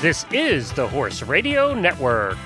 This 0.00 0.24
is 0.30 0.70
the 0.74 0.86
Horse 0.86 1.22
Radio 1.22 1.74
Network. 1.74 2.38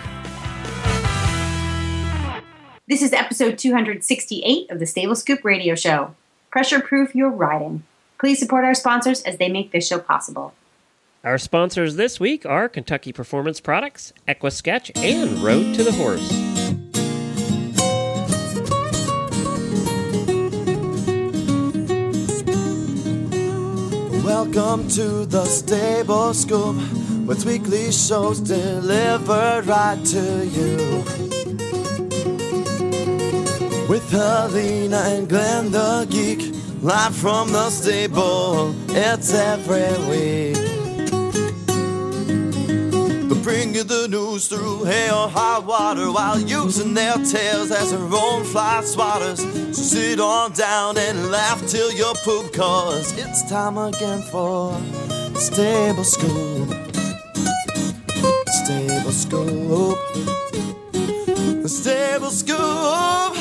This 2.88 3.02
is 3.02 3.12
episode 3.12 3.58
268 3.58 4.70
of 4.70 4.78
the 4.78 4.86
Stable 4.86 5.14
Scoop 5.14 5.44
Radio 5.44 5.74
Show. 5.74 6.14
Pressure 6.50 6.80
proof 6.80 7.14
your 7.14 7.28
riding. 7.28 7.82
Please 8.18 8.38
support 8.38 8.64
our 8.64 8.72
sponsors 8.74 9.20
as 9.24 9.36
they 9.36 9.50
make 9.50 9.70
this 9.70 9.86
show 9.86 9.98
possible. 9.98 10.54
Our 11.24 11.36
sponsors 11.36 11.96
this 11.96 12.18
week 12.18 12.46
are 12.46 12.70
Kentucky 12.70 13.12
Performance 13.12 13.60
Products, 13.60 14.14
Equisketch, 14.26 14.90
and 14.96 15.38
Road 15.40 15.74
to 15.74 15.84
the 15.84 15.92
Horse. 15.92 16.26
Welcome 24.24 24.88
to 24.88 25.26
the 25.26 25.44
Stable 25.44 26.32
Scoop 26.32 27.01
with 27.26 27.44
weekly 27.44 27.92
shows 27.92 28.40
delivered 28.40 29.66
right 29.66 30.04
to 30.04 30.46
you. 30.46 31.04
With 33.88 34.10
Helena 34.10 35.02
and 35.06 35.28
Glenn 35.28 35.70
the 35.70 36.06
Geek, 36.10 36.54
live 36.82 37.14
from 37.14 37.52
the 37.52 37.70
stable, 37.70 38.74
it's 38.90 39.32
every 39.34 39.92
week. 40.08 40.56
They'll 43.28 43.42
bring 43.42 43.74
you 43.74 43.84
the 43.84 44.08
news 44.08 44.48
through 44.48 44.84
hail 44.84 45.14
or 45.14 45.28
high 45.28 45.58
water 45.58 46.10
while 46.10 46.40
using 46.40 46.94
their 46.94 47.16
tails 47.16 47.70
as 47.70 47.90
their 47.90 48.00
own 48.00 48.44
fly 48.44 48.80
swatters. 48.82 49.38
So 49.74 49.82
sit 49.82 50.20
on 50.20 50.52
down 50.52 50.96
and 50.98 51.30
laugh 51.30 51.64
till 51.66 51.92
you 51.92 52.12
poop, 52.24 52.52
cause 52.52 53.12
it's 53.16 53.48
time 53.48 53.78
again 53.78 54.22
for 54.22 54.80
Stable 55.34 56.04
Scoop. 56.04 56.61
Stable 59.12 59.92
Scoop. 59.92 60.92
The 60.92 61.68
Stable 61.68 62.30
Scoop. 62.30 63.36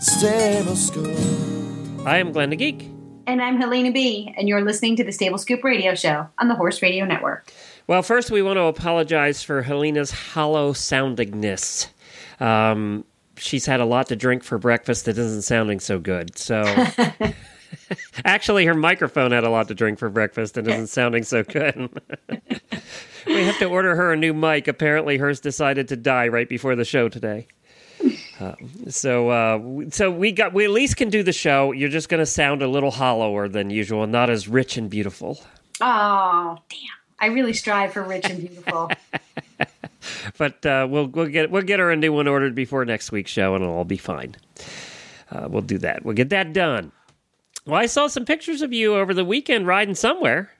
Stable 0.00 2.08
I 2.08 2.18
am 2.18 2.32
Glenn 2.32 2.50
the 2.50 2.56
Geek. 2.56 2.90
And 3.28 3.40
I'm 3.40 3.60
Helena 3.60 3.92
B., 3.92 4.34
and 4.36 4.48
you're 4.48 4.62
listening 4.62 4.96
to 4.96 5.04
the 5.04 5.12
Stable 5.12 5.38
Scoop 5.38 5.62
Radio 5.62 5.94
Show 5.94 6.28
on 6.38 6.48
the 6.48 6.56
Horse 6.56 6.82
Radio 6.82 7.04
Network. 7.04 7.52
Well, 7.86 8.02
first, 8.02 8.32
we 8.32 8.42
want 8.42 8.56
to 8.56 8.62
apologize 8.62 9.44
for 9.44 9.62
Helena's 9.62 10.10
hollow 10.10 10.72
soundingness. 10.72 11.86
Um, 12.40 13.04
she's 13.36 13.64
had 13.64 13.78
a 13.78 13.84
lot 13.84 14.08
to 14.08 14.16
drink 14.16 14.42
for 14.42 14.58
breakfast 14.58 15.04
that 15.04 15.18
isn't 15.18 15.42
sounding 15.42 15.78
so 15.78 16.00
good. 16.00 16.36
So, 16.36 16.64
actually, 18.24 18.66
her 18.66 18.74
microphone 18.74 19.30
had 19.30 19.44
a 19.44 19.50
lot 19.50 19.68
to 19.68 19.74
drink 19.74 20.00
for 20.00 20.08
breakfast 20.08 20.56
and 20.56 20.66
isn't 20.66 20.88
sounding 20.88 21.22
so 21.22 21.44
good. 21.44 21.90
we 23.26 23.44
have 23.44 23.58
to 23.58 23.66
order 23.66 23.94
her 23.96 24.12
a 24.12 24.16
new 24.16 24.32
mic. 24.32 24.68
Apparently, 24.68 25.16
hers 25.18 25.40
decided 25.40 25.88
to 25.88 25.96
die 25.96 26.28
right 26.28 26.48
before 26.48 26.76
the 26.76 26.84
show 26.84 27.08
today. 27.08 27.46
Uh, 28.38 28.54
so, 28.88 29.30
uh, 29.30 29.90
so 29.90 30.10
we 30.10 30.30
got 30.32 30.52
we 30.52 30.64
at 30.64 30.70
least 30.70 30.96
can 30.96 31.08
do 31.08 31.22
the 31.22 31.32
show. 31.32 31.72
You're 31.72 31.88
just 31.88 32.08
going 32.08 32.20
to 32.20 32.26
sound 32.26 32.62
a 32.62 32.68
little 32.68 32.90
hollower 32.90 33.48
than 33.48 33.70
usual, 33.70 34.06
not 34.06 34.30
as 34.30 34.48
rich 34.48 34.76
and 34.76 34.90
beautiful. 34.90 35.40
Oh, 35.80 36.58
damn. 36.68 36.78
I 37.18 37.26
really 37.26 37.54
strive 37.54 37.92
for 37.92 38.02
rich 38.02 38.28
and 38.28 38.38
beautiful. 38.38 38.90
but 40.38 40.64
uh, 40.66 40.86
we'll 40.88 41.06
we'll 41.06 41.28
get 41.28 41.50
we'll 41.50 41.62
get 41.62 41.80
her 41.80 41.90
a 41.90 41.96
new 41.96 42.12
one 42.12 42.28
ordered 42.28 42.54
before 42.54 42.84
next 42.84 43.10
week's 43.10 43.30
show, 43.30 43.54
and 43.54 43.64
it'll 43.64 43.76
all 43.76 43.84
be 43.84 43.96
fine. 43.96 44.36
Uh, 45.30 45.48
we'll 45.50 45.62
do 45.62 45.78
that. 45.78 46.04
We'll 46.04 46.14
get 46.14 46.28
that 46.30 46.52
done. 46.52 46.92
Well, 47.64 47.80
I 47.80 47.86
saw 47.86 48.06
some 48.06 48.24
pictures 48.24 48.62
of 48.62 48.72
you 48.72 48.94
over 48.94 49.12
the 49.12 49.24
weekend 49.24 49.66
riding 49.66 49.94
somewhere, 49.94 50.52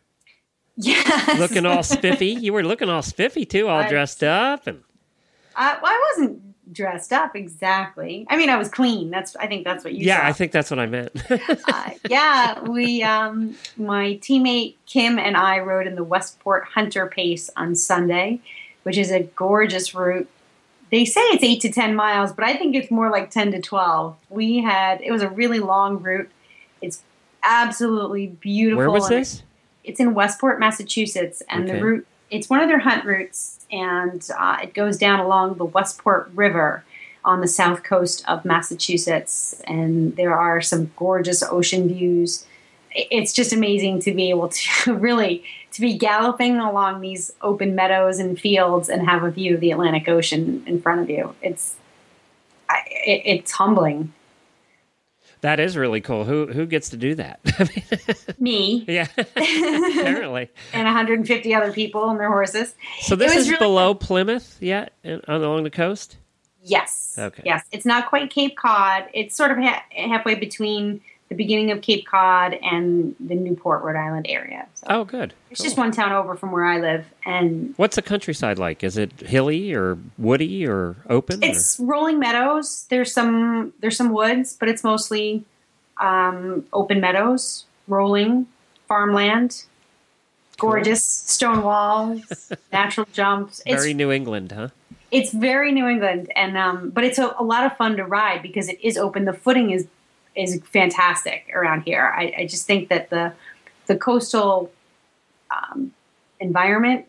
yes. 0.76 1.38
looking 1.38 1.66
all 1.66 1.82
spiffy. 1.84 2.28
You 2.28 2.52
were 2.52 2.64
looking 2.64 2.88
all 2.88 3.02
spiffy 3.02 3.44
too, 3.44 3.68
all 3.68 3.80
I- 3.80 3.88
dressed 3.88 4.22
up, 4.22 4.66
and 4.66 4.82
well, 5.56 5.80
I 5.82 6.12
wasn't 6.12 6.42
dressed 6.72 7.12
up 7.12 7.36
exactly. 7.36 8.26
I 8.28 8.36
mean, 8.36 8.50
I 8.50 8.56
was 8.56 8.68
clean. 8.68 9.10
That's 9.10 9.36
I 9.36 9.46
think 9.46 9.64
that's 9.64 9.84
what 9.84 9.94
you 9.94 10.06
yeah, 10.06 10.20
saw. 10.20 10.26
I 10.26 10.32
think 10.32 10.52
that's 10.52 10.70
what 10.70 10.78
I 10.80 10.86
meant. 10.86 11.12
uh, 11.30 11.90
yeah, 12.08 12.60
we, 12.60 13.02
um, 13.02 13.56
my 13.76 14.18
teammate 14.22 14.74
Kim 14.86 15.18
and 15.18 15.36
I 15.36 15.60
rode 15.60 15.86
in 15.86 15.94
the 15.94 16.04
Westport 16.04 16.64
Hunter 16.64 17.06
Pace 17.06 17.50
on 17.56 17.74
Sunday, 17.74 18.40
which 18.82 18.98
is 18.98 19.10
a 19.10 19.22
gorgeous 19.22 19.94
route. 19.94 20.28
They 20.90 21.04
say 21.04 21.20
it's 21.20 21.42
eight 21.42 21.60
to 21.62 21.72
10 21.72 21.96
miles, 21.96 22.32
but 22.32 22.44
I 22.44 22.56
think 22.56 22.76
it's 22.76 22.92
more 22.92 23.10
like 23.10 23.30
10 23.30 23.52
to 23.52 23.60
12. 23.60 24.16
We 24.30 24.58
had, 24.58 25.00
it 25.00 25.10
was 25.10 25.22
a 25.22 25.28
really 25.28 25.58
long 25.58 26.00
route. 26.00 26.30
It's 26.80 27.02
absolutely 27.42 28.28
beautiful. 28.28 28.78
Where 28.78 28.90
was 28.90 29.08
this? 29.08 29.42
It's 29.86 30.00
in 30.00 30.12
Westport, 30.14 30.58
Massachusetts, 30.60 31.42
and 31.48 31.64
Okay. 31.64 31.78
the 31.78 31.84
route, 31.84 32.06
it's 32.30 32.50
one 32.50 32.60
of 32.60 32.68
their 32.68 32.80
hunt 32.80 33.04
routes, 33.04 33.64
and 33.70 34.28
uh, 34.36 34.58
it 34.62 34.74
goes 34.74 34.98
down 34.98 35.20
along 35.20 35.54
the 35.54 35.64
Westport 35.64 36.30
River 36.34 36.84
on 37.24 37.40
the 37.40 37.48
south 37.48 37.82
coast 37.82 38.24
of 38.28 38.44
Massachusetts, 38.44 39.60
and 39.66 40.14
there 40.16 40.36
are 40.36 40.60
some 40.60 40.90
gorgeous 40.96 41.42
ocean 41.42 41.88
views. 41.88 42.46
It's 42.92 43.32
just 43.32 43.52
amazing 43.52 44.00
to 44.00 44.12
be 44.12 44.30
able 44.30 44.48
to 44.48 44.94
really 45.08 45.44
to 45.72 45.80
be 45.80 45.94
galloping 45.98 46.56
along 46.58 47.00
these 47.02 47.32
open 47.42 47.74
meadows 47.74 48.18
and 48.18 48.38
fields 48.40 48.88
and 48.88 49.06
have 49.06 49.22
a 49.22 49.30
view 49.30 49.54
of 49.54 49.60
the 49.60 49.70
Atlantic 49.70 50.08
Ocean 50.08 50.62
in 50.66 50.80
front 50.80 51.02
of 51.02 51.10
you. 51.10 51.34
It's 51.42 51.76
I, 52.68 52.78
it, 52.88 53.22
it's 53.24 53.52
humbling. 53.52 54.12
That 55.42 55.60
is 55.60 55.76
really 55.76 56.00
cool. 56.00 56.24
Who 56.24 56.46
who 56.46 56.66
gets 56.66 56.90
to 56.90 56.96
do 56.96 57.14
that? 57.16 57.40
Me 58.40 58.84
yeah, 58.88 59.06
apparently. 59.18 60.48
and 60.72 60.84
150 60.84 61.54
other 61.54 61.72
people 61.72 62.08
and 62.10 62.18
their 62.18 62.28
horses. 62.30 62.74
So 63.00 63.16
this 63.16 63.36
is 63.36 63.48
really 63.50 63.58
below 63.58 63.94
Plymouth 63.94 64.56
yet, 64.60 64.92
in, 65.04 65.20
on 65.28 65.42
along 65.42 65.64
the 65.64 65.70
coast. 65.70 66.16
Yes. 66.62 67.14
Okay. 67.18 67.42
Yes. 67.44 67.64
It's 67.70 67.86
not 67.86 68.08
quite 68.08 68.30
Cape 68.30 68.56
Cod. 68.56 69.04
It's 69.14 69.36
sort 69.36 69.52
of 69.52 69.58
ha- 69.58 69.84
halfway 69.90 70.34
between 70.34 71.00
the 71.28 71.34
beginning 71.34 71.70
of 71.72 71.82
Cape 71.82 72.06
Cod 72.06 72.54
and 72.62 73.14
the 73.18 73.34
Newport, 73.34 73.82
Rhode 73.82 73.96
Island 73.96 74.26
area. 74.28 74.66
So 74.74 74.86
Oh, 74.88 75.04
good. 75.04 75.34
it's 75.50 75.60
Cool. 75.60 75.64
just 75.64 75.76
one 75.76 75.90
town 75.90 76.12
over 76.12 76.36
from 76.36 76.52
where 76.52 76.64
I 76.64 76.78
live, 76.78 77.04
and 77.24 77.74
What's 77.76 77.96
the 77.96 78.02
countryside 78.02 78.58
like? 78.58 78.84
Is 78.84 78.96
it 78.96 79.10
hilly 79.20 79.72
or 79.74 79.98
woody 80.18 80.66
or 80.66 80.96
open? 81.08 81.42
or- 81.42 81.48
it's 81.48 81.78
rolling 81.80 82.18
meadows. 82.20 82.86
There's 82.90 83.12
some 83.12 83.72
there's 83.80 83.96
some 83.96 84.12
woods, 84.12 84.56
but 84.58 84.68
it's 84.68 84.84
mostly 84.84 85.44
um, 86.00 86.64
open 86.72 87.00
meadows, 87.00 87.64
rolling 87.88 88.46
farmland, 88.86 89.64
gorgeous 90.58 91.04
stone 91.04 91.62
walls, 91.62 92.52
natural 92.72 93.06
jumps. 93.12 93.62
It's 93.66 93.82
very 93.82 93.94
New 93.94 94.10
England, 94.12 94.52
huh? 94.52 94.68
it's 95.10 95.32
very 95.32 95.72
New 95.72 95.86
England, 95.88 96.30
and 96.36 96.56
um, 96.56 96.90
but 96.90 97.02
it's 97.04 97.18
a, 97.18 97.34
a 97.38 97.42
lot 97.44 97.64
of 97.64 97.76
fun 97.76 97.96
to 97.96 98.04
ride 98.04 98.42
because 98.42 98.68
it 98.68 98.78
is 98.82 98.96
open. 98.96 99.24
The 99.24 99.32
footing 99.32 99.70
is 99.70 99.86
is 100.36 100.60
fantastic 100.72 101.50
around 101.54 101.82
here. 101.82 102.12
I, 102.16 102.34
I 102.38 102.46
just 102.46 102.66
think 102.66 102.88
that 102.90 103.10
the 103.10 103.32
the 103.86 103.96
coastal 103.96 104.70
um, 105.50 105.92
environment 106.40 107.06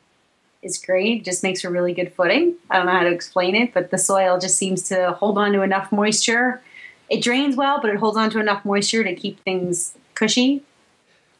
is 0.62 0.78
great. 0.78 1.26
Just 1.26 1.44
makes 1.44 1.62
for 1.62 1.70
really 1.70 1.94
good 1.94 2.14
footing. 2.14 2.56
I 2.70 2.78
don't 2.78 2.86
know 2.86 2.94
how 2.94 3.04
to 3.04 3.12
explain 3.12 3.56
it, 3.56 3.74
but 3.74 3.92
the 3.92 3.98
soil 3.98 4.40
just 4.40 4.58
seems 4.58 4.88
to 4.90 5.12
hold 5.14 5.38
on 5.38 5.52
to 5.54 5.62
enough 5.62 5.92
moisture. 5.92 6.62
It 7.10 7.24
drains 7.24 7.56
well, 7.56 7.80
but 7.82 7.90
it 7.90 7.98
holds 7.98 8.18
on 8.18 8.30
to 8.32 8.40
enough 8.40 8.66
moisture 8.66 9.04
to 9.04 9.16
keep 9.16 9.40
things 9.44 9.94
cushy. 10.14 10.64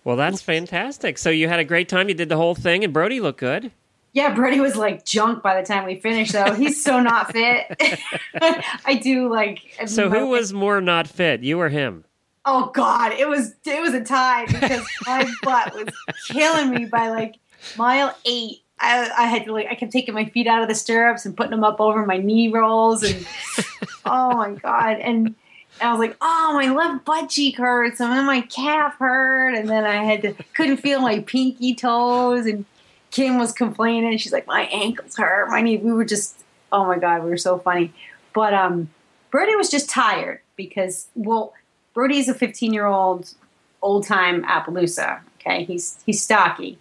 Well, 0.04 0.16
that's 0.16 0.42
fantastic. 0.42 1.18
So 1.18 1.30
you 1.30 1.50
had 1.50 1.60
a 1.60 1.66
great 1.66 1.90
time. 1.90 2.08
You 2.08 2.16
did 2.16 2.30
the 2.30 2.38
whole 2.38 2.56
thing, 2.56 2.84
and 2.84 2.94
Brody 2.94 3.20
looked 3.20 3.40
good. 3.40 3.72
Yeah, 4.14 4.34
Brody 4.34 4.60
was 4.60 4.76
like 4.76 5.06
junk 5.06 5.44
by 5.44 5.60
the 5.60 5.68
time 5.68 5.86
we 5.86 6.00
finished, 6.00 6.34
though. 6.34 6.54
He's 6.54 6.84
so 6.84 7.00
not 7.00 7.32
fit. 7.32 7.68
I 8.42 9.00
do 9.02 9.32
like. 9.32 9.60
So 9.86 10.10
who 10.10 10.28
was 10.28 10.54
more 10.54 10.82
not 10.82 11.08
fit, 11.08 11.44
you 11.44 11.60
or 11.60 11.70
him? 11.70 12.04
Oh 12.50 12.72
God, 12.74 13.12
it 13.12 13.28
was 13.28 13.56
it 13.66 13.82
was 13.82 13.94
a 13.94 14.02
tie 14.02 14.46
because 14.46 14.88
my 15.06 15.30
butt 15.44 15.76
was 15.76 15.94
killing 16.30 16.70
me 16.72 16.86
by 16.86 17.10
like 17.10 17.36
mile 17.78 18.18
eight. 18.26 18.64
I, 18.80 19.12
I 19.18 19.26
had 19.26 19.44
to 19.46 19.52
like 19.52 19.68
I 19.70 19.76
kept 19.76 19.92
taking 19.92 20.14
my 20.14 20.26
feet 20.26 20.48
out 20.48 20.62
of 20.62 20.70
the 20.70 20.76
stirrups 20.76 21.26
and 21.26 21.36
putting 21.36 21.52
them 21.52 21.66
up 21.66 21.82
over 21.82 22.06
my 22.06 22.18
knee 22.18 22.48
rolls 22.48 23.04
and 23.04 23.28
oh 24.06 24.38
my 24.38 24.52
God 24.52 24.98
and. 25.00 25.36
I 25.80 25.92
was 25.92 26.00
like, 26.00 26.18
"Oh, 26.22 26.54
my 26.56 26.74
left 26.74 27.06
butt 27.06 27.30
cheek 27.30 27.58
hurts, 27.58 28.00
and 28.00 28.12
then 28.12 28.26
my 28.26 28.42
calf 28.42 28.96
hurt, 28.98 29.54
and 29.54 29.70
then 29.70 29.84
I 29.84 30.04
had 30.04 30.24
to 30.24 30.34
couldn't 30.56 30.78
feel 30.78 31.02
my 31.02 31.20
pinky 31.20 31.76
toes." 31.76 32.48
And 32.48 32.66
Kim 33.12 33.38
was 33.38 33.52
complaining. 33.52 34.18
She's 34.18 34.34
like, 34.34 34.48
"My 34.48 34.64
ankles 34.64 35.16
hurt, 35.18 35.50
my 35.50 35.62
knee." 35.62 35.78
We 35.78 35.92
were 35.92 36.06
just, 36.06 36.44
oh 36.72 36.86
my 36.86 36.98
god, 36.98 37.24
we 37.24 37.30
were 37.30 37.38
so 37.38 37.58
funny. 37.58 37.94
But 38.34 38.54
um, 38.54 38.90
Brody 39.32 39.56
was 39.56 39.70
just 39.70 39.90
tired 39.90 40.42
because, 40.56 41.08
well, 41.16 41.54
Brody's 41.94 42.30
a 42.30 42.34
15 42.34 42.74
year 42.74 42.86
old 42.86 43.34
old 43.82 44.06
time 44.06 44.44
Appaloosa. 44.44 45.22
Okay, 45.40 45.64
he's 45.64 46.00
he's 46.06 46.22
stocky. 46.22 46.78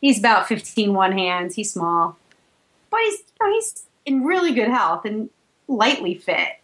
He's 0.00 0.18
about 0.18 0.48
15 0.48 0.94
one 0.94 1.12
hands. 1.12 1.54
He's 1.54 1.72
small, 1.72 2.16
but 2.90 3.00
he's 3.00 3.18
you 3.18 3.46
know, 3.46 3.52
he's 3.54 3.84
in 4.06 4.24
really 4.24 4.52
good 4.52 4.68
health 4.68 5.04
and 5.04 5.30
lightly 5.68 6.14
fit. 6.14 6.60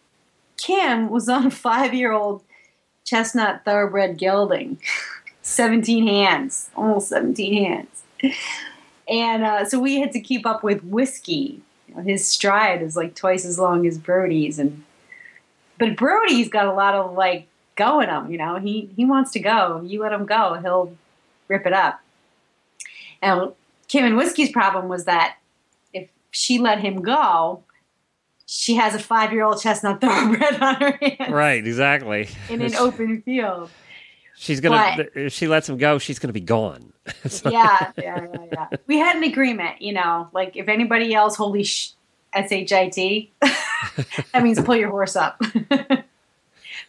Kim 0.57 1.09
was 1.09 1.29
on 1.29 1.45
a 1.45 1.51
five 1.51 1.93
year 1.93 2.11
old 2.11 2.43
chestnut 3.05 3.63
thoroughbred 3.63 4.17
gelding, 4.17 4.79
17 5.41 6.05
hands, 6.07 6.69
almost 6.75 7.09
17 7.09 7.65
hands. 7.65 8.03
And 9.09 9.43
uh, 9.43 9.65
so 9.65 9.79
we 9.79 9.99
had 9.99 10.11
to 10.13 10.19
keep 10.19 10.45
up 10.45 10.63
with 10.63 10.83
whiskey. 10.83 11.61
You 11.87 11.95
know, 11.95 12.01
his 12.01 12.27
stride 12.27 12.81
is 12.81 12.95
like 12.95 13.15
twice 13.15 13.45
as 13.45 13.57
long 13.59 13.85
as 13.87 13.97
Brody's, 13.97 14.59
and 14.59 14.83
but 15.79 15.95
Brody's 15.95 16.49
got 16.49 16.65
a 16.67 16.73
lot 16.73 16.93
of 16.95 17.13
like 17.13 17.47
go 17.75 17.99
in 17.99 18.09
him. 18.09 18.31
You 18.31 18.37
know, 18.37 18.55
he 18.57 18.89
he 18.95 19.05
wants 19.05 19.31
to 19.31 19.39
go. 19.39 19.81
You 19.85 20.01
let 20.01 20.11
him 20.11 20.25
go, 20.25 20.55
he'll 20.61 20.95
rip 21.47 21.65
it 21.65 21.73
up. 21.73 21.99
And 23.21 23.51
Kim 23.87 24.05
and 24.05 24.17
Whiskey's 24.17 24.51
problem 24.51 24.87
was 24.89 25.05
that 25.05 25.37
if 25.93 26.09
she 26.31 26.59
let 26.59 26.79
him 26.79 27.01
go, 27.01 27.63
she 28.45 28.75
has 28.75 28.93
a 28.95 28.99
five 28.99 29.31
year 29.33 29.43
old 29.43 29.61
chestnut 29.61 30.01
thoroughbred 30.01 30.61
on 30.61 30.75
her 30.75 30.91
hands 31.01 31.31
Right, 31.31 31.65
exactly. 31.65 32.27
in 32.49 32.61
an 32.61 32.75
open 32.79 33.21
field. 33.21 33.69
She's 34.39 34.61
gonna. 34.61 34.93
But- 34.97 35.09
if 35.15 35.33
she 35.33 35.47
lets 35.47 35.67
him 35.67 35.77
go, 35.77 35.97
she's 35.97 36.19
gonna 36.19 36.33
be 36.33 36.39
gone. 36.39 36.93
So- 37.27 37.49
yeah, 37.49 37.91
yeah, 37.97 38.27
yeah, 38.33 38.45
yeah. 38.51 38.67
We 38.85 38.97
had 38.97 39.15
an 39.15 39.23
agreement, 39.23 39.81
you 39.81 39.93
know, 39.93 40.29
like 40.33 40.55
if 40.55 40.67
anybody 40.67 41.13
else, 41.15 41.35
holy 41.35 41.63
sh, 41.63 41.91
S 42.33 42.51
H 42.51 42.71
I 42.73 42.89
T, 42.89 43.31
that 43.41 44.43
means 44.43 44.61
pull 44.61 44.75
your 44.75 44.89
horse 44.89 45.15
up. 45.15 45.41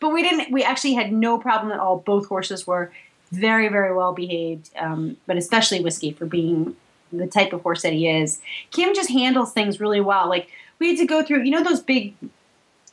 but 0.00 0.08
we 0.12 0.22
didn't. 0.22 0.52
We 0.52 0.62
actually 0.62 0.94
had 0.94 1.12
no 1.12 1.38
problem 1.38 1.72
at 1.72 1.78
all. 1.78 1.98
Both 1.98 2.26
horses 2.26 2.66
were 2.66 2.92
very, 3.32 3.68
very 3.68 3.94
well 3.94 4.12
behaved, 4.12 4.70
um, 4.78 5.16
but 5.26 5.36
especially 5.36 5.80
whiskey 5.80 6.12
for 6.12 6.26
being 6.26 6.76
the 7.12 7.26
type 7.26 7.52
of 7.52 7.62
horse 7.62 7.82
that 7.82 7.92
he 7.92 8.08
is. 8.08 8.40
Kim 8.70 8.94
just 8.94 9.10
handles 9.10 9.52
things 9.52 9.80
really 9.80 10.00
well. 10.00 10.28
Like 10.28 10.48
we 10.78 10.88
had 10.88 10.98
to 10.98 11.06
go 11.06 11.22
through, 11.24 11.44
you 11.44 11.50
know, 11.50 11.64
those 11.64 11.80
big 11.80 12.14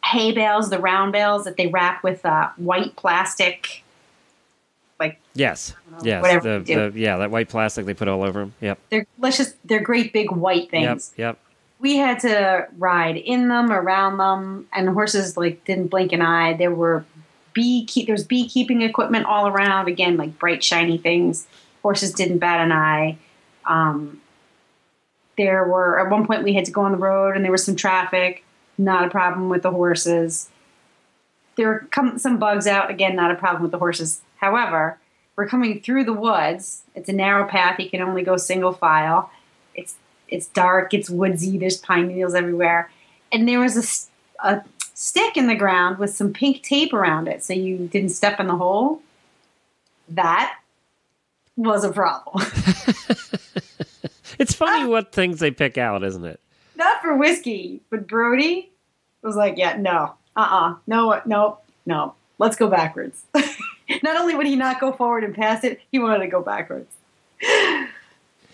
hay 0.05 0.31
bales, 0.31 0.69
the 0.69 0.79
round 0.79 1.11
bales 1.11 1.43
that 1.45 1.57
they 1.57 1.67
wrap 1.67 2.03
with 2.03 2.25
uh, 2.25 2.49
white 2.57 2.95
plastic. 2.95 3.81
Like 4.99 5.19
Yes. 5.33 5.73
know, 5.91 5.97
Yes. 6.03 6.21
whatever 6.21 6.59
The, 6.59 6.89
the, 6.91 6.99
yeah, 6.99 7.17
that 7.17 7.31
white 7.31 7.49
plastic 7.49 7.85
they 7.85 7.93
put 7.93 8.07
all 8.07 8.23
over 8.23 8.39
them. 8.39 8.53
Yep. 8.61 8.79
they're 8.89 9.05
let's 9.19 9.37
just 9.37 9.55
they're 9.67 9.81
great 9.81 10.13
big 10.13 10.31
white 10.31 10.63
Yep. 10.63 10.71
things. 10.71 11.13
Yep. 11.17 11.37
we 11.79 11.97
had 11.97 12.19
to 12.21 12.67
ride 12.77 13.17
in 13.17 13.49
them, 13.49 13.71
around 13.71 14.17
them, 14.17 14.67
and 14.73 14.87
the 14.87 14.93
horses 14.93 15.35
like 15.37 15.63
didn't 15.65 15.87
blink 15.87 16.11
an 16.13 16.21
eye. 16.21 16.53
There 16.53 16.71
were 16.73 17.05
bee 17.53 17.85
keep 17.85 18.07
there's 18.07 18.23
beekeeping 18.25 18.81
equipment 18.81 19.25
all 19.25 19.47
around. 19.47 19.87
Again, 19.87 20.17
like 20.17 20.39
bright 20.39 20.63
shiny 20.63 20.97
things. 20.97 21.47
Horses 21.81 22.11
didn't 22.13 22.39
bat 22.39 22.61
an 22.61 22.71
eye. 22.71 23.17
Um, 23.65 24.21
there 25.37 25.67
were 25.67 25.99
at 25.99 26.09
one 26.09 26.25
point 26.25 26.43
we 26.43 26.53
had 26.53 26.65
to 26.65 26.71
go 26.71 26.81
on 26.81 26.91
the 26.93 26.97
road 26.97 27.35
and 27.35 27.43
there 27.43 27.51
was 27.51 27.65
some 27.65 27.75
traffic. 27.75 28.43
Not 28.77 29.05
a 29.05 29.09
problem 29.09 29.49
with 29.49 29.61
the 29.63 29.71
horses. 29.71 30.49
There 31.55 31.67
were 31.67 31.87
come, 31.91 32.17
some 32.19 32.37
bugs 32.39 32.67
out. 32.67 32.89
Again, 32.89 33.15
not 33.15 33.31
a 33.31 33.35
problem 33.35 33.61
with 33.61 33.71
the 33.71 33.77
horses. 33.79 34.21
However, 34.45 34.99
we're 35.35 35.47
coming 35.47 35.81
through 35.81 36.03
the 36.03 36.13
woods. 36.13 36.83
It's 36.93 37.09
a 37.09 37.13
narrow 37.13 37.47
path. 37.47 37.79
You 37.79 37.89
can 37.89 38.01
only 38.01 38.21
go 38.21 38.37
single 38.37 38.73
file. 38.73 39.31
It's 39.73 39.95
it's 40.27 40.45
dark. 40.45 40.93
It's 40.93 41.09
woodsy. 41.09 41.57
There's 41.57 41.77
pine 41.77 42.09
needles 42.09 42.35
everywhere, 42.35 42.91
and 43.31 43.47
there 43.47 43.59
was 43.59 43.75
a, 44.43 44.47
a 44.47 44.63
stick 44.93 45.35
in 45.35 45.47
the 45.47 45.55
ground 45.55 45.97
with 45.97 46.11
some 46.13 46.31
pink 46.31 46.61
tape 46.61 46.93
around 46.93 47.27
it, 47.27 47.43
so 47.43 47.53
you 47.53 47.87
didn't 47.87 48.09
step 48.09 48.39
in 48.39 48.45
the 48.45 48.55
hole. 48.55 49.01
That 50.09 50.59
was 51.57 51.83
a 51.83 51.91
problem. 51.91 52.45
It's 54.37 54.53
funny 54.53 54.85
what 54.85 55.13
things 55.13 55.39
they 55.39 55.51
pick 55.51 55.77
out, 55.77 56.03
isn't 56.03 56.25
it? 56.25 56.41
Not 56.75 57.01
for 57.01 57.15
whiskey, 57.15 57.79
but 57.89 58.05
Brody 58.05 58.69
was 59.21 59.37
like, 59.37 59.57
"Yeah, 59.57 59.77
no, 59.77 60.15
uh, 60.35 60.47
uh 60.49 60.75
no, 60.87 61.21
no, 61.25 61.59
no. 61.85 62.15
Let's 62.37 62.57
go 62.57 62.67
backwards." 62.67 63.23
not 64.03 64.17
only 64.17 64.35
would 64.35 64.47
he 64.47 64.55
not 64.55 64.79
go 64.79 64.91
forward 64.91 65.23
and 65.23 65.33
pass 65.33 65.63
it, 65.63 65.79
he 65.91 65.99
wanted 65.99 66.19
to 66.19 66.27
go 66.27 66.41
backwards. 66.41 66.91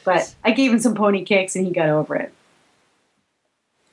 But 0.03 0.33
I 0.43 0.51
gave 0.51 0.71
him 0.71 0.79
some 0.79 0.95
pony 0.95 1.23
kicks, 1.23 1.55
and 1.55 1.65
he 1.65 1.71
got 1.71 1.89
over 1.89 2.15
it. 2.15 2.33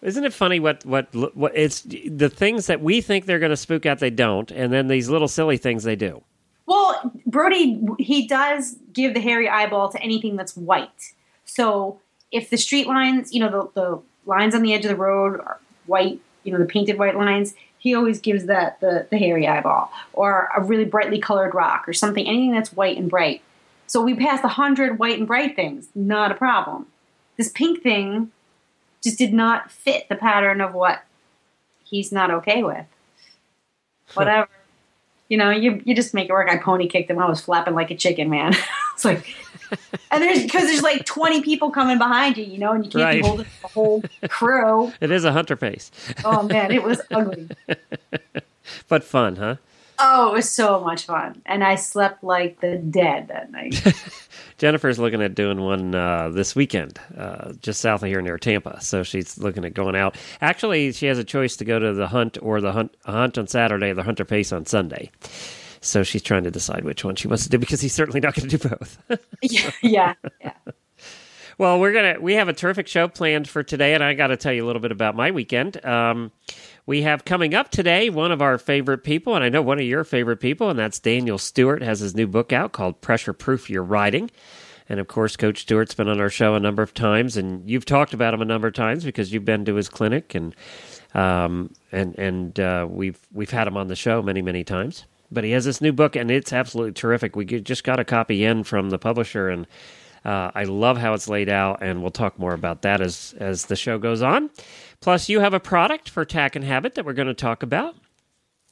Isn't 0.01 0.25
it 0.25 0.33
funny 0.33 0.61
what 0.61 0.87
what 0.87 1.13
what 1.15 1.53
it's 1.57 1.83
the 1.83 2.31
things 2.31 2.67
that 2.67 2.81
we 2.81 3.01
think 3.01 3.27
they're 3.27 3.41
going 3.41 3.51
to 3.51 3.57
spook 3.57 3.85
out 3.85 3.99
they 3.99 4.11
don't, 4.11 4.51
and 4.51 4.73
then 4.73 4.89
these 4.89 5.09
little 5.09 5.29
silly 5.29 5.57
things 5.57 5.83
they 5.83 5.97
do. 5.97 6.23
Well, 6.67 7.13
Brody, 7.27 7.83
he 7.99 8.27
does 8.29 8.77
give 8.93 9.15
the 9.15 9.21
hairy 9.21 9.49
eyeball 9.49 9.91
to 9.91 10.01
anything 10.01 10.37
that's 10.37 10.57
white. 10.57 11.13
So 11.45 11.99
if 12.31 12.51
the 12.51 12.59
street 12.59 12.87
lines, 12.87 13.33
you 13.33 13.41
know, 13.41 13.71
the, 13.75 13.81
the 13.81 14.03
lines 14.27 14.55
on 14.55 14.63
the 14.63 14.75
edge 14.75 14.85
of 14.85 14.91
the 14.91 14.97
road 14.97 15.41
are 15.41 15.59
white, 15.87 16.21
you 16.45 16.53
know, 16.53 16.59
the 16.59 16.67
painted 16.67 16.99
white 16.99 17.17
lines, 17.17 17.55
he 17.79 17.95
always 17.95 18.21
gives 18.21 18.47
that 18.47 18.81
the, 18.81 19.07
the 19.11 19.17
hairy 19.17 19.47
eyeball 19.47 19.91
or 20.13 20.49
a 20.57 20.63
really 20.63 20.85
brightly 20.85 21.19
colored 21.19 21.55
rock 21.55 21.89
or 21.89 21.93
something, 21.93 22.27
anything 22.27 22.53
that's 22.53 22.73
white 22.73 22.97
and 22.97 23.09
bright. 23.09 23.43
So 23.87 24.03
we 24.03 24.15
passed 24.15 24.45
a 24.45 24.49
hundred 24.49 24.99
white 24.99 25.19
and 25.19 25.27
bright 25.27 25.57
things, 25.57 25.89
not 25.95 26.31
a 26.33 26.35
problem. 26.35 26.87
This 27.37 27.51
pink 27.51 27.83
thing 27.83 28.33
just 29.03 29.19
did 29.19 29.33
not 29.33 29.71
fit 29.71 30.09
the 30.09 30.17
pattern 30.17 30.61
of 30.61 30.75
what 30.75 31.05
he's 31.85 32.13
not 32.13 32.31
okay 32.31 32.63
with. 32.63 32.85
Whatever. 34.15 34.49
You 35.29 35.37
know, 35.37 35.51
you 35.51 35.83
you 35.85 35.95
just 35.95 36.15
make 36.15 36.29
it 36.29 36.33
work. 36.33 36.49
I 36.51 36.57
pony 36.57 36.89
kicked 36.89 37.11
him. 37.11 37.19
I 37.19 37.29
was 37.29 37.41
flapping 37.41 37.75
like 37.75 37.91
a 37.91 37.95
chicken, 37.95 38.31
man. 38.31 38.55
it's 38.99 39.05
like, 39.05 39.33
and 40.11 40.21
there's 40.23 40.43
because 40.43 40.65
there's 40.65 40.83
like 40.83 41.05
20 41.05 41.43
people 41.43 41.71
coming 41.71 41.99
behind 41.99 42.37
you, 42.37 42.45
you 42.45 42.59
know, 42.59 42.73
and 42.73 42.85
you 42.85 42.91
can't 42.91 43.05
Right. 43.05 43.25
holding 43.25 43.47
the 43.63 43.69
whole 43.69 44.03
crew. 44.29 44.93
It 45.01 45.13
is 45.13 45.25
a 45.25 45.31
hunter 45.33 45.55
pace, 45.55 45.93
Oh 46.25 46.43
man, 46.43 46.73
it 46.73 46.83
was 46.83 47.01
ugly. 47.13 47.49
but 48.89 49.05
fun, 49.05 49.37
huh? 49.37 49.57
Oh, 50.01 50.31
it 50.31 50.35
was 50.35 50.51
so 50.51 50.81
much 50.81 51.07
fun, 51.07 51.43
and 51.47 51.63
I 51.65 51.75
slept 51.77 52.23
like 52.25 52.61
the 52.61 52.77
dead 52.77 53.29
that 53.29 53.51
night. 53.53 53.81
Jennifer's 54.59 54.99
looking 54.99 55.23
at 55.23 55.35
doing 55.37 55.61
one 55.61 55.95
uh, 55.95 56.29
this 56.31 56.57
weekend, 56.57 57.01
uh, 57.17 57.53
just 57.63 57.81
south 57.81 58.03
of 58.03 58.09
here 58.09 58.21
near 58.21 58.39
Tampa. 58.39 58.81
So 58.81 59.03
she's 59.05 59.39
looking 59.39 59.65
at 59.65 59.75
going 59.75 59.95
out. 59.97 60.17
Actually, 60.41 60.93
she 60.93 61.07
has 61.07 61.19
a 61.19 61.25
choice 61.25 61.57
to 61.57 61.65
go 61.65 61.79
to 61.79 61.93
the 61.95 62.09
hunt 62.09 62.39
or 62.43 62.61
the 62.61 62.73
hunt 62.73 62.97
hunt 63.05 63.39
on 63.39 63.47
Saturday, 63.49 63.93
the 63.93 64.03
hunter 64.05 64.25
pace 64.25 64.53
on 64.53 64.67
Sunday. 64.67 65.11
So 65.81 66.03
she's 66.03 66.23
trying 66.23 66.45
to 66.45 66.51
decide 66.51 66.85
which 66.85 67.05
one 67.05 67.17
she 67.17 67.29
wants 67.29 67.45
to 67.45 67.51
do 67.51 67.59
because 67.59 67.81
he's 67.81 67.95
certainly 67.95 68.21
not 68.21 68.35
going 68.35 68.49
to 68.49 68.59
do 68.59 68.69
both. 68.69 68.99
yeah, 69.43 69.71
yeah, 69.83 70.15
yeah. 70.41 70.53
Well, 71.59 71.81
we're 71.81 71.93
gonna 71.93 72.21
we 72.21 72.35
have 72.35 72.49
a 72.49 72.53
terrific 72.53 72.87
show 72.87 73.09
planned 73.09 73.49
for 73.49 73.65
today, 73.65 73.95
and 73.95 74.03
I 74.03 74.15
got 74.15 74.29
to 74.29 74.37
tell 74.37 74.53
you 74.53 74.65
a 74.65 74.67
little 74.67 74.81
bit 74.81 74.93
about 74.93 75.17
my 75.17 75.33
weekend. 75.33 75.85
Um, 75.85 76.31
we 76.87 77.03
have 77.03 77.25
coming 77.25 77.53
up 77.53 77.71
today 77.71 78.11
one 78.11 78.31
of 78.31 78.41
our 78.41 78.59
favorite 78.59 79.03
people, 79.03 79.35
and 79.35 79.43
I 79.43 79.49
know 79.49 79.61
one 79.61 79.81
of 79.81 79.85
your 79.85 80.05
favorite 80.05 80.39
people, 80.39 80.71
and 80.71 80.79
that's 80.79 81.01
Daniel 81.01 81.37
Stewart. 81.37 81.83
Has 81.83 81.99
his 81.99 82.15
new 82.15 82.29
book 82.29 82.53
out 82.53 82.71
called 82.71 83.01
"Pressure 83.01 83.33
Proof 83.33 83.69
Your 83.69 83.83
Riding," 83.83 84.31
and 84.89 85.01
of 85.01 85.09
course, 85.09 85.35
Coach 85.35 85.63
Stewart's 85.63 85.95
been 85.95 86.07
on 86.07 86.21
our 86.21 86.31
show 86.31 86.55
a 86.55 86.61
number 86.61 86.83
of 86.83 86.95
times, 86.95 87.37
and 87.37 87.69
you've 87.69 87.85
talked 87.85 88.15
about 88.15 88.35
him 88.35 88.41
a 88.41 88.45
number 88.45 88.69
of 88.69 88.75
times 88.75 89.05
because 89.05 89.33
you've 89.33 89.45
been 89.45 89.65
to 89.65 89.75
his 89.75 89.89
clinic, 89.89 90.37
and 90.37 90.55
um, 91.15 91.73
and 91.91 92.17
and 92.19 92.61
uh, 92.61 92.87
we've 92.89 93.19
we've 93.33 93.51
had 93.51 93.67
him 93.67 93.77
on 93.77 93.89
the 93.89 93.97
show 93.97 94.23
many 94.23 94.43
many 94.43 94.63
times. 94.63 95.07
But 95.31 95.45
he 95.45 95.51
has 95.51 95.65
this 95.65 95.81
new 95.81 95.93
book, 95.93 96.17
and 96.17 96.31
it's 96.31 96.53
absolutely 96.53 96.93
terrific. 96.93 97.37
We 97.37 97.45
just 97.45 97.85
got 97.85 98.01
a 98.01 98.05
copy 98.05 98.45
in 98.45 98.65
from 98.65 98.89
the 98.91 98.99
publisher, 98.99 99.49
and 99.51 99.67
uh, 100.25 100.51
I 100.55 100.65
love 100.65 100.97
how 100.97 101.13
it's 101.15 101.29
laid 101.29 101.49
out, 101.51 101.83
and 101.83 102.01
we'll 102.01 102.11
talk 102.11 102.39
more 102.39 102.55
about 102.55 102.83
that 102.83 103.01
as 103.01 103.35
as 103.39 103.67
the 103.67 103.77
show 103.77 103.99
goes 103.99 104.23
on. 104.23 104.51
Plus, 105.01 105.29
you 105.29 105.41
have 105.41 105.53
a 105.55 105.61
product 105.61 106.09
for 106.09 106.25
Tack 106.25 106.57
and 106.57 106.65
Habit 106.65 106.95
that 106.95 107.05
we're 107.05 107.13
going 107.13 107.29
to 107.29 107.35
talk 107.35 107.63
about. 107.63 107.95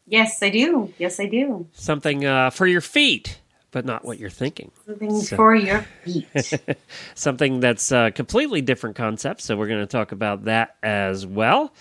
Yes, 0.07 0.43
I 0.43 0.51
do. 0.51 0.93
Yes, 0.99 1.21
I 1.21 1.27
do. 1.27 1.67
Something 1.73 2.25
uh, 2.25 2.51
for 2.51 2.67
your 2.67 2.81
feet, 2.81 3.39
but 3.71 3.85
not 3.85 4.05
what 4.05 4.19
you're 4.19 4.31
thinking. 4.31 4.71
Something 4.87 5.21
So- 5.21 5.37
for 5.37 5.55
your 5.55 5.85
feet. 6.05 6.27
Something 7.15 7.61
that's 7.61 7.93
a 7.93 8.13
completely 8.13 8.61
different 8.63 8.97
concept. 8.97 9.43
So 9.43 9.57
we're 9.57 9.67
going 9.69 9.81
to 9.81 9.87
talk 9.87 10.13
about 10.13 10.45
that 10.45 10.77
as 10.83 11.27
well 11.27 11.73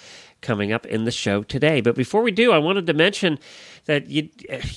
coming 0.45 0.71
up 0.71 0.85
in 0.85 1.03
the 1.03 1.11
show 1.11 1.43
today. 1.43 1.81
But 1.81 1.95
before 1.95 2.21
we 2.21 2.31
do, 2.31 2.51
I 2.51 2.59
wanted 2.59 2.87
to 2.87 2.93
mention 2.93 3.39
that 3.85 4.09
you 4.09 4.29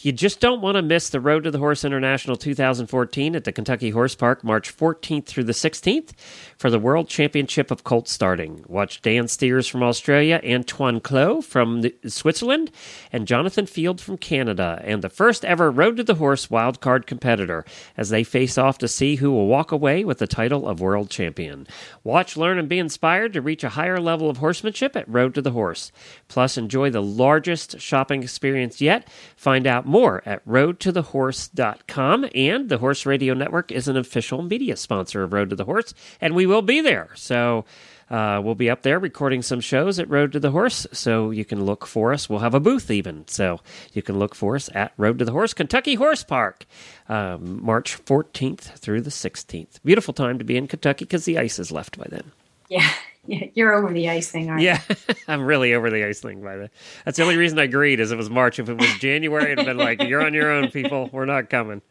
you 0.03 0.13
just 0.13 0.41
don't 0.41 0.61
want 0.61 0.77
to 0.77 0.83
miss 0.83 1.11
the 1.11 1.21
Road 1.21 1.45
to 1.45 1.51
the 1.51 1.59
Horse 1.59 1.85
International 1.85 2.37
2014 2.37 3.37
at 3.37 3.45
the 3.45 3.53
Kentucky 3.53 3.91
Horse 3.91 4.15
Park, 4.15 4.45
March 4.45 4.75
14th 4.77 5.27
through 5.27 5.45
the 5.45 5.53
16th 5.53 6.13
for 6.57 6.71
the 6.71 6.79
World 6.79 7.09
Championship 7.09 7.71
of 7.71 7.85
Colt 7.85 8.09
Starting. 8.09 8.65
Watch 8.67 9.01
Dan 9.03 9.29
Steers 9.29 9.67
from 9.67 9.83
Australia, 9.83 10.41
Antoine 10.45 11.01
Clos 11.01 11.47
from 11.47 11.85
Switzerland, 12.07 12.71
and 13.13 13.27
Jonathan 13.27 13.67
Field 13.67 14.01
from 14.01 14.19
Canada, 14.19 14.81
and 14.85 15.03
the 15.03 15.09
first 15.09 15.45
ever 15.45 15.71
Road 15.71 15.97
to 15.97 16.05
the 16.05 16.17
Horse 16.17 16.49
wildcard 16.49 17.07
competitor 17.07 17.65
as 17.97 18.11
they 18.11 18.25
face 18.25 18.59
off 18.59 18.79
to 18.79 18.89
see 18.89 19.17
who 19.17 19.31
will 19.31 19.47
walk 19.47 19.73
away 19.73 20.05
with 20.05 20.19
the 20.19 20.27
title 20.27 20.69
of 20.69 20.81
World 20.81 21.11
Champion. 21.11 21.67
Watch, 22.05 22.37
learn, 22.37 22.59
and 22.59 22.69
be 22.69 22.79
inspired 22.79 23.33
to 23.33 23.41
reach 23.41 23.65
a 23.65 23.71
higher 23.71 24.01
level 24.01 24.29
of 24.29 24.39
horsemanship 24.39 24.97
at 24.97 25.09
Road 25.09 25.35
to 25.35 25.43
the 25.43 25.53
Horse. 25.59 25.91
Plus, 26.29 26.57
enjoy 26.57 26.91
the 26.91 27.03
largest 27.03 27.81
shopping 27.81 28.23
experience 28.23 28.81
yet. 28.81 29.09
Find 29.37 29.67
out 29.67 29.87
more 29.87 30.23
at 30.25 30.47
roadtothehorse.com. 30.47 32.29
And 32.35 32.69
the 32.69 32.79
Horse 32.79 33.07
Radio 33.07 33.35
Network 33.35 33.73
is 33.73 33.89
an 33.89 33.97
official 33.97 34.43
media 34.43 34.77
sponsor 34.77 35.23
of 35.23 35.33
Road 35.33 35.51
to 35.51 35.57
the 35.57 35.65
Horse, 35.65 35.95
and 36.21 36.35
we 36.35 36.47
will 36.47 36.63
be 36.63 36.81
there. 36.81 37.09
So, 37.15 37.65
Uh, 38.11 38.41
we'll 38.43 38.55
be 38.55 38.71
up 38.71 38.81
there 38.81 38.99
recording 38.99 39.43
some 39.43 39.61
shows 39.61 39.99
at 39.99 40.09
Road 40.09 40.33
to 40.33 40.41
the 40.41 40.51
Horse, 40.51 40.87
so 40.93 41.31
you 41.31 41.45
can 41.45 41.67
look 41.67 41.85
for 41.85 42.15
us. 42.15 42.27
We'll 42.27 42.39
have 42.39 42.55
a 42.55 42.59
booth 42.61 42.91
even, 42.91 43.29
so 43.29 43.61
you 43.93 44.01
can 44.01 44.19
look 44.19 44.35
for 44.35 44.57
us 44.57 44.71
at 44.75 44.95
Road 44.97 45.19
to 45.19 45.27
the 45.27 45.33
Horse, 45.33 45.53
Kentucky 45.53 45.95
Horse 45.95 46.25
Park, 46.25 46.65
um, 47.11 47.63
March 47.63 47.99
14th 48.07 48.79
through 48.79 49.03
the 49.03 49.11
16th. 49.11 49.79
Beautiful 49.85 50.15
time 50.15 50.39
to 50.39 50.45
be 50.45 50.57
in 50.57 50.67
Kentucky 50.69 51.05
because 51.05 51.27
the 51.27 51.37
ice 51.37 51.59
is 51.59 51.71
left 51.71 51.99
by 51.99 52.07
then. 52.09 52.33
Yeah, 52.71 52.79
yeah, 52.81 52.89
you're 53.55 53.75
over 53.75 53.93
the 53.93 54.09
ice 54.09 54.31
thing, 54.31 54.49
aren't 54.49 54.63
Yeah, 54.63 54.81
I'm 55.29 55.43
really 55.43 55.75
over 55.75 55.91
the 55.91 56.05
ice 56.05 56.21
thing 56.21 56.43
by 56.43 56.57
then. 56.57 56.71
That's 57.05 57.19
the 57.19 57.23
only 57.23 57.37
reason 57.37 57.59
I 57.59 57.65
agreed 57.65 58.01
is 58.01 58.11
it 58.11 58.17
was 58.17 58.31
March. 58.31 58.59
If 58.59 58.69
it 58.69 58.79
was 58.79 58.89
January, 58.99 59.53
it'd 59.53 59.59
have 59.59 59.67
been 59.67 59.77
like, 59.77 60.03
"You're 60.03 60.25
on 60.25 60.35
your 60.35 60.51
own, 60.51 60.71
people. 60.71 61.11
We're 61.13 61.27
not 61.27 61.51
coming." 61.51 61.83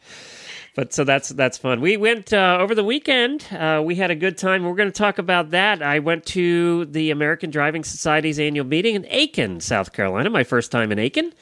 But 0.76 0.94
so 0.94 1.04
that's 1.04 1.30
that's 1.30 1.58
fun. 1.58 1.82
We 1.82 1.98
went 1.98 2.34
uh, 2.34 2.58
over 2.60 2.76
the 2.76 2.84
weekend. 2.84 3.46
Uh, 3.52 3.82
we 3.84 3.96
had 3.96 4.12
a 4.12 4.16
good 4.16 4.38
time. 4.38 4.64
We're 4.64 4.76
going 4.76 4.92
to 4.92 4.98
talk 4.98 5.18
about 5.18 5.52
that. 5.52 5.82
I 5.82 6.00
went 6.00 6.26
to 6.28 6.86
the 6.86 7.12
American 7.12 7.50
Driving 7.50 7.84
Society's 7.84 8.40
annual 8.40 8.66
meeting 8.66 8.96
in 8.96 9.06
Aiken, 9.10 9.60
South 9.60 9.94
Carolina. 9.94 10.30
My 10.30 10.44
first 10.44 10.72
time 10.72 10.92
in 10.92 11.00
Aiken. 11.00 11.34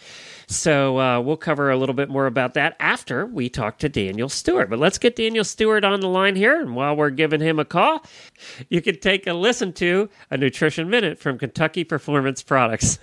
So 0.47 0.99
uh, 0.99 1.21
we'll 1.21 1.37
cover 1.37 1.71
a 1.71 1.77
little 1.77 1.95
bit 1.95 2.09
more 2.09 2.27
about 2.27 2.53
that 2.53 2.75
after 2.79 3.25
we 3.25 3.49
talk 3.49 3.79
to 3.79 3.89
Daniel 3.89 4.29
Stewart. 4.29 4.69
But 4.69 4.79
let's 4.79 4.97
get 4.97 5.15
Daniel 5.15 5.43
Stewart 5.43 5.83
on 5.83 5.99
the 5.99 6.09
line 6.09 6.35
here. 6.35 6.59
And 6.59 6.75
while 6.75 6.95
we're 6.95 7.09
giving 7.09 7.41
him 7.41 7.59
a 7.59 7.65
call, 7.65 8.03
you 8.69 8.81
can 8.81 8.99
take 8.99 9.27
a 9.27 9.33
listen 9.33 9.73
to 9.73 10.09
a 10.29 10.37
Nutrition 10.37 10.89
Minute 10.89 11.19
from 11.19 11.37
Kentucky 11.37 11.83
Performance 11.83 12.43
Products. 12.43 12.99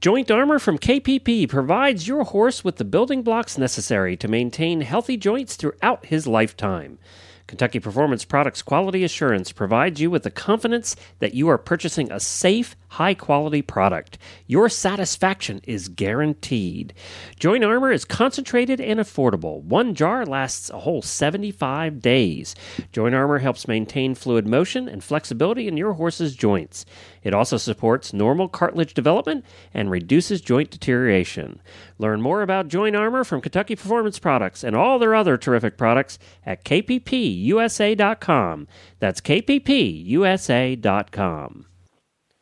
Joint 0.00 0.30
Armor 0.30 0.60
from 0.60 0.78
KPP 0.78 1.48
provides 1.48 2.06
your 2.06 2.22
horse 2.22 2.62
with 2.62 2.76
the 2.76 2.84
building 2.84 3.22
blocks 3.22 3.58
necessary 3.58 4.16
to 4.18 4.28
maintain 4.28 4.80
healthy 4.80 5.16
joints 5.16 5.56
throughout 5.56 6.06
his 6.06 6.26
lifetime. 6.26 7.00
Kentucky 7.48 7.80
Performance 7.80 8.26
Products 8.26 8.60
Quality 8.60 9.02
Assurance 9.04 9.52
provides 9.52 10.02
you 10.02 10.10
with 10.10 10.22
the 10.22 10.30
confidence 10.30 10.94
that 11.18 11.32
you 11.32 11.48
are 11.48 11.56
purchasing 11.56 12.12
a 12.12 12.20
safe, 12.20 12.76
high 12.88 13.14
quality 13.14 13.62
product. 13.62 14.18
Your 14.46 14.68
satisfaction 14.68 15.62
is 15.64 15.88
guaranteed. 15.88 16.92
Joint 17.38 17.64
Armor 17.64 17.90
is 17.90 18.04
concentrated 18.04 18.82
and 18.82 19.00
affordable. 19.00 19.62
One 19.62 19.94
jar 19.94 20.26
lasts 20.26 20.68
a 20.68 20.80
whole 20.80 21.00
75 21.00 22.00
days. 22.00 22.54
Joint 22.92 23.14
Armor 23.14 23.38
helps 23.38 23.66
maintain 23.66 24.14
fluid 24.14 24.46
motion 24.46 24.86
and 24.86 25.02
flexibility 25.02 25.66
in 25.68 25.78
your 25.78 25.94
horse's 25.94 26.36
joints. 26.36 26.84
It 27.28 27.34
also 27.34 27.58
supports 27.58 28.14
normal 28.14 28.48
cartilage 28.48 28.94
development 28.94 29.44
and 29.74 29.90
reduces 29.90 30.40
joint 30.40 30.70
deterioration. 30.70 31.60
Learn 31.98 32.22
more 32.22 32.40
about 32.40 32.68
Joint 32.68 32.96
Armor 32.96 33.22
from 33.22 33.42
Kentucky 33.42 33.76
Performance 33.76 34.18
Products 34.18 34.64
and 34.64 34.74
all 34.74 34.98
their 34.98 35.14
other 35.14 35.36
terrific 35.36 35.76
products 35.76 36.18
at 36.46 36.64
kppusa.com. 36.64 38.66
That's 38.98 39.20
kppusa.com. 39.20 40.06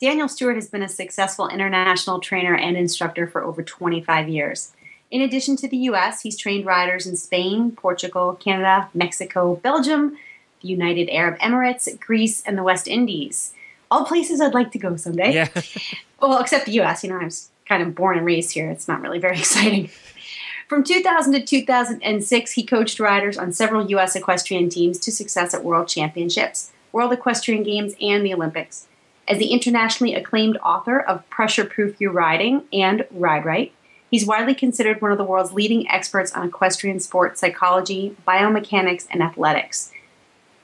Daniel 0.00 0.28
Stewart 0.28 0.54
has 0.54 0.68
been 0.68 0.84
a 0.84 0.88
successful 0.88 1.48
international 1.48 2.20
trainer 2.20 2.54
and 2.54 2.76
instructor 2.76 3.26
for 3.26 3.42
over 3.42 3.64
25 3.64 4.28
years. 4.28 4.72
In 5.10 5.20
addition 5.20 5.56
to 5.56 5.66
the 5.66 5.78
U.S., 5.78 6.20
he's 6.20 6.38
trained 6.38 6.64
riders 6.64 7.08
in 7.08 7.16
Spain, 7.16 7.72
Portugal, 7.72 8.36
Canada, 8.36 8.88
Mexico, 8.94 9.56
Belgium, 9.56 10.16
the 10.60 10.68
United 10.68 11.08
Arab 11.10 11.40
Emirates, 11.40 11.98
Greece, 11.98 12.40
and 12.46 12.56
the 12.56 12.62
West 12.62 12.86
Indies. 12.86 13.52
All 13.90 14.04
places 14.04 14.40
I'd 14.40 14.54
like 14.54 14.72
to 14.72 14.78
go 14.78 14.96
someday. 14.96 15.34
Yeah. 15.34 15.48
Well, 16.18 16.40
except 16.40 16.64
the 16.64 16.72
U.S. 16.72 17.04
You 17.04 17.10
know, 17.10 17.20
I 17.20 17.24
was 17.24 17.50
kind 17.68 17.82
of 17.82 17.94
born 17.94 18.16
and 18.16 18.26
raised 18.26 18.52
here. 18.52 18.70
It's 18.70 18.88
not 18.88 19.02
really 19.02 19.18
very 19.18 19.36
exciting. 19.38 19.90
From 20.66 20.82
2000 20.82 21.34
to 21.34 21.40
2006, 21.42 22.52
he 22.52 22.64
coached 22.64 22.98
riders 22.98 23.36
on 23.38 23.52
several 23.52 23.88
U.S. 23.90 24.16
equestrian 24.16 24.68
teams 24.68 24.98
to 25.00 25.12
success 25.12 25.54
at 25.54 25.62
World 25.62 25.88
Championships, 25.88 26.72
World 26.90 27.12
Equestrian 27.12 27.62
Games, 27.62 27.94
and 28.00 28.24
the 28.24 28.34
Olympics. 28.34 28.86
As 29.28 29.38
the 29.38 29.48
internationally 29.52 30.14
acclaimed 30.14 30.56
author 30.58 31.00
of 31.00 31.28
Pressure 31.30 31.64
Proof 31.64 32.00
Your 32.00 32.12
Riding 32.12 32.62
and 32.72 33.06
Ride 33.10 33.44
Right, 33.44 33.72
he's 34.10 34.26
widely 34.26 34.54
considered 34.54 35.02
one 35.02 35.12
of 35.12 35.18
the 35.18 35.24
world's 35.24 35.52
leading 35.52 35.88
experts 35.90 36.32
on 36.32 36.48
equestrian 36.48 36.98
sports 36.98 37.40
psychology, 37.40 38.16
biomechanics, 38.26 39.06
and 39.10 39.22
athletics. 39.22 39.92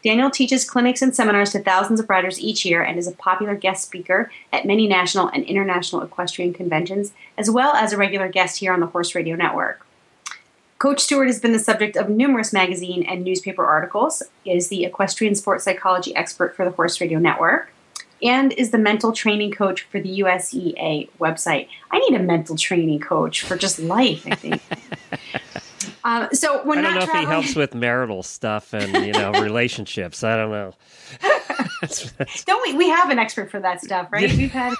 Daniel 0.02 0.30
teaches 0.30 0.68
clinics 0.68 1.00
and 1.00 1.14
seminars 1.14 1.50
to 1.50 1.60
thousands 1.60 2.00
of 2.00 2.10
riders 2.10 2.40
each 2.40 2.64
year 2.64 2.82
and 2.82 2.98
is 2.98 3.06
a 3.06 3.12
popular 3.12 3.54
guest 3.54 3.84
speaker 3.84 4.30
at 4.52 4.66
many 4.66 4.88
national 4.88 5.28
and 5.28 5.44
international 5.44 6.02
equestrian 6.02 6.52
conventions, 6.52 7.12
as 7.38 7.48
well 7.48 7.74
as 7.74 7.92
a 7.92 7.96
regular 7.96 8.28
guest 8.28 8.58
here 8.58 8.72
on 8.72 8.80
the 8.80 8.86
Horse 8.86 9.14
Radio 9.14 9.36
Network. 9.36 9.86
Coach 10.78 10.98
Stewart 10.98 11.28
has 11.28 11.38
been 11.38 11.52
the 11.52 11.60
subject 11.60 11.96
of 11.96 12.08
numerous 12.08 12.52
magazine 12.52 13.04
and 13.04 13.22
newspaper 13.22 13.64
articles, 13.64 14.24
is 14.44 14.66
the 14.66 14.84
equestrian 14.84 15.36
sports 15.36 15.62
psychology 15.62 16.14
expert 16.16 16.56
for 16.56 16.64
the 16.64 16.72
Horse 16.72 17.00
Radio 17.00 17.20
Network, 17.20 17.72
and 18.20 18.52
is 18.54 18.72
the 18.72 18.78
mental 18.78 19.12
training 19.12 19.52
coach 19.52 19.82
for 19.82 20.00
the 20.00 20.20
USEA 20.20 21.08
website. 21.20 21.68
I 21.92 22.00
need 22.00 22.14
a 22.14 22.22
mental 22.22 22.56
training 22.56 22.98
coach 22.98 23.42
for 23.42 23.56
just 23.56 23.78
life, 23.78 24.26
I 24.26 24.34
think. 24.34 24.60
Um, 26.04 26.28
so 26.32 26.64
when 26.64 26.78
I 26.78 26.82
don't 26.82 26.94
not 26.94 27.06
know 27.06 27.14
if 27.14 27.20
he 27.20 27.26
helps 27.26 27.54
with 27.54 27.74
marital 27.74 28.22
stuff 28.22 28.72
and 28.72 29.06
you 29.06 29.12
know 29.12 29.32
relationships. 29.40 30.24
I 30.24 30.36
don't 30.36 30.50
know. 30.50 30.74
Don't 32.46 32.62
we? 32.62 32.74
We 32.76 32.88
have 32.88 33.10
an 33.10 33.18
expert 33.18 33.50
for 33.50 33.60
that 33.60 33.80
stuff, 33.80 34.08
right? 34.12 34.32
We've 34.32 34.52
had. 34.52 34.74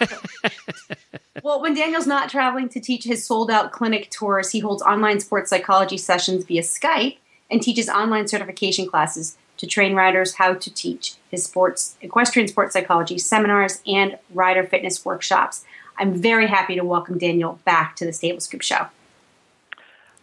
well, 1.43 1.61
when 1.61 1.75
Daniel's 1.75 2.07
not 2.07 2.29
traveling 2.29 2.69
to 2.71 2.81
teach 2.81 3.05
his 3.05 3.27
sold 3.27 3.51
out 3.51 3.73
clinic 3.73 4.11
tours, 4.11 4.51
he 4.51 4.61
holds 4.61 4.83
online 4.83 5.21
sports 5.21 5.51
psychology 5.51 5.99
sessions 5.99 6.45
via 6.45 6.63
Skype 6.63 7.19
and 7.51 7.63
teaches 7.63 7.89
online 7.89 8.29
certification 8.29 8.87
classes 8.87 9.37
to 9.59 9.67
train 9.67 9.95
riders 9.95 10.35
how 10.35 10.55
to 10.55 10.73
teach 10.73 11.15
his 11.31 11.45
sports 11.45 11.97
equestrian 12.01 12.49
sports 12.49 12.73
psychology 12.73 13.19
seminars 13.19 13.81
and 13.87 14.19
rider 14.33 14.65
fitness 14.65 15.05
workshops. 15.05 15.65
I'm 15.99 16.15
very 16.15 16.47
happy 16.47 16.75
to 16.77 16.85
welcome 16.85 17.19
Daniel 17.19 17.61
back 17.65 17.97
to 17.97 18.05
the 18.05 18.13
Stable 18.13 18.41
Scoop 18.41 18.63
Show. 18.63 18.87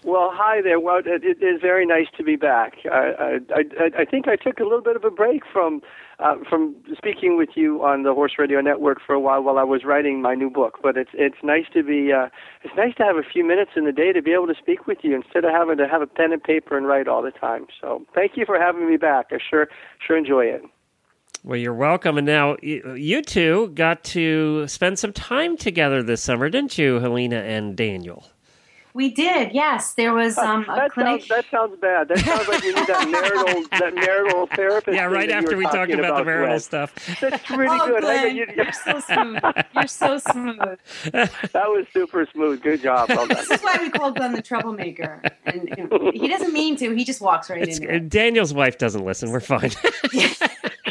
Well, 0.04 0.32
hi 0.34 0.62
there. 0.62 0.80
Well, 0.80 1.00
it, 1.06 1.24
it 1.24 1.44
is 1.44 1.62
very 1.62 1.86
nice 1.86 2.08
to 2.18 2.24
be 2.24 2.38
back. 2.38 2.78
I, 2.90 3.12
I, 3.20 3.40
I, 3.54 4.02
I 4.02 4.06
think 4.06 4.30
I 4.30 4.38
took 4.38 4.60
a 4.60 4.64
little 4.64 4.82
bit 4.82 4.96
of 4.96 5.04
a 5.04 5.12
break 5.12 5.44
from 5.52 5.82
uh, 6.20 6.36
from 6.50 6.76
speaking 6.98 7.38
with 7.38 7.50
you 7.56 7.84
on 7.84 8.04
the 8.04 8.14
Horse 8.14 8.34
Radio 8.38 8.62
Network 8.62 9.00
for 9.06 9.14
a 9.14 9.20
while 9.20 9.44
while 9.44 9.58
I 9.58 9.64
was 9.64 9.84
writing 9.84 10.22
my 10.22 10.36
new 10.36 10.50
book. 10.50 10.80
But 10.82 10.96
it's 10.96 11.10
it's 11.14 11.36
nice 11.44 11.66
to 11.74 11.84
be 11.84 12.14
uh, 12.14 12.30
it's 12.64 12.74
nice 12.78 12.96
to 12.96 13.04
have 13.04 13.18
a 13.18 13.24
few 13.24 13.46
minutes 13.46 13.72
in 13.76 13.84
the 13.84 13.92
day 13.92 14.14
to 14.14 14.22
be 14.22 14.32
able 14.32 14.48
to 14.48 14.56
speak 14.56 14.88
with 14.88 15.00
you 15.02 15.16
instead 15.16 15.44
of 15.44 15.52
having 15.52 15.78
to 15.78 15.88
have 15.88 16.02
a 16.02 16.08
pen 16.08 16.32
and 16.32 16.42
paper 16.42 16.78
and 16.78 16.88
write 16.88 17.10
all 17.10 17.22
the 17.22 17.32
time. 17.32 17.68
So 17.82 18.06
thank 18.16 18.38
you 18.38 18.46
for 18.46 18.58
having 18.58 18.90
me 18.90 18.96
back. 18.96 19.28
I 19.32 19.40
sure 19.50 19.68
sure 20.06 20.18
enjoy 20.18 20.46
it. 20.46 20.62
Well, 21.44 21.58
you're 21.58 21.74
welcome. 21.74 22.18
And 22.18 22.28
now 22.28 22.56
you, 22.62 22.96
you 22.96 23.22
two 23.22 23.68
got 23.74 24.04
to 24.06 24.66
spend 24.68 24.98
some 24.98 25.12
time 25.14 25.58
together 25.58 26.04
this 26.04 26.22
summer, 26.22 26.50
didn't 26.50 26.78
you, 26.78 27.00
Helena 27.00 27.38
and 27.38 27.76
Daniel? 27.76 28.26
We 28.94 29.10
did, 29.12 29.52
yes. 29.54 29.94
There 29.94 30.14
was 30.14 30.38
um, 30.38 30.64
a 30.64 30.76
that 30.76 30.92
clinic. 30.92 31.22
sounds 31.24 31.28
that 31.30 31.46
sounds 31.52 31.80
bad. 31.80 32.08
That 32.08 32.20
sounds 32.20 32.48
like 32.48 32.62
we 32.64 32.74
need 32.74 32.88
that 32.88 33.08
marital 33.10 33.64
that 33.80 33.94
marital 33.94 34.48
therapist. 34.48 34.96
Yeah, 34.96 35.06
right 35.06 35.30
after 35.30 35.56
we 35.56 35.64
talked 35.64 35.76
talking 35.76 36.00
about 36.00 36.18
the 36.18 36.26
marital 36.26 36.48
Glenn. 36.48 36.60
stuff. 36.60 37.20
That's 37.22 37.50
really 37.52 37.68
oh, 37.82 37.88
good. 37.88 38.04
I 38.04 38.22
Glenn, 38.22 38.36
you- 38.36 38.48
you're 38.56 38.72
so 38.72 39.00
smooth. 39.00 39.42
You're 39.76 39.88
so 39.88 40.18
smooth. 40.18 40.80
That 41.52 41.68
was 41.68 41.86
super 41.94 42.28
smooth. 42.32 42.62
Good 42.62 42.82
job. 42.82 43.10
Well. 43.10 43.28
This 43.28 43.50
is 43.50 43.62
why 43.62 43.78
we 43.82 43.90
call 43.90 44.12
Glenn 44.12 44.34
the 44.34 44.42
troublemaker. 44.42 45.22
And 45.46 45.70
you 45.78 45.88
know, 45.88 46.12
he 46.14 46.28
doesn't 46.28 46.54
mean 46.54 46.76
to. 46.78 46.92
He 46.96 47.04
just 47.04 47.22
walks 47.22 47.50
right 47.50 47.62
It's, 47.62 47.80
into 47.80 47.94
it. 47.96 48.10
Daniel's 48.10 48.54
wife 48.54 48.78
doesn't 48.78 49.04
listen. 49.06 49.32
We're 49.32 49.40
fine. 49.40 49.72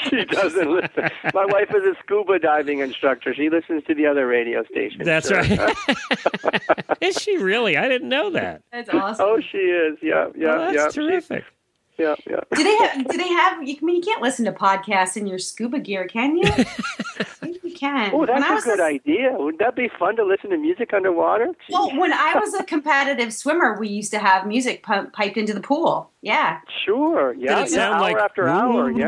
she 0.10 0.24
doesn't 0.24 0.70
listen. 0.70 1.10
My 1.34 1.44
wife 1.46 1.70
is 1.74 1.84
a 1.84 1.94
scuba 2.02 2.38
diving 2.38 2.80
instructor. 2.80 3.34
She 3.34 3.50
listens 3.50 3.84
to 3.84 3.94
the 3.94 4.06
other 4.06 4.26
radio 4.26 4.64
stations. 4.64 5.04
That's 5.04 5.28
So- 5.28 5.36
right. 5.36 5.76
Is 7.00 7.16
she 7.20 7.36
really? 7.38 7.76
I 7.76 7.88
didn't 7.88 8.08
know 8.08 8.30
that. 8.30 8.62
That's 8.72 8.88
awesome. 8.90 9.24
Oh, 9.28 9.40
she 9.40 9.58
is. 9.58 9.98
Yeah, 10.02 10.26
yeah, 10.36 10.48
oh, 10.48 10.58
Well, 10.58 10.74
yeah. 10.74 10.82
that's 10.82 10.94
She- 10.94 11.00
terrific. 11.00 11.44
Yeah, 11.99 12.14
yeah. 12.28 12.40
do 12.55 12.62
they 12.62 12.76
have? 12.76 13.09
Do 13.09 13.17
they 13.19 13.28
have? 13.28 13.67
You, 13.67 13.76
I 13.81 13.85
mean, 13.85 13.97
you 13.97 14.02
can't 14.02 14.23
listen 14.23 14.45
to 14.45 14.52
podcasts 14.52 15.17
in 15.17 15.26
your 15.26 15.38
scuba 15.38 15.81
gear, 15.81 16.07
can 16.07 16.37
you? 16.37 16.49
Maybe 17.43 17.59
you 17.62 17.75
can. 17.75 18.12
Oh, 18.14 18.25
that's 18.26 18.49
was 18.49 18.64
a 18.64 18.67
good 18.67 18.81
idea. 18.81 19.33
Wouldn't 19.33 19.59
that 19.61 19.75
be 19.76 19.88
fun 19.99 20.17
to 20.17 20.25
listen 20.25 20.50
to 20.50 20.57
music 20.59 20.93
underwater? 20.93 21.52
Well, 21.71 21.97
when 21.99 22.12
I 22.12 22.35
was 22.37 22.55
a 22.55 22.64
competitive 22.75 23.33
swimmer, 23.33 23.78
we 23.78 23.88
used 23.88 24.12
to 24.12 24.19
have 24.19 24.47
music 24.47 24.83
pu- 24.83 25.09
piped 25.12 25.37
into 25.37 25.55
the 25.55 25.61
pool. 25.61 26.11
Yeah, 26.23 26.61
Sure. 26.85 27.35
Yeah. 27.35 27.57
Did 27.57 27.67
it 27.67 27.71
yeah, 27.71 27.76
sound 27.76 27.95
hour 27.95 28.00
like 28.00 28.17
after 28.17 28.49
hour. 28.49 28.90
Yeah. 28.99 29.07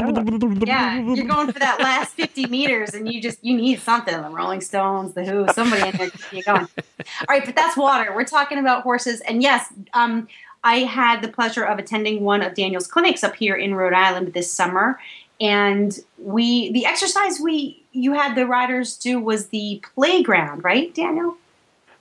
yeah. 0.64 1.14
You're 1.14 1.26
going 1.26 1.50
for 1.50 1.58
that 1.58 1.80
last 1.80 2.14
50 2.14 2.46
meters, 2.46 2.94
and 2.94 3.12
you 3.12 3.20
just 3.20 3.42
you 3.42 3.56
need 3.56 3.80
something. 3.80 4.14
The 4.14 4.28
Rolling 4.28 4.60
Stones, 4.60 5.14
the 5.14 5.24
Who, 5.24 5.46
somebody 5.52 5.88
in 5.88 5.96
there 5.96 6.10
to 6.10 6.18
keep 6.18 6.32
you 6.32 6.42
going. 6.42 6.68
All 6.68 7.26
right, 7.28 7.44
but 7.44 7.56
that's 7.56 7.76
water. 7.76 8.12
We're 8.14 8.24
talking 8.24 8.58
about 8.58 8.82
horses, 8.82 9.20
and 9.22 9.42
yes, 9.42 9.72
um, 9.94 10.28
I 10.64 10.80
had 10.80 11.22
the 11.22 11.28
pleasure 11.28 11.64
of 11.64 11.78
attending 11.78 12.22
one 12.22 12.42
of 12.42 12.54
Daniel's 12.54 12.86
clinics 12.86 13.24
up 13.24 13.34
here 13.36 13.54
in 13.56 13.74
Rhode 13.74 13.94
Island 13.94 14.32
this 14.34 14.52
summer, 14.52 15.00
and 15.40 15.98
we 16.18 16.70
the 16.72 16.84
exercise 16.86 17.40
we 17.42 17.82
you 17.92 18.12
had 18.12 18.34
the 18.36 18.46
riders 18.46 18.96
do 18.96 19.18
was 19.20 19.46
the 19.48 19.82
playground, 19.94 20.62
right, 20.64 20.94
Daniel? 20.94 21.36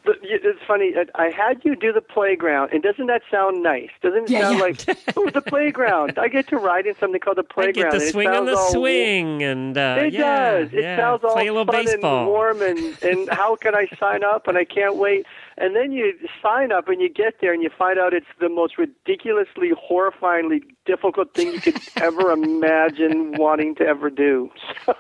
it's 0.06 0.60
funny. 0.66 0.94
I 1.16 1.26
had 1.30 1.64
you 1.64 1.76
do 1.76 1.92
the 1.94 2.02
playground, 2.02 2.72
and 2.74 2.82
doesn't 2.82 3.08
that 3.08 3.22
sound 3.30 3.62
nice? 3.62 3.90
Doesn't 4.02 4.24
it 4.24 4.30
Yeah, 4.32 4.42
sound 4.42 4.56
yeah. 4.58 4.64
like 4.64 5.18
oh, 5.18 5.30
the 5.30 5.42
playground? 5.42 6.18
I 6.18 6.30
get 6.30 6.48
to 6.48 6.58
ride 6.58 6.88
in 6.88 6.96
something 6.96 7.20
called 7.20 7.38
the 7.38 7.44
playground. 7.56 7.88
I 7.88 7.90
playground. 7.90 7.92
get 7.92 8.02
and 8.02 8.08
to 8.08 8.12
swing 8.12 8.28
on 8.30 8.46
the 8.46 8.56
all- 8.58 8.72
swing, 8.72 9.44
and 9.44 9.78
uh, 9.78 9.98
It 10.00 10.14
yeah, 10.14 10.52
does. 10.52 10.74
It 10.74 10.82
yeah. 10.82 10.98
sounds 10.98 11.24
all 11.24 11.34
play 11.34 11.48
a 11.48 11.54
little 11.54 11.72
fun 11.72 11.86
baseball. 11.86 12.20
and 12.20 12.28
warm, 12.28 12.62
and 12.62 13.04
and 13.04 13.30
how 13.30 13.56
can 13.58 13.76
I 13.76 13.88
sign 14.00 14.24
up? 14.24 14.48
And 14.48 14.58
I 14.58 14.64
can't 14.66 14.96
wait. 14.96 15.28
And 15.60 15.76
then 15.76 15.92
you 15.92 16.14
sign 16.42 16.72
up, 16.72 16.88
and 16.88 17.02
you 17.02 17.10
get 17.10 17.36
there, 17.42 17.54
and 17.54 17.62
you 17.62 17.70
find 17.70 18.00
out 18.00 18.14
it's 18.14 18.26
the 18.40 18.48
most 18.48 18.78
ridiculously, 18.78 19.72
horrifyingly 19.72 20.62
difficult 20.86 21.34
thing 21.34 21.52
you 21.52 21.60
could 21.60 21.80
ever 21.98 22.32
imagine 22.32 23.34
wanting 23.34 23.76
to 23.76 23.86
ever 23.86 24.10
do. 24.10 24.50
So 24.86 24.96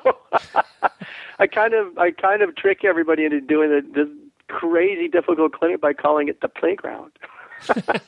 I 1.40 1.48
kind 1.48 1.74
of 1.74 1.98
I 1.98 2.12
kind 2.12 2.42
of 2.42 2.56
trick 2.56 2.84
everybody 2.84 3.24
into 3.24 3.40
doing 3.40 3.70
the, 3.70 3.82
this 3.94 4.10
crazy 4.50 5.08
difficult 5.08 5.54
clinic 5.54 5.80
by 5.80 5.94
calling 5.94 6.28
it 6.28 6.42
the 6.42 6.50
playground. 6.50 7.12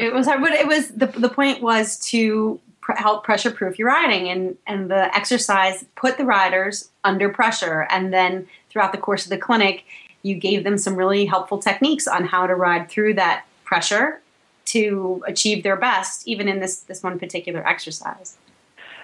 It 0.00 0.14
was 0.14 0.26
hard, 0.26 0.40
but 0.40 0.52
it 0.52 0.66
was 0.66 0.88
the 0.88 1.08
the 1.08 1.28
point 1.28 1.60
was 1.60 1.98
to 2.08 2.58
pr- 2.80 2.94
help 2.94 3.22
pressure 3.22 3.50
proof 3.50 3.78
your 3.78 3.88
riding, 3.88 4.30
and 4.30 4.56
and 4.66 4.90
the 4.90 5.14
exercise 5.14 5.84
put 5.94 6.16
the 6.16 6.24
riders 6.24 6.88
under 7.04 7.28
pressure, 7.28 7.86
and 7.90 8.10
then 8.10 8.48
throughout 8.70 8.92
the 8.92 8.98
course 8.98 9.24
of 9.24 9.30
the 9.30 9.36
clinic, 9.36 9.84
you 10.22 10.34
gave 10.34 10.64
them 10.64 10.78
some 10.78 10.96
really 10.96 11.26
helpful 11.26 11.58
techniques 11.58 12.06
on 12.06 12.24
how 12.24 12.46
to 12.46 12.54
ride 12.54 12.88
through 12.88 13.14
that 13.14 13.44
pressure 13.64 14.20
to 14.66 15.22
achieve 15.26 15.62
their 15.62 15.76
best, 15.76 16.26
even 16.28 16.48
in 16.48 16.60
this 16.60 16.80
this 16.80 17.02
one 17.02 17.18
particular 17.18 17.66
exercise. 17.66 18.36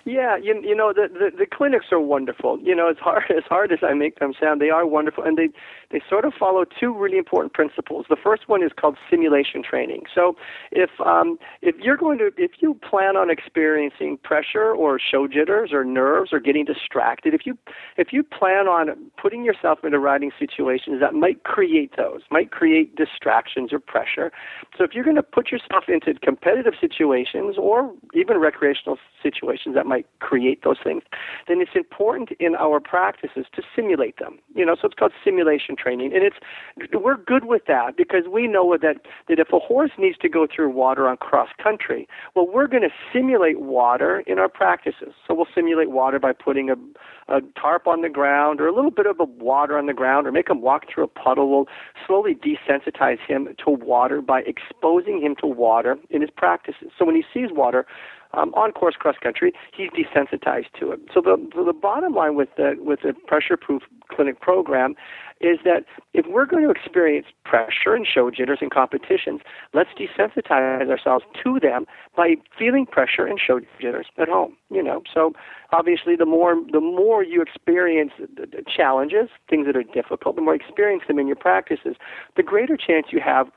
Yeah, 0.05 0.37
you, 0.37 0.63
you 0.63 0.77
know 0.77 0.93
the, 0.93 1.09
the 1.09 1.37
the 1.37 1.47
clinics 1.47 1.87
are 1.91 2.01
wonderful. 2.01 2.61
You 2.61 2.75
know, 2.75 2.89
as 2.89 2.97
hard 2.99 3.25
as 3.37 3.45
hard 3.45 3.73
as 3.73 3.81
I 3.83 3.95
make 3.95 4.19
them 4.19 4.35
sound, 4.41 4.61
they 4.61 4.71
are 4.71 4.87
wonderful, 4.87 5.25
and 5.25 5.37
they 5.37 5.49
they 5.91 6.01
sort 6.09 6.25
of 6.25 6.33
follow 6.35 6.65
two 6.65 6.97
really 6.97 7.19
important 7.19 7.53
principles. 7.53 8.07
The 8.09 8.17
first 8.17 8.49
one 8.49 8.63
is 8.63 8.71
called 8.79 8.97
simulation 9.11 9.63
training. 9.63 10.05
So, 10.15 10.37
if 10.73 10.91
um, 11.05 11.39
if 11.63 11.77
you're 11.79 11.97
going 11.97 12.19
to 12.19 12.31
if 12.37 12.53
you 12.61 12.75
plan 12.75 13.17
on 13.17 13.31
experiencing 13.31 14.19
pressure 14.23 14.73
or 14.73 14.99
show 14.99 15.27
jitters 15.29 15.73
or 15.73 15.85
nerves 15.85 16.33
or 16.33 16.41
getting 16.41 16.65
distracted, 16.65 17.35
if 17.35 17.47
you 17.47 17.57
if 17.97 18.13
you 18.13 18.23
plan 18.23 18.67
on 18.67 18.89
putting 19.21 19.45
yourself 19.45 19.81
into 19.85 19.99
riding 19.99 20.33
situations 20.39 21.01
that 21.01 21.15
might 21.15 21.45
create 21.45 21.97
those, 21.97 22.23
might 22.31 22.51
create 22.51 22.97
distractions 22.97 23.73
or 23.73 23.79
pressure. 23.79 24.33
So, 24.77 24.85
if 24.85 24.95
you're 24.95 25.05
going 25.05 25.17
to 25.17 25.23
put 25.23 25.51
yourself 25.51 25.85
into 25.89 26.15
competitive 26.21 26.75
situations 26.81 27.57
or 27.59 27.93
even 28.15 28.39
recreational 28.39 28.99
situations 29.23 29.75
that 29.75 29.87
might 29.87 30.07
create 30.19 30.63
those 30.65 30.79
things, 30.83 31.03
then 31.49 31.61
it's 31.61 31.75
important 31.75 32.31
in 32.41 32.55
our 32.57 32.81
practices 32.81 33.47
to 33.55 33.63
simulate 33.75 34.19
them. 34.19 34.39
You 34.55 34.65
know, 34.65 34.77
so 34.81 34.87
it's 34.87 34.95
called 34.95 35.13
simulation 35.25 35.76
training, 35.77 36.13
and 36.15 36.23
it's 36.23 36.37
we're 36.93 37.17
good 37.17 37.45
with 37.45 37.63
that 37.67 37.97
because 37.97 38.25
we 38.31 38.47
know 38.47 38.77
that 38.81 38.97
that 39.29 39.39
if 39.39 39.53
a 39.53 39.59
horse 39.59 39.93
needs 39.99 40.19
to 40.19 40.29
go 40.29 40.47
through 40.47 40.71
water 40.71 41.09
on 41.09 41.17
cross 41.17 41.49
country, 41.63 42.09
well, 42.35 42.47
we're 42.47 42.67
going 42.67 42.83
to 42.83 42.91
simulate 43.13 43.61
water 43.61 44.21
in 44.27 44.39
our 44.39 44.49
practices. 44.49 45.13
So 45.27 45.35
we'll 45.35 45.49
simulate 45.55 45.91
water 45.91 46.19
by 46.19 46.33
putting 46.33 46.71
a 46.71 46.77
a 47.29 47.41
tarp 47.61 47.87
on 47.87 48.03
the 48.03 48.09
ground 48.09 48.61
or 48.61 48.69
a 48.69 48.75
little 48.75 48.91
bit 48.91 49.07
of 49.07 49.17
water 49.19 49.77
on 49.77 49.87
the 49.87 49.93
ground 49.93 50.27
or 50.27 50.33
make 50.33 50.49
him 50.49 50.61
walk 50.61 50.85
through 50.93 51.05
a 51.05 51.09
puddle. 51.09 51.51
We'll 51.51 51.67
slowly 52.07 52.35
desensitize 52.37 53.19
him 53.27 53.49
to 53.65 53.71
water 53.71 54.23
by 54.23 54.43
exposing 54.43 55.21
him 55.21 55.35
to 55.41 55.47
water 55.47 55.97
in 56.11 56.21
his 56.21 56.31
practices. 56.31 56.91
So 56.97 57.05
when 57.05 57.17
he 57.17 57.25
sees 57.35 57.51
water, 57.51 57.87
um, 58.33 58.53
on 58.55 58.73
course 58.73 58.97
cross 58.97 59.17
country, 59.23 59.53
he's 59.75 59.91
desensitized 59.91 60.73
to 60.79 60.93
it. 60.93 61.01
So 61.13 61.21
the 61.21 61.37
so 61.55 61.65
the 61.65 61.73
bottom 61.73 62.15
line 62.15 62.35
with 62.35 62.51
the 62.57 62.75
with 62.79 63.01
the 63.03 63.15
pressure 63.27 63.57
proof 63.57 63.83
clinic 64.09 64.41
program 64.41 64.95
is 65.41 65.59
that 65.65 65.85
if 66.15 66.27
we're 66.27 66.47
going 66.47 66.65
to 66.65 66.71
experience 66.71 67.27
pressure 67.45 67.95
and 67.95 68.07
show 68.07 68.31
jitters 68.31 68.59
in 68.63 68.71
competitions, 68.71 69.41
let's 69.75 69.91
desensitize 69.99 70.89
ourselves 70.89 71.25
to 71.43 71.61
them 71.61 71.87
by 72.17 72.37
feeling 72.59 72.87
pressure 72.87 73.27
and 73.27 73.39
show 73.39 73.61
jitters 73.81 74.07
at 74.19 74.29
home. 74.29 74.57
You 74.71 74.83
know, 74.83 75.03
so 75.13 75.33
obviously 75.73 76.17
the 76.17 76.27
more 76.27 76.57
the 76.73 76.81
more 76.81 77.23
you 77.23 77.43
experience 77.43 78.13
challenges, 78.75 79.29
things 79.49 79.67
that 79.67 79.77
are 79.77 79.83
difficult, 79.83 80.37
the 80.37 80.43
more 80.43 80.55
you 80.55 80.61
experience 80.61 81.03
them 81.07 81.19
in 81.19 81.27
your 81.27 81.37
practices, 81.37 81.97
the 82.37 82.43
greater 82.43 82.77
chance 82.77 83.09
you 83.11 83.21
have 83.21 83.49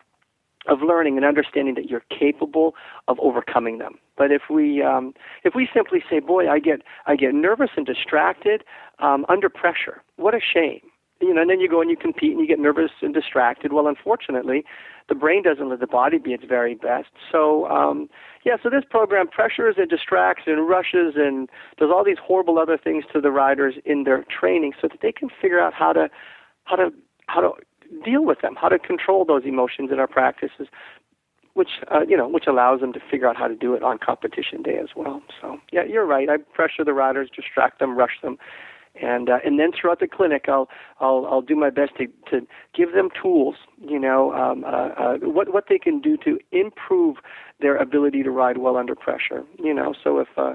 of 0.67 0.81
learning 0.81 1.15
and 1.15 1.25
understanding 1.25 1.73
that 1.75 1.89
you're 1.89 2.03
capable 2.09 2.75
of 3.07 3.17
overcoming 3.21 3.77
them. 3.77 3.95
But 4.17 4.31
if 4.31 4.43
we 4.49 4.83
um, 4.83 5.13
if 5.43 5.55
we 5.55 5.69
simply 5.73 6.03
say, 6.09 6.19
"Boy, 6.19 6.49
I 6.49 6.59
get 6.59 6.81
I 7.05 7.15
get 7.15 7.33
nervous 7.33 7.69
and 7.77 7.85
distracted 7.85 8.63
um, 8.99 9.25
under 9.29 9.49
pressure," 9.49 10.03
what 10.17 10.35
a 10.35 10.39
shame. 10.41 10.81
You 11.21 11.33
know, 11.33 11.41
and 11.41 11.49
then 11.49 11.59
you 11.59 11.67
go 11.67 11.81
and 11.81 11.89
you 11.89 11.97
compete 11.97 12.31
and 12.31 12.39
you 12.39 12.47
get 12.47 12.59
nervous 12.59 12.91
and 13.01 13.13
distracted. 13.13 13.73
Well, 13.73 13.87
unfortunately, 13.87 14.63
the 15.09 15.15
brain 15.15 15.43
doesn't 15.43 15.67
let 15.67 15.81
the 15.81 15.87
body 15.87 16.17
be 16.17 16.31
its 16.31 16.45
very 16.47 16.75
best. 16.75 17.09
So, 17.29 17.67
um, 17.67 18.09
yeah, 18.45 18.55
so 18.61 18.69
this 18.69 18.83
program 18.89 19.27
pressures 19.27 19.75
and 19.77 19.89
distracts 19.89 20.43
and 20.47 20.69
rushes 20.69 21.15
and 21.17 21.49
does 21.77 21.89
all 21.93 22.05
these 22.05 22.19
horrible 22.25 22.57
other 22.57 22.77
things 22.77 23.03
to 23.11 23.19
the 23.19 23.31
riders 23.31 23.75
in 23.83 24.03
their 24.05 24.23
training 24.29 24.73
so 24.81 24.87
that 24.87 24.99
they 25.01 25.11
can 25.11 25.29
figure 25.41 25.59
out 25.59 25.73
how 25.73 25.91
to 25.91 26.09
how 26.63 26.77
to 26.77 26.91
how 27.27 27.41
to 27.41 27.51
deal 28.05 28.23
with 28.23 28.39
them, 28.41 28.55
how 28.55 28.69
to 28.69 28.79
control 28.79 29.25
those 29.25 29.43
emotions 29.45 29.89
in 29.91 29.99
our 29.99 30.07
practices, 30.07 30.67
which 31.53 31.69
uh, 31.91 32.01
you 32.07 32.15
know, 32.15 32.29
which 32.29 32.45
allows 32.47 32.79
them 32.79 32.93
to 32.93 32.99
figure 33.11 33.27
out 33.27 33.35
how 33.35 33.47
to 33.47 33.55
do 33.55 33.73
it 33.73 33.83
on 33.83 33.97
competition 33.97 34.61
day 34.61 34.77
as 34.77 34.89
well. 34.95 35.21
So 35.41 35.57
yeah, 35.71 35.83
you're 35.83 36.05
right. 36.05 36.29
I 36.29 36.37
pressure 36.37 36.85
the 36.85 36.93
riders, 36.93 37.29
distract 37.35 37.79
them, 37.79 37.97
rush 37.97 38.21
them, 38.21 38.37
and 39.01 39.29
uh, 39.29 39.39
and 39.45 39.59
then 39.59 39.71
throughout 39.71 39.99
the 39.99 40.07
clinic, 40.07 40.45
I'll 40.47 40.69
I'll 40.99 41.25
I'll 41.29 41.41
do 41.41 41.55
my 41.55 41.69
best 41.69 41.91
to 41.97 42.07
to 42.29 42.45
give 42.73 42.93
them 42.93 43.09
tools. 43.21 43.55
You 43.79 43.99
know, 43.99 44.33
um, 44.33 44.63
uh, 44.63 44.67
uh, 44.67 45.17
what 45.21 45.53
what 45.53 45.65
they 45.69 45.79
can 45.79 45.99
do 46.01 46.17
to 46.17 46.39
improve 46.51 47.17
their 47.59 47.77
ability 47.77 48.23
to 48.23 48.31
ride 48.31 48.57
well 48.57 48.77
under 48.77 48.95
pressure. 48.95 49.43
You 49.57 49.73
know, 49.73 49.93
so 50.03 50.19
if 50.19 50.27
uh, 50.37 50.53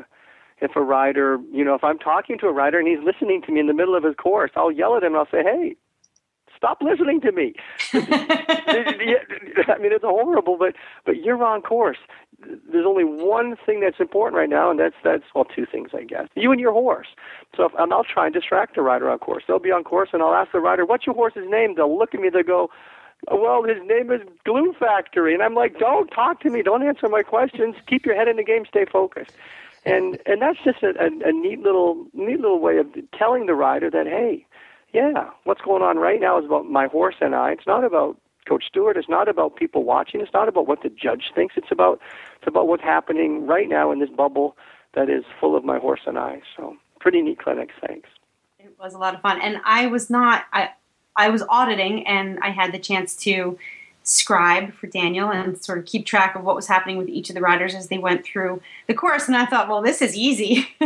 if 0.61 0.77
a 0.77 0.83
rider, 0.83 1.39
you 1.53 1.65
know, 1.65 1.75
if 1.75 1.85
I'm 1.85 1.99
talking 1.99 2.39
to 2.39 2.47
a 2.47 2.53
rider 2.53 2.79
and 2.79 2.89
he's 2.89 3.05
listening 3.05 3.43
to 3.43 3.53
me 3.53 3.61
in 3.61 3.67
the 3.67 3.75
middle 3.75 3.95
of 3.97 4.05
his 4.05 4.15
course, 4.17 4.51
I'll 4.57 4.73
yell 4.73 4.97
at 4.97 5.03
him 5.03 5.15
and 5.15 5.17
I'll 5.17 5.31
say, 5.31 5.43
"Hey, 5.43 5.77
stop 6.57 6.79
listening 6.81 7.21
to 7.23 7.33
me." 7.33 7.55
I 7.93 9.79
mean, 9.81 9.93
it's 9.93 10.05
horrible, 10.05 10.57
but 10.59 10.75
but 11.05 11.17
you're 11.17 11.43
on 11.43 11.63
course. 11.63 11.99
There's 12.71 12.87
only 12.87 13.05
one 13.05 13.57
thing 13.65 13.81
that's 13.81 14.01
important 14.01 14.37
right 14.37 14.49
now, 14.49 14.71
and 14.71 14.79
that's 14.79 14.95
that's 15.03 15.25
well, 15.35 15.45
two 15.45 15.67
things, 15.67 15.91
I 15.95 16.05
guess. 16.05 16.29
You 16.35 16.53
and 16.53 16.61
your 16.61 16.73
horse. 16.73 17.09
So 17.57 17.65
if, 17.65 17.75
um, 17.77 17.93
I'll 17.93 18.05
try 18.05 18.27
and 18.27 18.35
distract 18.35 18.75
the 18.75 18.83
rider 18.83 19.11
on 19.11 19.19
course. 19.19 19.45
They'll 19.47 19.59
be 19.59 19.73
on 19.73 19.85
course, 19.85 20.11
and 20.13 20.23
I'll 20.23 20.35
ask 20.35 20.53
the 20.53 20.61
rider, 20.61 20.85
"What's 20.85 21.07
your 21.07 21.15
horse's 21.15 21.49
name?" 21.49 21.75
They'll 21.75 21.97
look 21.97 22.15
at 22.15 22.21
me. 22.21 22.29
They'll 22.31 22.43
go. 22.43 22.71
Well, 23.31 23.63
his 23.63 23.79
name 23.87 24.11
is 24.11 24.21
Glue 24.45 24.75
Factory, 24.79 25.33
and 25.33 25.43
I'm 25.43 25.55
like, 25.55 25.79
don't 25.79 26.09
talk 26.09 26.41
to 26.41 26.51
me, 26.51 26.61
don't 26.63 26.87
answer 26.87 27.09
my 27.09 27.23
questions, 27.23 27.75
keep 27.87 28.05
your 28.05 28.15
head 28.15 28.29
in 28.29 28.37
the 28.37 28.45
game, 28.45 28.65
stay 28.69 28.85
focused, 28.85 29.33
and 29.87 30.19
and 30.27 30.43
that's 30.43 30.59
just 30.63 30.83
a, 30.83 30.89
a, 31.01 31.29
a 31.29 31.33
neat 31.33 31.61
little 31.61 32.07
neat 32.13 32.41
little 32.41 32.61
way 32.61 32.77
of 32.79 32.87
telling 33.19 33.47
the 33.47 33.55
rider 33.55 33.89
that 33.91 34.07
hey, 34.07 34.45
yeah, 34.93 35.31
what's 35.45 35.61
going 35.61 35.83
on 35.83 35.99
right 35.99 36.21
now 36.21 36.39
is 36.39 36.45
about 36.45 36.67
my 36.67 36.87
horse 36.87 37.17
and 37.21 37.35
I. 37.35 37.53
It's 37.53 37.67
not 37.67 37.85
about 37.85 38.19
Coach 38.47 38.65
Stewart. 38.67 38.97
It's 38.97 39.09
not 39.09 39.29
about 39.29 39.57
people 39.57 39.85
watching. 39.85 40.21
It's 40.21 40.33
not 40.33 40.49
about 40.49 40.67
what 40.67 40.83
the 40.83 40.91
judge 40.91 41.33
thinks. 41.35 41.55
It's 41.57 41.71
about 41.71 42.01
it's 42.37 42.47
about 42.47 42.69
what's 42.69 42.83
happening 42.83 43.47
right 43.47 43.69
now 43.69 43.91
in 43.91 44.01
this 44.01 44.11
bubble 44.11 44.57
that 44.95 45.09
is 45.09 45.25
full 45.41 45.57
of 45.57 45.65
my 45.65 45.79
horse 45.79 46.03
and 46.07 46.19
I. 46.19 46.43
So 46.57 46.77
pretty 47.01 47.23
neat 47.23 47.39
clinic. 47.39 47.71
Thanks. 47.87 48.09
It 48.59 48.75
was 48.79 48.95
a 48.95 48.99
lot 48.99 49.15
of 49.15 49.21
fun, 49.21 49.41
and 49.41 49.61
I 49.65 49.87
was 49.87 50.11
not. 50.11 50.45
I 50.53 50.71
I 51.17 51.29
was 51.29 51.43
auditing, 51.49 52.07
and 52.07 52.39
I 52.41 52.51
had 52.51 52.73
the 52.73 52.79
chance 52.79 53.15
to 53.17 53.59
scribe 54.07 54.73
for 54.75 54.87
Daniel 54.87 55.31
and 55.31 55.63
sort 55.65 55.79
of 55.79 55.87
keep 55.87 56.05
track 56.05 56.37
of 56.37 56.45
what 56.45 56.55
was 56.55 56.67
happening 56.67 56.99
with 56.99 57.09
each 57.09 57.31
of 57.31 57.35
the 57.35 57.41
riders 57.41 57.75
as 57.75 57.89
they 57.89 57.97
went 57.97 58.25
through 58.25 58.61
the 58.87 58.93
course. 58.93 59.27
And 59.27 59.37
I 59.37 59.47
thought, 59.47 59.67
well, 59.67 59.81
this 59.81 60.03
is 60.03 60.15
easy. 60.15 60.69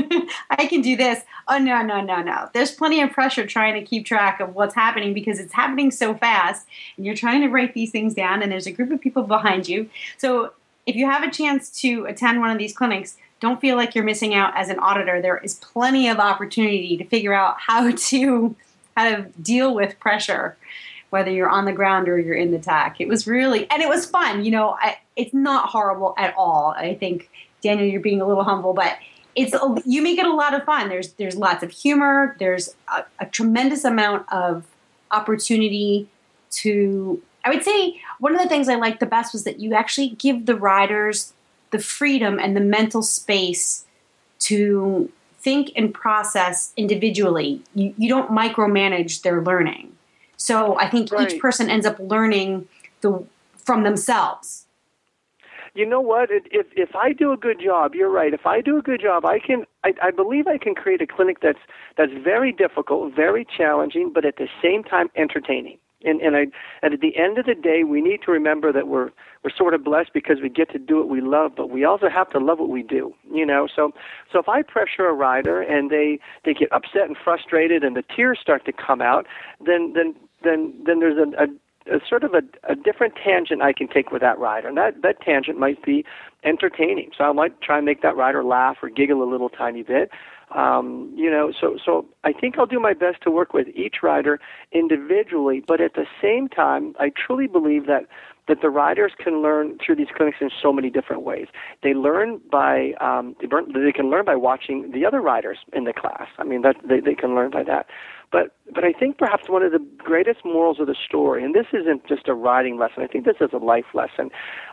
I 0.51 0.67
can 0.67 0.83
do 0.83 0.97
this. 0.97 1.25
Oh 1.49 1.59
no, 1.59 1.83
no, 1.83 2.01
no, 2.01 2.23
no. 2.23 2.49
There's 2.55 2.71
plenty 2.71 3.03
of 3.03 3.11
pressure 3.11 3.45
trying 3.45 3.75
to 3.75 3.83
keep 3.83 4.07
track 4.07 4.39
of 4.39 4.55
what's 4.55 4.75
happening 4.75 5.13
because 5.13 5.41
it's 5.41 5.53
happening 5.53 5.91
so 5.91 6.15
fast, 6.15 6.67
and 6.97 7.05
you're 7.05 7.17
trying 7.17 7.43
to 7.43 7.49
write 7.49 7.75
these 7.75 7.91
things 7.91 8.15
down, 8.15 8.41
and 8.41 8.53
there's 8.53 8.67
a 8.67 8.73
group 8.73 8.93
of 8.93 9.01
people 9.01 9.25
behind 9.25 9.69
you. 9.69 9.91
So 10.17 10.53
if 10.87 10.95
you 10.95 11.07
have 11.07 11.25
a 11.25 11.31
chance 11.31 11.71
to 11.81 12.07
attend 12.07 12.41
one 12.41 12.51
of 12.51 12.59
these 12.59 12.73
clinics, 12.73 13.19
don't 13.41 13.61
feel 13.61 13.77
like 13.77 13.95
you're 13.95 14.05
missing 14.05 14.35
out 14.35 14.57
as 14.57 14.69
an 14.69 14.79
auditor. 14.79 15.21
There 15.21 15.39
is 15.39 15.57
plenty 15.57 16.09
of 16.09 16.19
opportunity 16.19 16.97
to 16.97 17.05
figure 17.05 17.35
out 17.35 17.57
how 17.59 17.91
to 17.97 18.57
how 18.97 19.11
to 19.11 19.23
deal 19.41 19.75
with 19.75 19.99
pressure, 20.01 20.57
whether 21.11 21.31
you're 21.31 21.49
on 21.49 21.65
the 21.65 21.73
ground 21.73 22.09
or 22.09 22.19
you're 22.19 22.35
in 22.35 22.51
the 22.51 22.59
tack. 22.59 23.01
It 23.01 23.09
was 23.09 23.27
really 23.27 23.71
and 23.71 23.83
it 23.83 23.89
was 23.89 24.07
fun. 24.07 24.45
You 24.45 24.51
know, 24.51 24.77
I, 24.81 24.99
it's 25.17 25.35
not 25.35 25.69
horrible 25.69 26.15
at 26.19 26.35
all. 26.37 26.75
I 26.77 26.95
think 26.95 27.31
Daniel, 27.63 27.87
you're 27.87 28.01
being 28.01 28.21
a 28.21 28.27
little 28.27 28.45
humble, 28.45 28.75
but 28.75 28.97
it's 29.35 29.55
you 29.85 30.03
make 30.03 30.19
it 30.19 30.27
a 30.27 30.35
lot 30.35 30.55
of 30.55 30.65
fun. 30.65 30.89
There's 30.89 31.13
there's 31.15 31.37
lots 31.37 31.63
of 31.63 31.71
humor. 31.71 32.37
There's 32.39 32.75
a, 32.93 33.05
a 33.21 33.27
tremendous 33.27 33.85
amount 33.85 34.31
of 34.33 34.67
opportunity 35.11 36.09
to. 36.51 37.23
I 37.45 37.51
would 37.51 37.63
say 37.63 38.01
one 38.19 38.35
of 38.35 38.43
the 38.43 38.49
things 38.49 38.69
I 38.69 38.75
liked 38.75 39.01
the 39.01 39.07
best 39.07 39.33
was 39.33 39.45
that 39.45 39.61
you 39.61 39.75
actually 39.75 40.11
give 40.11 40.47
the 40.47 40.57
riders 40.57 41.33
the 41.71 41.79
freedom 41.79 42.39
and 42.39 42.57
the 42.57 42.61
mental 42.61 43.03
space 43.03 43.87
to 44.41 45.11
think 45.39 45.71
and 45.77 45.95
process 45.95 46.73
individually. 46.77 47.63
You, 47.75 47.95
you 47.97 48.09
don't 48.09 48.31
micromanage 48.31 49.23
their 49.23 49.41
learning. 49.41 49.93
So 50.39 50.79
I 50.79 50.89
think 50.89 51.13
Right. 51.13 51.33
each 51.33 51.41
person 51.41 51.69
ends 51.69 51.85
up 51.87 51.99
learning 51.99 52.69
the 53.03 53.27
from 53.59 53.83
themselves. 53.83 54.65
you 55.75 55.87
know 55.87 56.01
what? 56.01 56.31
If 56.31 56.67
if 56.75 56.97
I 56.97 57.13
do 57.13 57.33
a 57.33 57.37
good 57.37 57.61
job, 57.61 57.95
you're 57.95 58.11
right. 58.11 58.33
If 58.35 58.47
I 58.47 58.61
do 58.63 58.79
a 58.79 58.83
good 58.83 59.01
job, 59.01 59.25
I 59.25 59.39
can. 59.39 59.65
I, 59.85 59.93
I 60.03 60.11
believe 60.11 60.47
I 60.49 60.59
can 60.59 60.75
create 60.75 61.03
a 61.03 61.07
clinic 61.07 61.39
that's 61.43 61.59
that's 61.97 62.13
very 62.25 62.53
difficult, 62.53 63.15
very 63.15 63.45
challenging, 63.45 64.11
but 64.13 64.25
at 64.25 64.37
the 64.37 64.49
same 64.63 64.83
time 64.83 65.09
entertaining. 65.17 65.79
And 66.05 66.21
and 66.23 66.37
I 66.37 66.47
and 66.83 66.95
at 66.95 67.01
the 67.01 67.17
end 67.17 67.39
of 67.39 67.47
the 67.47 67.55
day, 67.55 67.85
we 67.85 68.01
need 68.01 68.23
to 68.23 68.33
remember 68.33 68.73
that 68.73 68.89
we're 68.89 69.11
we're 69.45 69.51
sort 69.57 69.75
of 69.75 69.85
blessed 69.85 70.11
because 70.15 70.39
we 70.43 70.49
get 70.49 70.71
to 70.73 70.79
do 70.79 70.97
what 70.99 71.09
we 71.09 71.21
love, 71.21 71.53
but 71.57 71.71
we 71.71 71.85
also 71.85 72.09
have 72.09 72.31
to 72.31 72.39
love 72.39 72.59
what 72.59 72.71
we 72.71 72.83
do. 72.83 73.15
You 73.33 73.47
know, 73.47 73.69
so 73.75 73.93
so 74.33 74.39
if 74.41 74.49
I 74.49 74.63
pressure 74.63 75.07
a 75.07 75.13
rider 75.13 75.61
and 75.61 75.91
they 75.91 76.19
they 76.45 76.55
get 76.55 76.73
upset 76.73 77.05
and 77.07 77.17
frustrated 77.17 77.85
and 77.85 77.95
the 77.97 78.05
tears 78.17 78.39
start 78.41 78.65
to 78.65 78.73
come 78.73 79.01
out, 79.03 79.27
then 79.65 79.93
then 79.95 80.15
then 80.43 80.75
then 80.85 81.01
there's 81.01 81.19
a, 81.19 81.45
a 81.45 81.47
a 81.91 82.01
sort 82.07 82.23
of 82.23 82.35
a, 82.35 82.43
a 82.71 82.75
different 82.75 83.15
tangent 83.17 83.63
I 83.63 83.73
can 83.73 83.89
take 83.89 84.11
with 84.11 84.21
that 84.23 84.39
rider, 84.39 84.69
and 84.69 84.77
that 84.77 85.03
that 85.03 85.21
tangent 85.21 85.59
might 85.59 85.83
be 85.83 86.05
entertaining. 86.45 87.11
So 87.17 87.25
I 87.25 87.33
might 87.33 87.61
try 87.61 87.79
and 87.79 87.87
make 87.87 88.03
that 88.03 88.17
rider 88.17 88.45
laugh 88.45 88.77
or 88.83 88.91
giggle 88.91 89.23
a 89.23 89.29
little 89.31 89.49
tiny 89.49 89.83
bit. 89.83 90.11
Um, 90.55 91.13
you 91.15 91.31
know, 91.31 91.53
so 91.59 91.79
so 91.85 92.07
I 92.25 92.33
think 92.33 92.59
I'll 92.59 92.67
do 92.67 92.81
my 92.81 92.95
best 92.95 93.23
to 93.23 93.31
work 93.31 93.53
with 93.53 93.69
each 93.75 93.97
rider 94.03 94.41
individually, 94.73 95.63
but 95.67 95.81
at 95.81 95.95
the 95.95 96.07
same 96.23 96.49
time, 96.49 96.95
I 96.99 97.11
truly 97.11 97.47
believe 97.47 97.87
that 97.87 98.07
that 98.49 98.63
the 98.63 98.71
riders 98.71 99.13
can 99.23 99.43
learn 99.43 99.79
through 99.85 99.97
these 99.97 100.09
clinics 100.17 100.39
in 100.41 100.51
so 100.63 100.73
many 100.73 100.89
different 100.89 101.23
ways. 101.23 101.49
They 101.83 101.93
learn 101.93 102.41
by 102.51 102.93
um, 103.01 103.37
they, 103.41 103.47
learn, 103.47 103.71
they 103.73 103.93
can 103.93 104.11
learn 104.11 104.25
by 104.25 104.37
watching 104.37 104.91
the 104.91 105.05
other 105.05 105.21
riders 105.21 105.59
in 105.75 105.85
the 105.85 105.93
class. 105.93 106.29
I 106.39 106.45
mean, 106.45 106.63
that 106.63 106.77
they, 106.83 107.01
they 107.01 107.15
can 107.15 107.35
learn 107.35 107.51
by 107.51 107.63
that. 107.65 107.87
But 108.31 108.55
but 108.75 108.85
I 108.85 108.93
think 108.93 109.17
perhaps 109.17 109.49
one 109.49 109.63
of 109.63 109.73
the 109.73 109.85
greatest 109.97 110.45
morals 110.45 110.79
of 110.81 110.87
the 110.87 110.95
story, 110.95 111.43
and 111.43 111.55
this 111.55 111.67
isn't 111.73 112.07
just 112.07 112.29
a 112.29 112.35
riding 112.35 112.79
lesson. 112.79 113.03
I 113.03 113.07
think 113.07 113.25
this 113.25 113.37
is 113.41 113.51
a 113.53 113.59
life 113.59 113.87
lesson. 113.95 114.31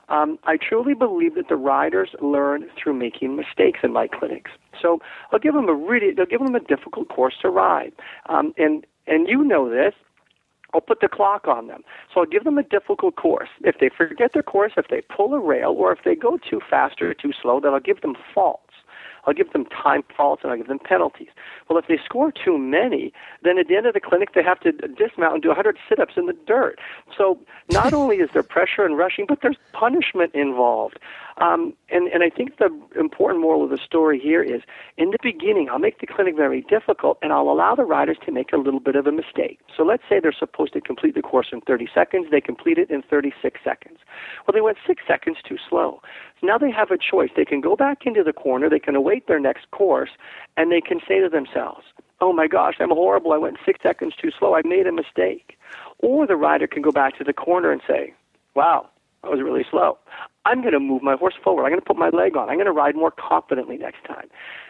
Um, 0.09 0.37
I 0.43 0.57
truly 0.57 0.93
believe 0.93 1.35
that 1.35 1.47
the 1.47 1.55
riders 1.55 2.09
learn 2.21 2.65
through 2.77 2.95
making 2.95 3.35
mistakes 3.35 3.79
in 3.83 3.93
my 3.93 4.07
clinics. 4.07 4.51
So 4.81 4.99
I'll 5.31 5.39
give 5.39 5.53
them 5.53 5.69
a 5.69 5.73
really, 5.73 6.13
they'll 6.13 6.25
give 6.25 6.41
them 6.41 6.55
a 6.55 6.59
difficult 6.59 7.07
course 7.07 7.35
to 7.41 7.49
ride, 7.49 7.93
um, 8.27 8.53
and 8.57 8.85
and 9.07 9.27
you 9.29 9.43
know 9.43 9.69
this. 9.69 9.93
I'll 10.73 10.81
put 10.81 10.99
the 10.99 11.07
clock 11.07 11.47
on 11.47 11.67
them. 11.67 11.83
So 12.13 12.19
I'll 12.19 12.25
give 12.25 12.43
them 12.43 12.57
a 12.57 12.63
difficult 12.63 13.15
course. 13.15 13.47
If 13.61 13.75
they 13.79 13.89
forget 13.95 14.33
their 14.33 14.43
course, 14.43 14.73
if 14.75 14.89
they 14.89 15.01
pull 15.15 15.33
a 15.33 15.39
rail, 15.39 15.69
or 15.69 15.93
if 15.93 15.99
they 16.03 16.15
go 16.15 16.37
too 16.37 16.59
fast 16.69 17.01
or 17.01 17.13
too 17.13 17.31
slow, 17.41 17.61
then 17.61 17.73
I'll 17.73 17.79
give 17.79 18.01
them 18.01 18.15
faults. 18.33 18.64
I'll 19.25 19.33
give 19.33 19.51
them 19.53 19.65
time 19.65 20.03
faults 20.15 20.41
and 20.43 20.51
I'll 20.51 20.57
give 20.57 20.67
them 20.67 20.79
penalties. 20.79 21.29
Well, 21.69 21.77
if 21.77 21.87
they 21.87 21.99
score 22.03 22.31
too 22.31 22.57
many, 22.57 23.11
then 23.43 23.57
at 23.57 23.67
the 23.67 23.75
end 23.75 23.85
of 23.85 23.93
the 23.93 23.99
clinic 23.99 24.33
they 24.33 24.43
have 24.43 24.59
to 24.61 24.71
dismount 24.71 25.33
and 25.33 25.41
do 25.41 25.49
100 25.49 25.77
sit-ups 25.89 26.13
in 26.17 26.25
the 26.25 26.37
dirt. 26.45 26.79
So 27.17 27.39
not 27.71 27.93
only 28.01 28.17
is 28.17 28.29
there 28.33 28.43
pressure 28.43 28.85
and 28.85 28.97
rushing, 28.97 29.25
but 29.27 29.39
there's 29.41 29.57
punishment 29.73 30.33
involved. 30.33 30.99
Um, 31.37 31.73
and, 31.89 32.07
and 32.07 32.23
I 32.23 32.29
think 32.29 32.57
the 32.59 32.69
important 32.97 33.41
moral 33.41 33.63
of 33.63 33.69
the 33.69 33.77
story 33.77 34.19
here 34.19 34.41
is 34.41 34.61
in 34.97 35.11
the 35.11 35.17
beginning, 35.21 35.67
I'll 35.69 35.79
make 35.79 35.99
the 35.99 36.07
clinic 36.07 36.35
very 36.35 36.61
difficult 36.61 37.17
and 37.21 37.33
I'll 37.33 37.49
allow 37.49 37.75
the 37.75 37.83
riders 37.83 38.17
to 38.25 38.31
make 38.31 38.53
a 38.53 38.57
little 38.57 38.79
bit 38.79 38.95
of 38.95 39.05
a 39.05 39.11
mistake. 39.11 39.59
So 39.75 39.83
let's 39.83 40.03
say 40.07 40.19
they're 40.21 40.31
supposed 40.31 40.73
to 40.73 40.81
complete 40.81 41.13
the 41.13 41.21
course 41.21 41.47
in 41.51 41.59
30 41.61 41.89
seconds. 41.93 42.27
They 42.31 42.39
complete 42.39 42.77
it 42.77 42.89
in 42.89 43.01
36 43.01 43.59
seconds. 43.63 43.99
Well, 44.47 44.53
they 44.53 44.61
went 44.61 44.77
six 44.87 45.03
seconds 45.05 45.37
too 45.47 45.57
slow. 45.69 46.01
So 46.39 46.47
now 46.47 46.57
they 46.57 46.71
have 46.71 46.91
a 46.91 46.97
choice. 46.97 47.31
They 47.35 47.45
can 47.45 47.59
go 47.59 47.75
back 47.75 48.05
into 48.05 48.23
the 48.23 48.33
corner, 48.33 48.69
they 48.69 48.79
can 48.79 48.95
await 48.95 49.27
their 49.27 49.39
next 49.39 49.69
course, 49.71 50.11
and 50.55 50.71
they 50.71 50.81
can 50.81 50.99
say 51.05 51.19
to 51.19 51.27
themselves, 51.27 51.83
oh 52.21 52.31
my 52.31 52.47
gosh, 52.47 52.75
I'm 52.79 52.89
horrible. 52.89 53.33
I 53.33 53.37
went 53.37 53.57
six 53.65 53.79
seconds 53.83 54.13
too 54.15 54.31
slow. 54.37 54.55
I 54.55 54.61
made 54.63 54.87
a 54.87 54.91
mistake. 54.91 55.57
Or 55.99 56.25
the 56.25 56.37
rider 56.37 56.67
can 56.67 56.81
go 56.81 56.91
back 56.91 57.17
to 57.17 57.25
the 57.25 57.33
corner 57.33 57.71
and 57.71 57.81
say, 57.87 58.13
wow, 58.55 58.89
I 59.25 59.29
was 59.29 59.39
really 59.43 59.65
slow. 59.69 59.97
I'm 60.45 60.61
going 60.61 60.73
to 60.73 60.79
move 60.79 61.01
my 61.01 61.15
horse 61.15 61.33
forward. 61.43 61.63
I'm 61.63 61.71
going 61.71 61.81
to 61.81 61.85
put 61.85 61.97
my 61.97 62.09
leg 62.09 62.37
on. 62.37 62.49
I'm 62.49 62.57
going 62.57 62.67
to 62.67 62.71
ride 62.71 62.95
more 62.95 63.11
confidently 63.11 63.77
next 63.77 64.05
time. 64.05 64.27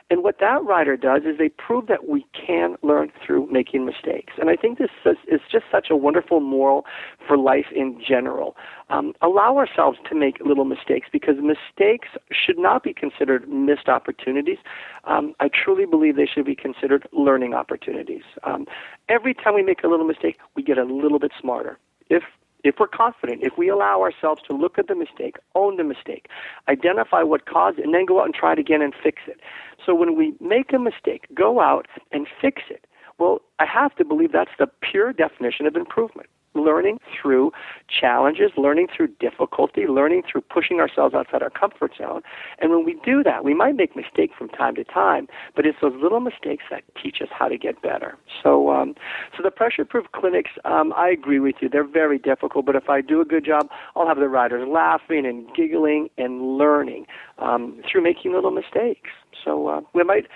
And 0.09 0.23
what 0.23 0.39
that 0.39 0.63
rider 0.63 0.95
does 0.95 1.23
is 1.25 1.37
they 1.37 1.49
prove 1.49 1.87
that 1.87 2.07
we 2.07 2.25
can 2.33 2.75
learn 2.81 3.11
through 3.25 3.51
making 3.51 3.85
mistakes. 3.85 4.33
And 4.39 4.49
I 4.49 4.55
think 4.55 4.77
this 4.77 4.89
is, 5.05 5.17
just 5.51 5.65
such 5.71 5.87
a 5.89 5.95
wonderful 5.95 6.39
moral 6.39 6.85
for 7.27 7.37
life 7.37 7.65
in 7.75 7.99
general. 8.07 8.55
Um, 8.89 9.13
allow 9.21 9.57
ourselves 9.57 9.97
to 10.09 10.15
make 10.15 10.39
little 10.45 10.65
mistakes 10.65 11.07
because 11.11 11.35
mistakes 11.41 12.09
should 12.31 12.57
not 12.57 12.83
be 12.83 12.93
considered 12.93 13.49
missed 13.49 13.89
opportunities. 13.89 14.57
Um, 15.05 15.33
I 15.39 15.49
truly 15.49 15.85
believe 15.85 16.15
they 16.15 16.29
should 16.31 16.45
be 16.45 16.55
considered 16.55 17.07
learning 17.11 17.53
opportunities. 17.53 18.23
Um, 18.43 18.65
every 19.09 19.33
time 19.33 19.55
we 19.55 19.63
make 19.63 19.83
a 19.83 19.87
little 19.87 20.05
mistake, 20.05 20.37
we 20.55 20.63
get 20.63 20.77
a 20.77 20.83
little 20.83 21.19
bit 21.19 21.31
smarter. 21.39 21.79
If 22.09 22.23
if 22.65 22.75
we're 22.79 22.87
confident, 22.87 23.43
if 23.43 23.57
we 23.57 23.69
allow 23.69 24.01
ourselves 24.01 24.41
to 24.47 24.55
look 24.55 24.77
at 24.77 24.87
the 24.87 24.95
mistake, 24.95 25.37
own 25.55 25.77
the 25.77 25.83
mistake, 25.83 26.27
identify 26.67 27.23
what 27.23 27.45
caused 27.45 27.79
it, 27.79 27.85
and 27.85 27.93
then 27.93 28.05
go 28.05 28.19
out 28.19 28.25
and 28.25 28.33
try 28.33 28.53
it 28.53 28.59
again 28.59 28.81
and 28.81 28.93
fix 29.01 29.21
it. 29.27 29.39
So 29.85 29.93
when 29.93 30.17
we 30.17 30.33
make 30.39 30.73
a 30.73 30.79
mistake, 30.79 31.27
go 31.33 31.61
out 31.61 31.87
and 32.11 32.27
fix 32.41 32.63
it. 32.69 32.85
Well, 33.17 33.41
I 33.59 33.65
have 33.65 33.95
to 33.95 34.05
believe 34.05 34.31
that's 34.31 34.51
the 34.59 34.67
pure 34.81 35.13
definition 35.13 35.65
of 35.65 35.75
improvement. 35.75 36.29
Learning 36.55 36.99
through 37.21 37.51
challenges, 37.87 38.51
learning 38.57 38.87
through 38.95 39.09
difficulty, 39.19 39.85
learning 39.87 40.23
through 40.29 40.41
pushing 40.41 40.79
ourselves 40.79 41.13
outside 41.13 41.43
our 41.43 41.49
comfort 41.49 41.91
zone. 41.97 42.21
And 42.59 42.71
when 42.71 42.85
we 42.85 42.97
do 43.05 43.21
that, 43.23 43.43
we 43.43 43.53
might 43.53 43.75
make 43.75 43.95
mistakes 43.95 44.33
from 44.37 44.49
time 44.49 44.75
to 44.75 44.83
time, 44.83 45.27
but 45.55 45.65
it's 45.65 45.77
those 45.81 45.93
little 46.01 46.21
mistakes 46.21 46.63
that 46.71 46.83
teach 47.01 47.17
us 47.21 47.27
how 47.31 47.47
to 47.47 47.57
get 47.57 47.81
better. 47.81 48.17
So, 48.41 48.71
um, 48.71 48.95
so 49.35 49.43
the 49.43 49.51
pressure-proof 49.51 50.07
clinics, 50.13 50.51
um, 50.63 50.93
I 50.95 51.09
agree 51.09 51.39
with 51.39 51.55
you. 51.61 51.69
They're 51.69 51.83
very 51.83 52.17
difficult, 52.17 52.65
but 52.65 52.75
if 52.75 52.89
I 52.89 53.01
do 53.01 53.21
a 53.21 53.25
good 53.25 53.45
job, 53.45 53.67
I'll 53.95 54.07
have 54.07 54.17
the 54.17 54.29
riders 54.29 54.67
laughing 54.67 55.25
and 55.25 55.45
giggling 55.53 56.09
and 56.17 56.57
learning 56.57 57.05
um, 57.37 57.81
through 57.89 58.03
making 58.03 58.33
little 58.33 58.51
mistakes. 58.51 59.09
So 59.43 59.67
uh, 59.67 59.81
we 59.93 60.03
might, 60.03 60.27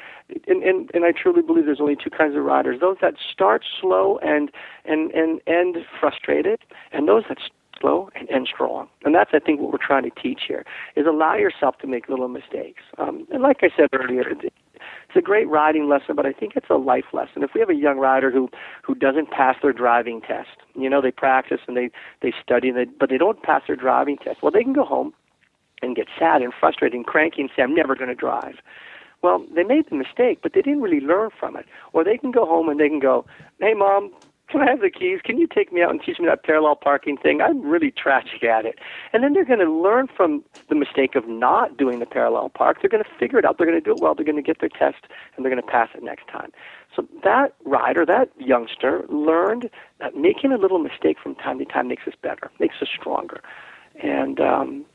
and, 0.47 0.63
and 0.63 0.89
and 0.93 1.05
I 1.05 1.11
truly 1.11 1.41
believe 1.41 1.65
there's 1.65 1.81
only 1.81 1.95
two 1.95 2.09
kinds 2.09 2.35
of 2.35 2.43
riders: 2.43 2.79
those 2.79 2.97
that 3.01 3.15
start 3.31 3.63
slow 3.79 4.19
and 4.19 4.51
and 4.85 5.11
and 5.11 5.41
end 5.47 5.77
frustrated, 5.99 6.59
and 6.91 7.07
those 7.07 7.23
that 7.29 7.37
slow 7.79 8.09
and 8.15 8.29
end 8.29 8.47
strong. 8.53 8.89
And 9.03 9.15
that's 9.15 9.31
I 9.33 9.39
think 9.39 9.61
what 9.61 9.71
we're 9.71 9.85
trying 9.85 10.03
to 10.03 10.21
teach 10.21 10.41
here 10.47 10.65
is 10.95 11.05
allow 11.05 11.35
yourself 11.35 11.77
to 11.79 11.87
make 11.87 12.09
little 12.09 12.27
mistakes. 12.27 12.83
Um, 12.97 13.27
and 13.31 13.41
like 13.41 13.57
I 13.61 13.69
said 13.75 13.89
earlier, 13.93 14.27
it, 14.29 14.53
it's 14.75 15.17
a 15.17 15.21
great 15.21 15.47
riding 15.47 15.87
lesson, 15.89 16.15
but 16.15 16.25
I 16.25 16.31
think 16.31 16.53
it's 16.55 16.69
a 16.69 16.75
life 16.75 17.05
lesson. 17.13 17.43
If 17.43 17.51
we 17.53 17.59
have 17.61 17.69
a 17.69 17.75
young 17.75 17.97
rider 17.97 18.31
who 18.31 18.49
who 18.83 18.95
doesn't 18.95 19.31
pass 19.31 19.55
their 19.61 19.73
driving 19.73 20.21
test, 20.21 20.49
you 20.75 20.89
know, 20.89 21.01
they 21.01 21.11
practice 21.11 21.61
and 21.67 21.75
they 21.75 21.89
they 22.21 22.33
study, 22.41 22.69
and 22.69 22.77
they, 22.77 22.85
but 22.85 23.09
they 23.09 23.17
don't 23.17 23.41
pass 23.43 23.63
their 23.67 23.75
driving 23.75 24.17
test. 24.17 24.41
Well, 24.41 24.51
they 24.51 24.63
can 24.63 24.73
go 24.73 24.85
home 24.85 25.13
and 25.81 25.95
get 25.95 26.07
sad 26.17 26.41
and 26.41 26.53
frustrated 26.59 26.95
and 26.95 27.05
cranky 27.05 27.41
and 27.41 27.49
say, 27.55 27.63
"I'm 27.63 27.73
never 27.73 27.95
going 27.95 28.09
to 28.09 28.15
drive." 28.15 28.55
Well, 29.21 29.45
they 29.53 29.63
made 29.63 29.89
the 29.89 29.95
mistake, 29.95 30.39
but 30.41 30.53
they 30.53 30.61
didn't 30.61 30.81
really 30.81 31.01
learn 31.01 31.29
from 31.37 31.55
it. 31.55 31.65
Or 31.93 32.03
they 32.03 32.17
can 32.17 32.31
go 32.31 32.45
home 32.45 32.69
and 32.69 32.79
they 32.79 32.87
can 32.87 32.99
go, 32.99 33.25
"Hey, 33.59 33.73
mom, 33.73 34.11
can 34.47 34.61
I 34.61 34.69
have 34.69 34.81
the 34.81 34.89
keys? 34.89 35.19
Can 35.23 35.37
you 35.37 35.47
take 35.47 35.71
me 35.71 35.81
out 35.81 35.91
and 35.91 36.01
teach 36.01 36.19
me 36.19 36.25
that 36.25 36.43
parallel 36.43 36.75
parking 36.75 37.17
thing? 37.17 37.41
I'm 37.41 37.61
really 37.61 37.91
tragic 37.91 38.43
at 38.43 38.65
it." 38.65 38.79
And 39.13 39.23
then 39.23 39.33
they're 39.33 39.45
going 39.45 39.59
to 39.59 39.71
learn 39.71 40.07
from 40.07 40.43
the 40.69 40.75
mistake 40.75 41.15
of 41.15 41.27
not 41.27 41.77
doing 41.77 41.99
the 41.99 42.05
parallel 42.05 42.49
park. 42.49 42.77
They're 42.81 42.89
going 42.89 43.03
to 43.03 43.09
figure 43.19 43.39
it 43.39 43.45
out. 43.45 43.57
They're 43.57 43.67
going 43.67 43.79
to 43.79 43.83
do 43.83 43.91
it 43.91 43.99
well. 43.99 44.15
They're 44.15 44.25
going 44.25 44.35
to 44.37 44.41
get 44.41 44.59
their 44.59 44.69
test, 44.69 45.07
and 45.35 45.43
they're 45.43 45.51
going 45.51 45.61
to 45.61 45.67
pass 45.67 45.89
it 45.95 46.03
next 46.03 46.27
time. 46.27 46.51
So 46.95 47.07
that 47.23 47.55
rider, 47.65 48.05
that 48.05 48.29
youngster, 48.37 49.05
learned 49.09 49.69
that 49.99 50.15
making 50.15 50.51
a 50.51 50.57
little 50.57 50.79
mistake 50.79 51.17
from 51.21 51.35
time 51.35 51.59
to 51.59 51.65
time 51.65 51.87
makes 51.87 52.07
us 52.07 52.13
better, 52.21 52.51
makes 52.59 52.75
us 52.81 52.87
stronger. 52.95 53.41
And 54.01 54.39
um, 54.39 54.85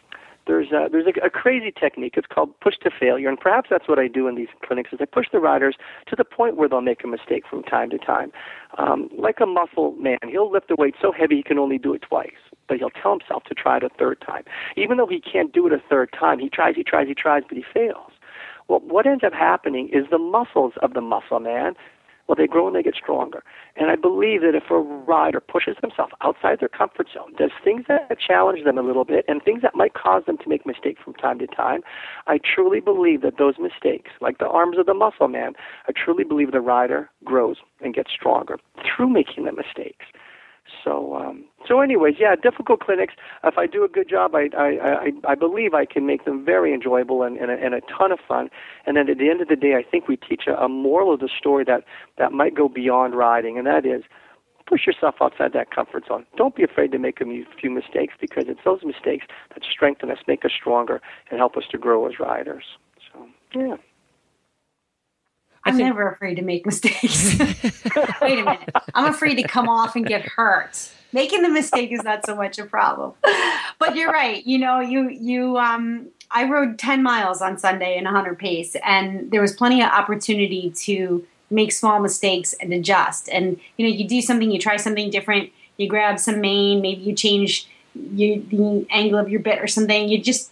there's 0.46 0.72
a, 0.72 0.88
there's 0.90 1.06
a, 1.06 1.26
a 1.26 1.30
crazy 1.30 1.72
technique. 1.72 2.14
It's 2.16 2.26
called 2.26 2.58
push 2.60 2.76
to 2.82 2.90
failure, 2.90 3.28
and 3.28 3.38
perhaps 3.38 3.70
that's 3.70 3.88
what 3.88 3.98
I 3.98 4.08
do 4.08 4.28
in 4.28 4.34
these 4.34 4.48
clinics. 4.64 4.92
Is 4.92 4.98
I 5.00 5.06
push 5.06 5.26
the 5.32 5.40
riders 5.40 5.76
to 6.08 6.16
the 6.16 6.24
point 6.24 6.56
where 6.56 6.68
they'll 6.68 6.80
make 6.80 7.04
a 7.04 7.06
mistake 7.06 7.44
from 7.48 7.62
time 7.62 7.90
to 7.90 7.98
time. 7.98 8.32
Um, 8.78 9.08
like 9.16 9.40
a 9.40 9.46
muscle 9.46 9.92
man, 9.92 10.18
he'll 10.28 10.50
lift 10.50 10.70
a 10.70 10.76
weight 10.76 10.94
so 11.00 11.12
heavy 11.12 11.36
he 11.36 11.42
can 11.42 11.58
only 11.58 11.78
do 11.78 11.94
it 11.94 12.02
twice, 12.02 12.32
but 12.68 12.78
he'll 12.78 12.90
tell 12.90 13.12
himself 13.12 13.44
to 13.44 13.54
try 13.54 13.76
it 13.78 13.82
a 13.82 13.90
third 13.98 14.20
time. 14.20 14.44
Even 14.76 14.96
though 14.96 15.06
he 15.06 15.20
can't 15.20 15.52
do 15.52 15.66
it 15.66 15.72
a 15.72 15.82
third 15.88 16.10
time, 16.12 16.38
he 16.38 16.48
tries, 16.48 16.76
he 16.76 16.84
tries, 16.84 17.08
he 17.08 17.14
tries, 17.14 17.42
but 17.48 17.56
he 17.56 17.64
fails. 17.72 18.12
Well, 18.68 18.80
what 18.80 19.06
ends 19.06 19.24
up 19.24 19.34
happening 19.34 19.90
is 19.92 20.06
the 20.10 20.18
muscles 20.18 20.72
of 20.82 20.94
the 20.94 21.02
muscle 21.02 21.40
man 21.40 21.74
well, 22.26 22.36
they 22.36 22.46
grow 22.46 22.66
and 22.66 22.74
they 22.74 22.82
get 22.82 22.94
stronger. 22.94 23.42
And 23.76 23.90
I 23.90 23.96
believe 23.96 24.40
that 24.40 24.54
if 24.54 24.70
a 24.70 24.78
rider 24.78 25.40
pushes 25.40 25.76
themselves 25.80 26.12
outside 26.22 26.60
their 26.60 26.68
comfort 26.68 27.08
zone, 27.12 27.34
does 27.38 27.50
things 27.62 27.84
that 27.88 28.16
challenge 28.18 28.64
them 28.64 28.78
a 28.78 28.82
little 28.82 29.04
bit, 29.04 29.24
and 29.28 29.42
things 29.42 29.62
that 29.62 29.74
might 29.74 29.94
cause 29.94 30.24
them 30.26 30.38
to 30.38 30.48
make 30.48 30.64
mistakes 30.64 31.02
from 31.04 31.14
time 31.14 31.38
to 31.40 31.46
time, 31.46 31.82
I 32.26 32.38
truly 32.38 32.80
believe 32.80 33.22
that 33.22 33.38
those 33.38 33.54
mistakes, 33.58 34.12
like 34.20 34.38
the 34.38 34.48
arms 34.48 34.78
of 34.78 34.86
the 34.86 34.94
muscle 34.94 35.28
man, 35.28 35.52
I 35.86 35.92
truly 35.92 36.24
believe 36.24 36.52
the 36.52 36.60
rider 36.60 37.10
grows 37.24 37.56
and 37.80 37.94
gets 37.94 38.10
stronger 38.12 38.58
through 38.84 39.08
making 39.08 39.44
the 39.44 39.52
mistakes. 39.52 40.06
So, 40.82 41.14
um, 41.16 41.44
so 41.66 41.80
anyways, 41.80 42.16
yeah, 42.18 42.34
difficult 42.36 42.80
clinics. 42.80 43.14
If 43.42 43.58
I 43.58 43.66
do 43.66 43.84
a 43.84 43.88
good 43.88 44.08
job, 44.08 44.34
I 44.34 44.48
I 44.56 44.68
I, 44.68 45.12
I 45.28 45.34
believe 45.34 45.74
I 45.74 45.84
can 45.84 46.06
make 46.06 46.24
them 46.24 46.44
very 46.44 46.74
enjoyable 46.74 47.22
and, 47.22 47.36
and, 47.38 47.50
a, 47.50 47.54
and 47.54 47.74
a 47.74 47.80
ton 47.82 48.12
of 48.12 48.18
fun. 48.26 48.50
And 48.86 48.96
then 48.96 49.08
at 49.08 49.18
the 49.18 49.30
end 49.30 49.40
of 49.40 49.48
the 49.48 49.56
day, 49.56 49.74
I 49.74 49.82
think 49.82 50.08
we 50.08 50.16
teach 50.16 50.42
a, 50.46 50.54
a 50.56 50.68
moral 50.68 51.12
of 51.14 51.20
the 51.20 51.30
story 51.38 51.64
that 51.64 51.84
that 52.18 52.32
might 52.32 52.54
go 52.54 52.68
beyond 52.68 53.14
riding, 53.14 53.58
and 53.58 53.66
that 53.66 53.86
is 53.86 54.02
push 54.66 54.86
yourself 54.86 55.16
outside 55.20 55.52
that 55.52 55.70
comfort 55.70 56.06
zone. 56.06 56.24
Don't 56.36 56.56
be 56.56 56.62
afraid 56.62 56.92
to 56.92 56.98
make 56.98 57.20
a 57.20 57.24
few 57.60 57.70
mistakes 57.70 58.14
because 58.20 58.44
it's 58.48 58.60
those 58.64 58.80
mistakes 58.84 59.26
that 59.52 59.62
strengthen 59.70 60.10
us, 60.10 60.18
make 60.26 60.44
us 60.44 60.52
stronger, 60.58 61.00
and 61.30 61.38
help 61.38 61.56
us 61.56 61.64
to 61.70 61.78
grow 61.78 62.06
as 62.06 62.18
riders. 62.18 62.64
So, 63.12 63.28
yeah. 63.54 63.76
I'm 65.64 65.76
think- 65.76 65.86
never 65.86 66.08
afraid 66.08 66.36
to 66.36 66.42
make 66.42 66.66
mistakes. 66.66 67.38
Wait 68.20 68.38
a 68.38 68.44
minute. 68.44 68.70
I'm 68.94 69.06
afraid 69.06 69.36
to 69.36 69.42
come 69.44 69.68
off 69.68 69.96
and 69.96 70.06
get 70.06 70.22
hurt. 70.22 70.90
Making 71.12 71.42
the 71.42 71.48
mistake 71.48 71.92
is 71.92 72.02
not 72.02 72.26
so 72.26 72.34
much 72.34 72.58
a 72.58 72.64
problem. 72.64 73.12
But 73.78 73.94
you're 73.94 74.10
right. 74.10 74.44
You 74.44 74.58
know, 74.58 74.80
you 74.80 75.08
you 75.08 75.58
um 75.58 76.08
I 76.30 76.48
rode 76.48 76.78
10 76.78 77.02
miles 77.02 77.40
on 77.40 77.58
Sunday 77.58 77.96
in 77.96 78.04
hunter 78.06 78.34
pace 78.34 78.76
and 78.84 79.30
there 79.30 79.40
was 79.40 79.52
plenty 79.52 79.80
of 79.80 79.90
opportunity 79.90 80.70
to 80.70 81.24
make 81.50 81.70
small 81.70 82.00
mistakes 82.00 82.54
and 82.54 82.72
adjust. 82.72 83.28
And 83.28 83.60
you 83.76 83.86
know, 83.86 83.94
you 83.94 84.08
do 84.08 84.20
something, 84.20 84.50
you 84.50 84.58
try 84.58 84.76
something 84.76 85.10
different, 85.10 85.50
you 85.76 85.88
grab 85.88 86.18
some 86.18 86.40
mane, 86.40 86.80
maybe 86.80 87.02
you 87.02 87.14
change 87.14 87.68
you, 87.94 88.44
the 88.50 88.86
angle 88.90 89.18
of 89.18 89.28
your 89.28 89.40
bit 89.40 89.60
or 89.60 89.68
something. 89.68 90.08
You 90.08 90.20
just 90.20 90.50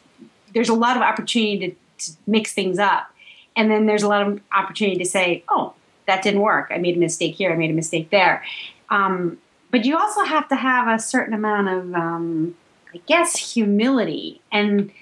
there's 0.54 0.68
a 0.68 0.74
lot 0.74 0.96
of 0.96 1.02
opportunity 1.02 1.58
to, 1.98 2.06
to 2.06 2.16
mix 2.26 2.52
things 2.52 2.78
up. 2.78 3.11
And 3.56 3.70
then 3.70 3.86
there's 3.86 4.02
a 4.02 4.08
lot 4.08 4.26
of 4.26 4.40
opportunity 4.52 4.98
to 4.98 5.04
say, 5.04 5.44
oh, 5.48 5.74
that 6.06 6.22
didn't 6.22 6.40
work. 6.40 6.70
I 6.70 6.78
made 6.78 6.96
a 6.96 7.00
mistake 7.00 7.34
here. 7.34 7.52
I 7.52 7.56
made 7.56 7.70
a 7.70 7.74
mistake 7.74 8.10
there. 8.10 8.44
Um, 8.90 9.38
but 9.70 9.84
you 9.84 9.96
also 9.96 10.22
have 10.22 10.48
to 10.48 10.56
have 10.56 10.88
a 10.88 11.02
certain 11.02 11.34
amount 11.34 11.68
of, 11.68 11.94
um, 11.94 12.56
I 12.94 13.00
guess, 13.06 13.54
humility. 13.54 14.40
And 14.50 14.92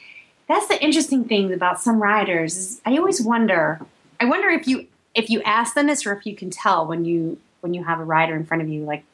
that's 0.47 0.69
the 0.69 0.83
interesting 0.83 1.25
thing 1.25 1.53
about 1.53 1.81
some 1.81 2.01
riders. 2.01 2.57
Is 2.57 2.81
I 2.85 2.97
always 2.97 3.21
wonder. 3.21 3.81
I 4.21 4.27
wonder 4.27 4.49
if 4.49 4.67
you 4.69 4.87
if 5.15 5.31
you 5.31 5.43
ask 5.43 5.75
them 5.75 5.87
this 5.87 6.07
or 6.07 6.13
if 6.13 6.27
you 6.27 6.37
can 6.37 6.51
tell 6.51 6.87
when 6.87 7.05
you 7.05 7.39
when 7.61 7.75
you 7.75 7.85
have 7.85 8.01
a 8.01 8.05
rider 8.05 8.35
in 8.37 8.47
front 8.47 8.63
of 8.63 8.69
you, 8.69 8.85
like, 8.85 9.05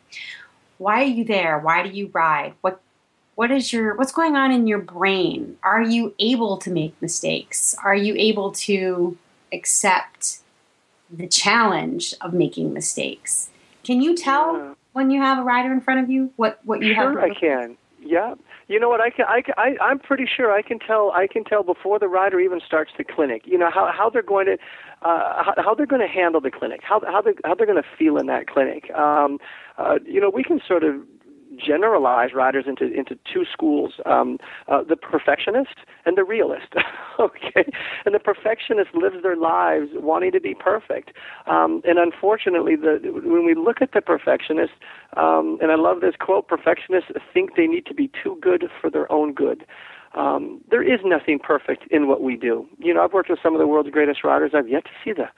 why 0.78 1.02
are 1.02 1.06
you 1.06 1.24
there? 1.24 1.58
Why 1.58 1.82
do 1.82 1.88
you 1.88 2.10
ride? 2.12 2.54
What 2.60 2.80
what 3.34 3.50
is 3.50 3.72
your 3.72 3.94
what's 3.96 4.12
going 4.12 4.36
on 4.36 4.50
in 4.50 4.66
your 4.66 4.78
brain? 4.78 5.56
Are 5.62 5.82
you 5.82 6.14
able 6.18 6.56
to 6.58 6.70
make 6.70 7.00
mistakes? 7.00 7.74
Are 7.82 7.94
you 7.94 8.14
able 8.16 8.52
to 8.52 9.16
accept 9.52 10.38
the 11.10 11.26
challenge 11.26 12.14
of 12.20 12.32
making 12.32 12.72
mistakes? 12.72 13.50
Can 13.84 14.00
you 14.00 14.16
tell 14.16 14.56
Yeah. 14.56 14.74
when 14.92 15.10
you 15.10 15.20
have 15.20 15.38
a 15.38 15.42
rider 15.42 15.72
in 15.72 15.80
front 15.80 16.00
of 16.00 16.10
you 16.10 16.32
what 16.36 16.60
what 16.64 16.82
you 16.82 16.94
have? 16.94 17.12
Sure, 17.12 17.20
I 17.22 17.34
can. 17.34 17.76
Yeah. 18.02 18.34
You 18.68 18.80
know 18.80 18.88
what? 18.88 19.00
I 19.00 19.10
can. 19.10 19.26
I, 19.28 19.42
can- 19.42 19.54
I. 19.56 19.76
I'm 19.80 19.98
pretty 20.00 20.26
sure 20.26 20.50
I 20.52 20.60
can 20.62 20.80
tell. 20.80 21.12
I 21.12 21.28
can 21.28 21.44
tell 21.44 21.62
before 21.62 22.00
the 22.00 22.08
rider 22.08 22.40
even 22.40 22.60
starts 22.66 22.90
the 22.98 23.04
clinic. 23.04 23.42
You 23.46 23.56
know 23.58 23.70
how 23.70 23.92
how 23.96 24.10
they're 24.10 24.22
going 24.22 24.46
to. 24.46 24.58
Uh, 25.02 25.44
how, 25.44 25.54
how 25.58 25.74
they're 25.74 25.86
going 25.86 26.00
to 26.00 26.08
handle 26.08 26.40
the 26.40 26.50
clinic, 26.50 26.80
how 26.82 27.00
how 27.06 27.20
they 27.20 27.32
how 27.44 27.54
they're 27.54 27.66
going 27.66 27.80
to 27.80 27.88
feel 27.96 28.16
in 28.16 28.26
that 28.26 28.48
clinic. 28.48 28.90
Um, 28.92 29.38
uh, 29.78 29.98
you 30.04 30.20
know, 30.20 30.30
we 30.30 30.42
can 30.42 30.60
sort 30.66 30.82
of 30.82 30.96
generalize 31.58 32.30
riders 32.34 32.64
into 32.66 32.92
into 32.92 33.18
two 33.32 33.44
schools: 33.50 33.94
um, 34.04 34.38
uh, 34.68 34.82
the 34.82 34.96
perfectionist 34.96 35.76
and 36.04 36.16
the 36.16 36.24
realist. 36.24 36.74
okay, 37.20 37.64
and 38.04 38.14
the 38.14 38.18
perfectionist 38.18 38.94
lives 38.94 39.22
their 39.22 39.36
lives 39.36 39.88
wanting 39.94 40.32
to 40.32 40.40
be 40.40 40.54
perfect, 40.54 41.12
um, 41.46 41.82
and 41.84 41.98
unfortunately, 41.98 42.76
the 42.76 42.98
when 43.12 43.44
we 43.44 43.54
look 43.54 43.80
at 43.80 43.92
the 43.92 44.00
perfectionist, 44.00 44.72
um, 45.16 45.58
and 45.60 45.70
I 45.72 45.76
love 45.76 46.00
this 46.00 46.14
quote: 46.18 46.48
perfectionists 46.48 47.10
think 47.32 47.56
they 47.56 47.66
need 47.66 47.86
to 47.86 47.94
be 47.94 48.10
too 48.22 48.38
good 48.40 48.64
for 48.80 48.90
their 48.90 49.10
own 49.10 49.32
good. 49.32 49.64
Um, 50.14 50.62
there 50.70 50.82
is 50.82 51.00
nothing 51.04 51.38
perfect 51.38 51.84
in 51.90 52.08
what 52.08 52.22
we 52.22 52.36
do. 52.36 52.66
You 52.78 52.94
know, 52.94 53.04
I've 53.04 53.12
worked 53.12 53.28
with 53.28 53.38
some 53.42 53.54
of 53.54 53.60
the 53.60 53.66
world's 53.66 53.90
greatest 53.90 54.24
riders. 54.24 54.52
I've 54.54 54.68
yet 54.68 54.84
to 54.84 54.90
see 55.04 55.12
the 55.12 55.28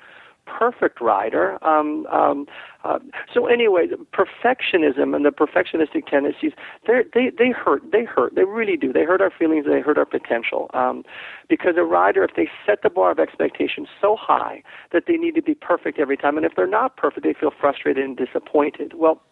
perfect 0.58 1.00
rider. 1.00 1.62
Um, 1.64 2.06
um, 2.06 2.46
uh, 2.84 2.98
so 3.32 3.46
anyway, 3.46 3.88
perfectionism 4.12 5.14
and 5.14 5.24
the 5.24 5.30
perfectionistic 5.30 6.06
tendencies, 6.06 6.52
they 6.86 7.30
they 7.36 7.50
hurt. 7.50 7.82
They 7.92 8.04
hurt. 8.04 8.34
They 8.34 8.44
really 8.44 8.76
do. 8.76 8.92
They 8.92 9.04
hurt 9.04 9.20
our 9.20 9.30
feelings. 9.30 9.66
They 9.66 9.80
hurt 9.80 9.98
our 9.98 10.06
potential. 10.06 10.70
Um, 10.74 11.04
because 11.48 11.74
a 11.76 11.84
rider, 11.84 12.24
if 12.24 12.32
they 12.36 12.48
set 12.66 12.82
the 12.82 12.90
bar 12.90 13.10
of 13.10 13.18
expectations 13.18 13.88
so 14.00 14.16
high 14.18 14.62
that 14.92 15.04
they 15.06 15.16
need 15.16 15.34
to 15.34 15.42
be 15.42 15.54
perfect 15.54 15.98
every 15.98 16.16
time, 16.16 16.36
and 16.36 16.46
if 16.46 16.52
they're 16.56 16.66
not 16.66 16.96
perfect, 16.96 17.24
they 17.24 17.34
feel 17.34 17.52
frustrated 17.60 18.04
and 18.04 18.16
disappointed. 18.16 18.94
Well. 18.94 19.22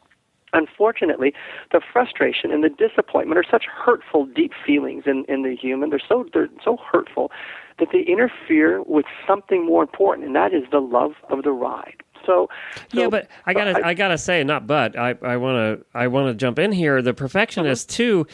Unfortunately, 0.52 1.35
the 1.72 1.81
frustration 1.92 2.52
and 2.52 2.62
the 2.62 2.68
disappointment 2.68 3.37
are 3.37 3.44
such 3.50 3.64
hurtful, 3.64 4.26
deep 4.26 4.52
feelings 4.64 5.02
in, 5.05 5.24
in 5.29 5.42
the 5.42 5.57
human. 5.57 5.90
They're 5.90 6.00
so 6.09 6.24
they're 6.33 6.48
so 6.64 6.79
hurtful 6.79 7.33
that 7.78 7.88
they 7.92 8.00
interfere 8.00 8.82
with 8.82 9.04
something 9.26 9.66
more 9.66 9.82
important, 9.82 10.26
and 10.26 10.34
that 10.36 10.54
is 10.54 10.64
the 10.70 10.80
love 10.80 11.12
of 11.28 11.42
the 11.42 11.52
ride. 11.52 12.02
So, 12.24 12.48
so 12.92 13.00
yeah, 13.00 13.08
but 13.08 13.28
I 13.44 13.54
gotta, 13.54 13.84
I- 13.84 13.90
I, 13.90 13.94
gotta 13.94 14.18
say, 14.18 14.42
not 14.42 14.66
but. 14.66 14.98
I, 14.98 15.14
I 15.22 15.36
wanna, 15.36 15.78
I 15.94 16.08
wanna 16.08 16.34
jump 16.34 16.58
in 16.58 16.72
here. 16.72 17.02
The 17.02 17.14
perfectionist 17.14 17.90
too. 17.90 18.26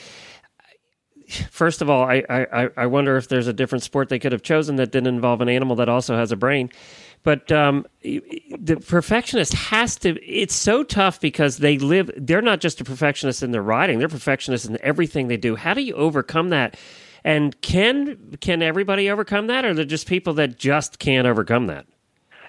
First 1.50 1.80
of 1.80 1.88
all, 1.88 2.04
I, 2.04 2.22
I, 2.28 2.68
I 2.76 2.86
wonder 2.86 3.16
if 3.16 3.28
there's 3.28 3.46
a 3.46 3.52
different 3.52 3.82
sport 3.82 4.08
they 4.08 4.18
could 4.18 4.32
have 4.32 4.42
chosen 4.42 4.76
that 4.76 4.92
didn't 4.92 5.14
involve 5.14 5.40
an 5.40 5.48
animal 5.48 5.76
that 5.76 5.88
also 5.88 6.14
has 6.16 6.30
a 6.30 6.36
brain. 6.36 6.70
But 7.22 7.50
um, 7.52 7.86
the 8.02 8.82
perfectionist 8.86 9.54
has 9.54 9.96
to. 9.96 10.20
It's 10.24 10.54
so 10.54 10.82
tough 10.82 11.20
because 11.20 11.58
they 11.58 11.78
live. 11.78 12.10
They're 12.16 12.42
not 12.42 12.60
just 12.60 12.80
a 12.80 12.84
perfectionist 12.84 13.42
in 13.42 13.52
their 13.52 13.62
riding; 13.62 13.98
they're 14.00 14.08
perfectionists 14.08 14.66
in 14.66 14.76
everything 14.82 15.28
they 15.28 15.36
do. 15.36 15.54
How 15.54 15.72
do 15.72 15.82
you 15.82 15.94
overcome 15.94 16.50
that? 16.50 16.76
And 17.24 17.60
can 17.62 18.36
can 18.40 18.62
everybody 18.62 19.10
overcome 19.10 19.46
that, 19.46 19.64
or 19.64 19.70
are 19.70 19.74
there 19.74 19.84
just 19.84 20.06
people 20.06 20.34
that 20.34 20.58
just 20.58 20.98
can't 20.98 21.26
overcome 21.26 21.66
that? 21.68 21.86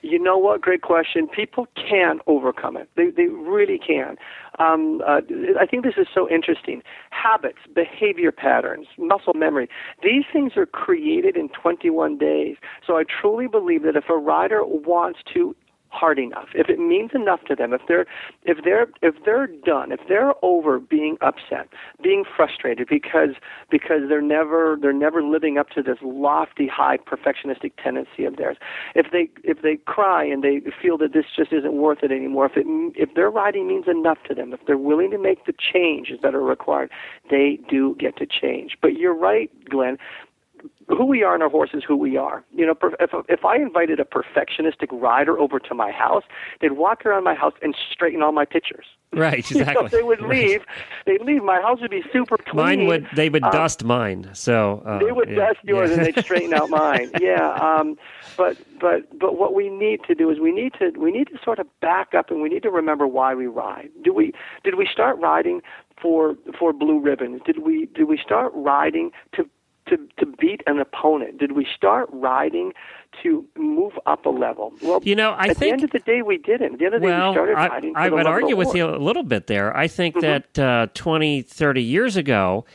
You 0.05 0.19
know 0.19 0.37
what? 0.37 0.59
Great 0.59 0.81
question. 0.81 1.29
People 1.29 1.67
can 1.75 2.19
overcome 2.27 2.75
it. 2.75 2.89
They 2.95 3.09
they 3.09 3.27
really 3.27 3.79
can. 3.79 4.17
Um, 4.59 5.01
uh, 5.07 5.21
I 5.59 5.65
think 5.65 5.83
this 5.83 5.95
is 5.97 6.07
so 6.13 6.29
interesting. 6.29 6.83
Habits, 7.11 7.59
behavior 7.73 8.31
patterns, 8.31 8.87
muscle 8.97 9.33
memory. 9.33 9.69
These 10.03 10.25
things 10.31 10.57
are 10.57 10.65
created 10.65 11.37
in 11.37 11.49
21 11.49 12.17
days. 12.17 12.57
So 12.85 12.97
I 12.97 13.03
truly 13.03 13.47
believe 13.47 13.83
that 13.83 13.95
if 13.95 14.09
a 14.09 14.17
rider 14.17 14.63
wants 14.65 15.19
to 15.33 15.55
hard 15.93 16.19
enough. 16.19 16.49
If 16.55 16.69
it 16.69 16.79
means 16.79 17.11
enough 17.13 17.41
to 17.45 17.55
them 17.55 17.73
if 17.73 17.81
they're 17.87 18.05
if 18.43 18.63
they're 18.63 18.87
if 19.01 19.15
they're 19.23 19.47
done 19.47 19.91
if 19.91 19.99
they're 20.09 20.33
over 20.41 20.79
being 20.79 21.17
upset 21.21 21.69
being 22.01 22.23
frustrated 22.35 22.87
because 22.89 23.35
because 23.69 24.01
they're 24.09 24.21
never 24.21 24.77
they're 24.81 24.91
never 24.91 25.21
living 25.21 25.57
up 25.57 25.69
to 25.71 25.83
this 25.83 25.97
lofty 26.01 26.67
high 26.67 26.97
perfectionistic 26.97 27.73
tendency 27.81 28.25
of 28.25 28.37
theirs. 28.37 28.57
If 28.95 29.11
they 29.11 29.29
if 29.43 29.61
they 29.61 29.77
cry 29.85 30.25
and 30.25 30.43
they 30.43 30.61
feel 30.81 30.97
that 30.97 31.13
this 31.13 31.25
just 31.35 31.53
isn't 31.53 31.73
worth 31.73 31.99
it 32.03 32.11
anymore 32.11 32.47
if 32.47 32.57
it 32.57 32.65
if 32.95 33.13
their 33.13 33.29
riding 33.29 33.67
means 33.67 33.85
enough 33.87 34.17
to 34.27 34.33
them 34.33 34.51
if 34.53 34.61
they're 34.65 34.77
willing 34.77 35.11
to 35.11 35.19
make 35.19 35.45
the 35.45 35.53
changes 35.53 36.19
that 36.23 36.33
are 36.33 36.41
required 36.41 36.89
they 37.29 37.59
do 37.69 37.95
get 37.99 38.17
to 38.17 38.25
change. 38.25 38.77
But 38.81 38.95
you're 38.97 39.15
right 39.15 39.51
glenn 39.69 39.97
who 40.87 41.05
we 41.05 41.23
are 41.23 41.35
in 41.35 41.41
our 41.41 41.49
horse 41.49 41.71
is 41.73 41.83
who 41.87 41.95
we 41.95 42.17
are. 42.17 42.43
You 42.53 42.65
know, 42.65 42.75
if 42.99 43.09
if 43.29 43.45
I 43.45 43.57
invited 43.57 43.99
a 43.99 44.05
perfectionistic 44.05 44.87
rider 44.91 45.37
over 45.39 45.59
to 45.59 45.73
my 45.73 45.91
house, 45.91 46.23
they'd 46.61 46.73
walk 46.73 47.05
around 47.05 47.23
my 47.23 47.33
house 47.35 47.53
and 47.61 47.75
straighten 47.91 48.21
all 48.21 48.31
my 48.31 48.45
pictures. 48.45 48.85
Right, 49.15 49.47
You 49.51 49.57
know, 49.57 49.61
exactly. 49.69 49.89
they 49.99 50.01
would 50.03 50.21
Right. 50.21 50.29
leave. 50.47 50.61
They'd 51.05 51.21
leave. 51.21 51.43
My 51.43 51.61
house 51.61 51.79
would 51.81 51.91
be 51.91 52.03
super 52.11 52.35
clean. 52.35 52.55
Mine 52.65 52.85
would 52.87 53.07
they 53.15 53.29
would 53.29 53.43
Um, 53.43 53.51
dust 53.51 53.83
mine. 53.83 54.27
So 54.33 54.81
uh, 54.87 54.97
they 54.97 55.11
would 55.11 55.29
yeah, 55.29 55.35
dust 55.35 55.59
yours 55.63 55.91
yeah. 55.91 55.97
and 55.97 56.05
they'd 56.05 56.17
straighten 56.23 56.51
out 56.55 56.69
mine. 56.71 57.11
Yeah. 57.21 57.51
Um, 57.53 57.95
but 58.37 58.57
but 58.81 58.99
but 59.19 59.37
what 59.37 59.53
we 59.53 59.69
need 59.69 59.99
to 60.07 60.15
do 60.15 60.31
is 60.31 60.39
we 60.39 60.51
need 60.51 60.73
to 60.79 60.89
we 60.97 61.11
need 61.11 61.27
to 61.27 61.37
sort 61.43 61.59
of 61.59 61.67
back 61.79 62.15
up 62.15 62.31
and 62.31 62.41
we 62.41 62.49
need 62.49 62.63
to 62.63 62.71
remember 62.71 63.05
why 63.05 63.35
we 63.35 63.45
ride. 63.45 63.89
Do 64.03 64.11
we 64.15 64.33
did 64.63 64.75
we 64.75 64.87
start 64.91 65.19
riding 65.19 65.61
for 66.01 66.35
for 66.57 66.73
blue 66.73 66.99
ribbons? 66.99 67.41
Did 67.45 67.59
we 67.59 67.85
did 67.93 68.05
we 68.07 68.17
start 68.17 68.51
riding 68.55 69.11
to 69.35 69.47
to 69.87 69.97
to 70.17 70.25
beat 70.25 70.61
an 70.67 70.79
opponent? 70.79 71.37
Did 71.39 71.53
we 71.53 71.67
start 71.75 72.09
riding 72.11 72.73
to 73.21 73.45
move 73.57 73.93
up 74.05 74.25
a 74.25 74.29
level? 74.29 74.73
Well, 74.81 74.99
You 75.03 75.15
know, 75.15 75.31
I 75.31 75.47
at 75.47 75.57
the 75.57 75.69
end 75.69 75.83
of 75.83 75.91
the 75.91 75.99
day, 75.99 76.21
we 76.21 76.37
didn't. 76.37 76.73
At 76.73 76.79
the 76.79 76.85
end 76.85 76.95
of 76.95 77.01
the 77.01 77.07
day, 77.07 77.13
we 77.27 77.31
started 77.33 77.55
I, 77.57 77.67
riding. 77.67 77.93
For 77.93 77.99
I 77.99 78.09
would 78.09 78.11
love 78.11 78.19
of 78.21 78.25
the 78.25 78.29
argue 78.31 78.55
with 78.55 78.75
you 78.75 78.85
a 78.89 78.97
little 78.97 79.23
bit 79.23 79.47
there. 79.47 79.75
I 79.75 79.87
think 79.87 80.15
Mm-hmm. 80.15 80.21
that 80.55 80.59
uh, 80.59 80.87
20, 80.93 81.41
30 81.43 81.81
years 81.83 82.15
ago, 82.17 82.65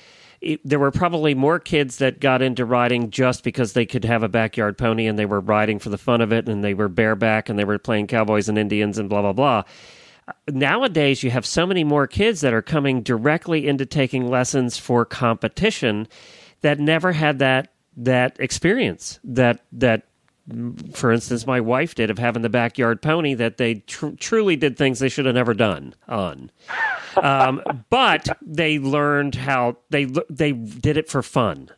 it, 0.40 0.60
there 0.64 0.78
were 0.78 0.90
probably 0.90 1.34
more 1.34 1.58
kids 1.58 1.98
that 1.98 2.20
got 2.20 2.42
into 2.42 2.64
riding 2.64 3.10
just 3.10 3.42
because 3.44 3.72
they 3.74 3.86
could 3.86 4.04
have 4.04 4.22
a 4.22 4.28
backyard 4.28 4.78
pony 4.78 5.06
and 5.06 5.18
they 5.18 5.26
were 5.26 5.40
riding 5.40 5.78
for 5.78 5.88
the 5.90 5.98
fun 5.98 6.20
of 6.20 6.32
it 6.32 6.48
and 6.48 6.62
they 6.64 6.74
were 6.74 6.88
bareback 6.88 7.48
and 7.48 7.58
they 7.58 7.64
were 7.64 7.78
playing 7.78 8.06
cowboys 8.06 8.48
and 8.48 8.56
Indians 8.58 8.98
and 8.98 9.08
blah, 9.08 9.22
blah, 9.22 9.32
blah. 9.32 9.62
Nowadays, 10.48 11.22
you 11.22 11.30
have 11.30 11.46
so 11.46 11.66
many 11.66 11.84
more 11.84 12.06
kids 12.06 12.40
that 12.42 12.52
are 12.52 12.62
coming 12.62 13.02
directly 13.02 13.66
into 13.66 13.86
taking 13.86 14.28
lessons 14.28 14.76
for 14.76 15.04
competition 15.04 16.06
that 16.62 16.78
never 16.78 17.12
had 17.12 17.38
that 17.40 17.72
that 17.96 18.36
experience 18.38 19.18
that 19.24 19.60
that 19.72 20.02
for 20.94 21.12
instance, 21.12 21.46
my 21.46 21.60
wife 21.60 21.94
did 21.94 22.08
of 22.10 22.18
having 22.18 22.40
the 22.40 22.48
backyard 22.48 23.02
pony 23.02 23.34
that 23.34 23.58
they 23.58 23.74
tr- 23.74 24.10
truly 24.18 24.56
did 24.56 24.78
things 24.78 24.98
they 24.98 25.10
should 25.10 25.26
have 25.26 25.34
never 25.34 25.52
done 25.52 25.94
on. 26.08 26.50
Um, 27.22 27.60
but 27.90 28.28
they 28.40 28.78
learned 28.78 29.34
how 29.34 29.76
they 29.90 30.06
they 30.30 30.52
did 30.52 30.96
it 30.96 31.08
for 31.08 31.22
fun. 31.22 31.68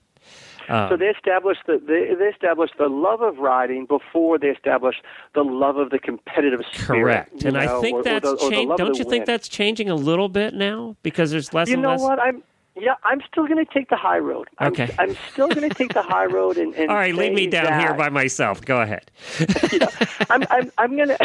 Um, 0.69 0.89
so 0.91 0.97
they 0.97 1.07
established 1.07 1.63
the 1.67 1.81
they, 1.85 2.15
they 2.15 2.27
established 2.27 2.75
the 2.79 2.87
love 2.89 3.23
of 3.23 3.39
riding 3.39 3.87
before 3.87 4.39
they 4.39 4.49
established 4.51 5.03
the 5.35 5.43
love 5.43 5.77
of 5.77 5.91
the 5.91 5.99
competitive 5.99 6.61
spirit. 6.73 6.87
correct, 7.03 7.43
and 7.45 7.59
I 7.59 7.81
think 7.81 7.97
or- 7.97 8.03
that's 8.05 8.23
the- 8.25 8.37
or 8.37 8.51
the 8.51 8.55
changed. 8.55 8.77
Don't 8.77 8.97
you 8.99 9.03
think 9.05 9.23
win. 9.23 9.25
that's 9.25 9.49
changing 9.49 9.91
a 9.91 9.97
little 9.97 10.29
bit 10.29 10.55
now 10.55 10.95
because 11.03 11.33
there's 11.33 11.53
less 11.53 11.67
You 11.69 11.75
and 11.75 11.83
know 11.83 11.91
less. 11.91 12.03
what? 12.03 12.21
I'm 12.21 12.45
yeah. 12.81 12.95
I'm 13.05 13.21
still 13.31 13.47
going 13.47 13.65
to 13.65 13.71
take 13.73 13.89
the 13.91 13.97
high 13.97 14.19
road. 14.19 14.49
I'm, 14.59 14.73
Okay. 14.73 14.95
I'm 14.99 15.17
still 15.33 15.49
going 15.49 15.69
to 15.69 15.75
take 15.75 15.93
the 15.95 16.03
high 16.03 16.27
road 16.27 16.57
and, 16.57 16.75
and 16.75 16.91
All 16.91 16.97
right, 16.97 17.15
leave 17.15 17.33
me 17.33 17.47
down 17.47 17.79
here 17.81 17.95
by 17.95 18.09
myself. 18.09 18.61
Go 18.65 18.81
ahead. 18.81 19.11
I'm 20.31 20.45
I'm 20.51 20.73
I'm 20.79 20.97
gonna. 20.97 21.17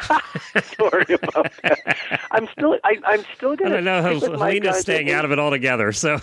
Sorry 0.76 1.14
about 1.14 1.50
that. 1.62 1.98
I'm 2.30 2.48
still 2.52 2.76
I, 2.84 2.96
I'm 3.06 3.24
still 3.36 3.56
gonna. 3.56 3.76
don't 3.76 3.84
know 3.84 4.02
how 4.02 4.18
stick 4.18 4.30
Helena's 4.32 4.78
staying 4.80 5.10
out 5.10 5.24
of 5.24 5.32
it 5.32 5.38
altogether. 5.38 5.92
So 5.92 6.18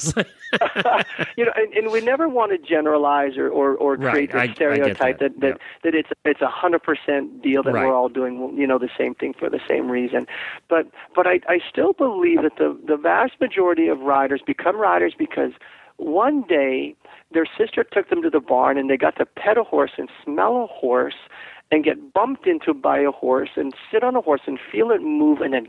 you 1.38 1.46
know, 1.46 1.52
and, 1.56 1.74
and 1.74 1.92
we 1.92 2.02
never 2.02 2.28
want 2.30 2.52
to 2.52 2.58
generalize 2.58 3.38
or 3.38 3.50
or, 3.50 3.76
or 3.76 3.98
create 3.98 4.34
I- 4.36 4.44
I 4.44 4.54
stereotype 4.54 5.20
that, 5.20 5.34
that 5.34 5.40
that, 5.42 5.48
yeah. 5.48 5.54
that 5.84 5.96
it's 5.96 6.10
it's 6.26 6.42
a 6.42 6.48
hundred 6.50 6.84
percent 6.84 7.42
deal 7.42 7.64
that 7.64 7.72
Right. 7.74 7.86
we're 7.86 7.94
all 7.96 8.10
doing 8.10 8.56
you 8.58 8.68
know 8.68 8.78
the 8.78 8.90
same 8.98 9.16
thing 9.16 9.34
for 9.38 9.50
the 9.50 9.62
same 9.68 9.90
reason. 9.90 10.28
But 10.70 10.88
but 11.16 11.28
I 11.28 11.40
I 11.48 11.60
still 11.70 11.94
believe 11.94 12.42
that 12.44 12.58
the 12.58 12.78
the 12.86 12.98
vast 12.98 13.40
majority 13.40 13.88
of 13.88 14.00
riders 14.02 14.42
become 14.46 14.78
riders 14.82 15.14
because 15.18 15.52
one 15.98 16.42
day 16.42 16.96
their 17.32 17.46
sister 17.58 17.84
took 17.84 18.10
them 18.10 18.22
to 18.24 18.30
the 18.30 18.40
barn 18.40 18.78
and 18.78 18.90
they 18.90 18.98
got 18.98 19.16
to 19.18 19.26
pet 19.26 19.58
a 19.58 19.64
horse 19.64 19.92
and 19.98 20.10
smell 20.24 20.64
a 20.64 20.68
horse 20.68 21.16
and 21.72 21.84
get 21.84 22.14
bumped 22.14 22.48
into 22.48 22.74
by 22.74 23.00
a 23.00 23.12
horse 23.12 23.52
and 23.56 23.74
sit 23.92 24.04
on 24.04 24.16
a 24.16 24.22
horse 24.22 24.42
and 24.46 24.60
feel 24.72 24.92
it 24.92 25.02
move 25.02 25.40
and 25.40 25.54
then 25.54 25.68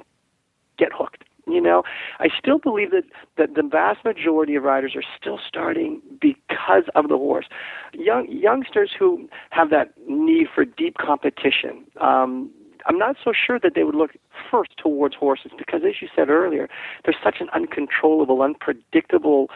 get 0.78 0.90
hooked. 0.92 1.24
You 1.46 1.60
know, 1.60 1.82
I 2.20 2.28
still 2.38 2.58
believe 2.58 2.92
that, 2.92 3.02
that 3.36 3.56
the 3.56 3.68
vast 3.68 4.04
majority 4.04 4.54
of 4.54 4.62
riders 4.62 4.94
are 4.94 5.02
still 5.18 5.40
starting 5.46 6.00
because 6.20 6.84
of 6.94 7.08
the 7.08 7.16
horse. 7.16 7.46
Young 7.92 8.30
youngsters 8.30 8.92
who 8.96 9.28
have 9.50 9.68
that 9.70 9.92
need 10.08 10.46
for 10.54 10.64
deep 10.64 10.98
competition. 10.98 11.84
Um, 12.00 12.50
I'm 12.86 12.98
not 12.98 13.16
so 13.22 13.32
sure 13.32 13.58
that 13.58 13.72
they 13.74 13.84
would 13.84 13.94
look 13.94 14.10
first 14.50 14.76
towards 14.76 15.14
horses 15.14 15.52
because, 15.56 15.82
as 15.86 16.00
you 16.00 16.08
said 16.14 16.28
earlier, 16.28 16.68
there's 17.04 17.16
such 17.22 17.36
an 17.40 17.48
uncontrollable, 17.54 18.42
unpredictable 18.42 19.48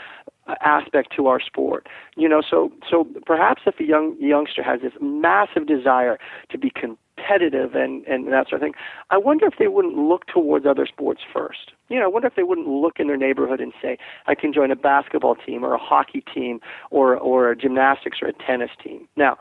uh, 0.46 0.54
aspect 0.64 1.12
to 1.16 1.26
our 1.26 1.40
sport. 1.40 1.88
You 2.16 2.28
know, 2.28 2.42
so 2.48 2.70
so 2.88 3.06
perhaps 3.24 3.62
if 3.66 3.80
a 3.80 3.84
young 3.84 4.16
youngster 4.20 4.62
has 4.62 4.80
this 4.80 4.92
massive 5.00 5.66
desire 5.66 6.18
to 6.50 6.58
be 6.58 6.70
competitive 6.70 7.74
and 7.74 8.06
and 8.06 8.32
that 8.32 8.48
sort 8.48 8.62
of 8.62 8.66
thing, 8.66 8.74
I 9.10 9.18
wonder 9.18 9.46
if 9.46 9.54
they 9.58 9.68
wouldn't 9.68 9.96
look 9.96 10.26
towards 10.26 10.66
other 10.66 10.86
sports 10.86 11.22
first. 11.32 11.72
You 11.88 11.98
know, 11.98 12.04
I 12.04 12.08
wonder 12.08 12.28
if 12.28 12.34
they 12.34 12.42
wouldn't 12.42 12.68
look 12.68 12.98
in 12.98 13.06
their 13.08 13.16
neighborhood 13.16 13.60
and 13.60 13.72
say, 13.82 13.98
I 14.26 14.34
can 14.34 14.52
join 14.52 14.70
a 14.70 14.76
basketball 14.76 15.34
team 15.34 15.64
or 15.64 15.74
a 15.74 15.78
hockey 15.78 16.22
team 16.32 16.60
or 16.90 17.16
or 17.16 17.50
a 17.50 17.56
gymnastics 17.56 18.18
or 18.22 18.28
a 18.28 18.32
tennis 18.32 18.70
team. 18.82 19.08
Now, 19.16 19.36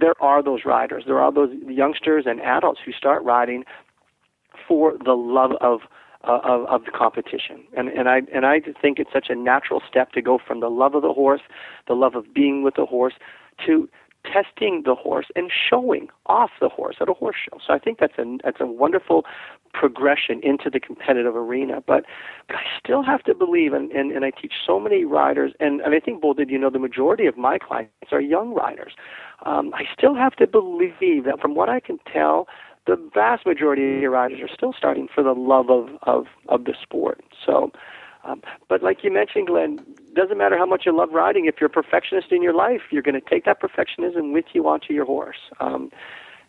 there 0.00 0.20
are 0.20 0.42
those 0.42 0.60
riders. 0.64 1.04
There 1.06 1.18
are 1.18 1.32
those 1.32 1.50
youngsters 1.66 2.24
and 2.26 2.40
adults 2.40 2.80
who 2.84 2.92
start 2.92 3.22
riding 3.24 3.64
for 4.66 4.94
the 5.04 5.12
love 5.12 5.52
of 5.60 5.80
uh, 6.26 6.40
of, 6.42 6.66
of 6.66 6.84
the 6.84 6.90
competition. 6.90 7.64
And 7.76 7.88
and 7.88 8.08
I 8.08 8.22
and 8.34 8.46
I 8.46 8.60
think 8.80 8.98
it's 8.98 9.12
such 9.12 9.26
a 9.28 9.34
natural 9.34 9.82
step 9.88 10.12
to 10.12 10.22
go 10.22 10.38
from 10.44 10.60
the 10.60 10.68
love 10.68 10.94
of 10.94 11.02
the 11.02 11.12
horse, 11.12 11.42
the 11.86 11.94
love 11.94 12.14
of 12.14 12.32
being 12.34 12.62
with 12.62 12.74
the 12.74 12.86
horse, 12.86 13.14
to 13.66 13.88
testing 14.24 14.82
the 14.84 14.94
horse 14.94 15.26
and 15.36 15.50
showing 15.70 16.08
off 16.26 16.50
the 16.60 16.68
horse 16.68 16.96
at 17.00 17.08
a 17.08 17.12
horse 17.12 17.36
show. 17.48 17.58
So 17.64 17.72
I 17.72 17.78
think 17.78 17.98
that's 17.98 18.18
a 18.18 18.38
that's 18.42 18.60
a 18.60 18.66
wonderful 18.66 19.24
progression 19.78 20.40
into 20.42 20.70
the 20.70 20.80
competitive 20.80 21.36
arena. 21.36 21.82
But, 21.86 22.04
but 22.48 22.56
I 22.56 22.62
still 22.82 23.02
have 23.02 23.22
to 23.24 23.34
believe, 23.34 23.72
and, 23.72 23.92
and, 23.92 24.10
and 24.10 24.24
I 24.24 24.30
teach 24.30 24.54
so 24.66 24.80
many 24.80 25.04
riders, 25.04 25.52
and, 25.60 25.80
and 25.82 25.94
I 25.94 26.00
think, 26.00 26.22
Bull, 26.22 26.34
did 26.34 26.50
you 26.50 26.58
know 26.58 26.70
the 26.70 26.78
majority 26.78 27.26
of 27.26 27.36
my 27.36 27.58
clients 27.58 28.10
are 28.10 28.20
young 28.20 28.54
riders. 28.54 28.92
Um, 29.44 29.72
I 29.74 29.84
still 29.96 30.14
have 30.14 30.34
to 30.36 30.46
believe 30.46 31.24
that 31.24 31.40
from 31.40 31.54
what 31.54 31.68
I 31.68 31.80
can 31.80 31.98
tell, 32.10 32.48
the 32.86 32.96
vast 33.12 33.44
majority 33.44 33.94
of 33.94 34.00
your 34.00 34.12
riders 34.12 34.40
are 34.40 34.52
still 34.52 34.72
starting 34.76 35.08
for 35.12 35.22
the 35.22 35.32
love 35.32 35.70
of, 35.70 35.88
of, 36.02 36.26
of 36.48 36.64
the 36.64 36.74
sport. 36.80 37.22
So, 37.44 37.70
um, 38.24 38.42
but 38.68 38.82
like 38.82 39.04
you 39.04 39.12
mentioned, 39.12 39.48
Glenn, 39.48 39.84
doesn't 40.14 40.38
matter 40.38 40.56
how 40.56 40.66
much 40.66 40.84
you 40.86 40.96
love 40.96 41.10
riding. 41.12 41.46
If 41.46 41.56
you're 41.60 41.68
a 41.68 41.82
perfectionist 41.82 42.28
in 42.30 42.42
your 42.42 42.54
life, 42.54 42.82
you're 42.90 43.02
going 43.02 43.20
to 43.20 43.28
take 43.28 43.44
that 43.44 43.60
perfectionism 43.60 44.32
with 44.32 44.46
you 44.52 44.66
onto 44.66 44.94
your 44.94 45.04
horse. 45.04 45.50
Um, 45.60 45.90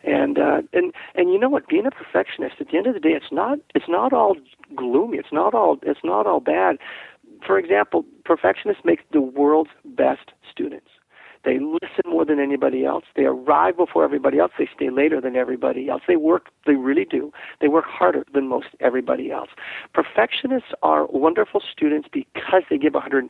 and 0.08 0.40
uh, 0.40 0.62
and 0.74 0.94
and 1.16 1.32
you 1.32 1.38
know 1.38 1.50
what? 1.50 1.68
Being 1.68 1.86
a 1.86 1.92
perfectionist, 1.92 2.56
at 2.60 2.70
the 2.72 2.78
end 2.78 2.88
of 2.88 2.94
the 2.94 3.00
day, 3.00 3.10
it's 3.10 3.32
not 3.32 3.60
it's 3.76 3.90
not 3.90 4.14
all 4.14 4.36
gloomy. 4.76 5.18
It's 5.18 5.34
not 5.34 5.54
all 5.54 5.78
it's 5.84 6.00
not 6.04 6.26
all 6.26 6.40
bad. 6.40 6.78
For 7.46 7.60
example, 7.60 8.06
perfectionists 8.26 8.84
make 8.84 9.00
the 9.12 9.22
world's 9.22 9.70
best 9.86 10.32
students. 10.50 10.88
They 11.48 11.60
listen 11.60 12.04
more 12.06 12.26
than 12.26 12.42
anybody 12.42 12.84
else. 12.84 13.06
They 13.16 13.24
arrive 13.24 13.78
before 13.78 14.04
everybody 14.04 14.38
else. 14.38 14.52
They 14.60 14.68
stay 14.76 14.90
later 14.90 15.22
than 15.22 15.38
everybody 15.38 15.88
else. 15.88 16.02
They 16.06 16.18
work, 16.18 16.48
they 16.66 16.74
really 16.74 17.06
do. 17.06 17.32
They 17.62 17.70
work 17.70 17.86
harder 17.86 18.26
than 18.34 18.50
most 18.50 18.68
everybody 18.82 19.32
else. 19.32 19.48
Perfectionists 19.94 20.74
are 20.84 21.08
wonderful 21.08 21.62
students 21.72 22.10
because 22.12 22.64
they 22.70 22.78
give 22.78 22.92
120%. 22.92 23.30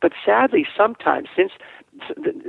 But 0.00 0.12
sadly, 0.24 0.64
sometimes, 0.76 1.28
since 1.36 1.50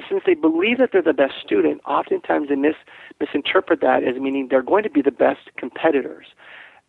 since 0.10 0.24
they 0.26 0.34
believe 0.34 0.78
that 0.78 0.90
they're 0.92 1.02
the 1.02 1.14
best 1.14 1.34
student, 1.44 1.82
oftentimes 1.86 2.50
they 2.50 2.56
mis, 2.56 2.76
misinterpret 3.20 3.82
that 3.82 4.04
as 4.04 4.20
meaning 4.20 4.48
they're 4.50 4.64
going 4.64 4.84
to 4.84 4.90
be 4.90 5.02
the 5.04 5.12
best 5.12 5.52
competitors. 5.58 6.28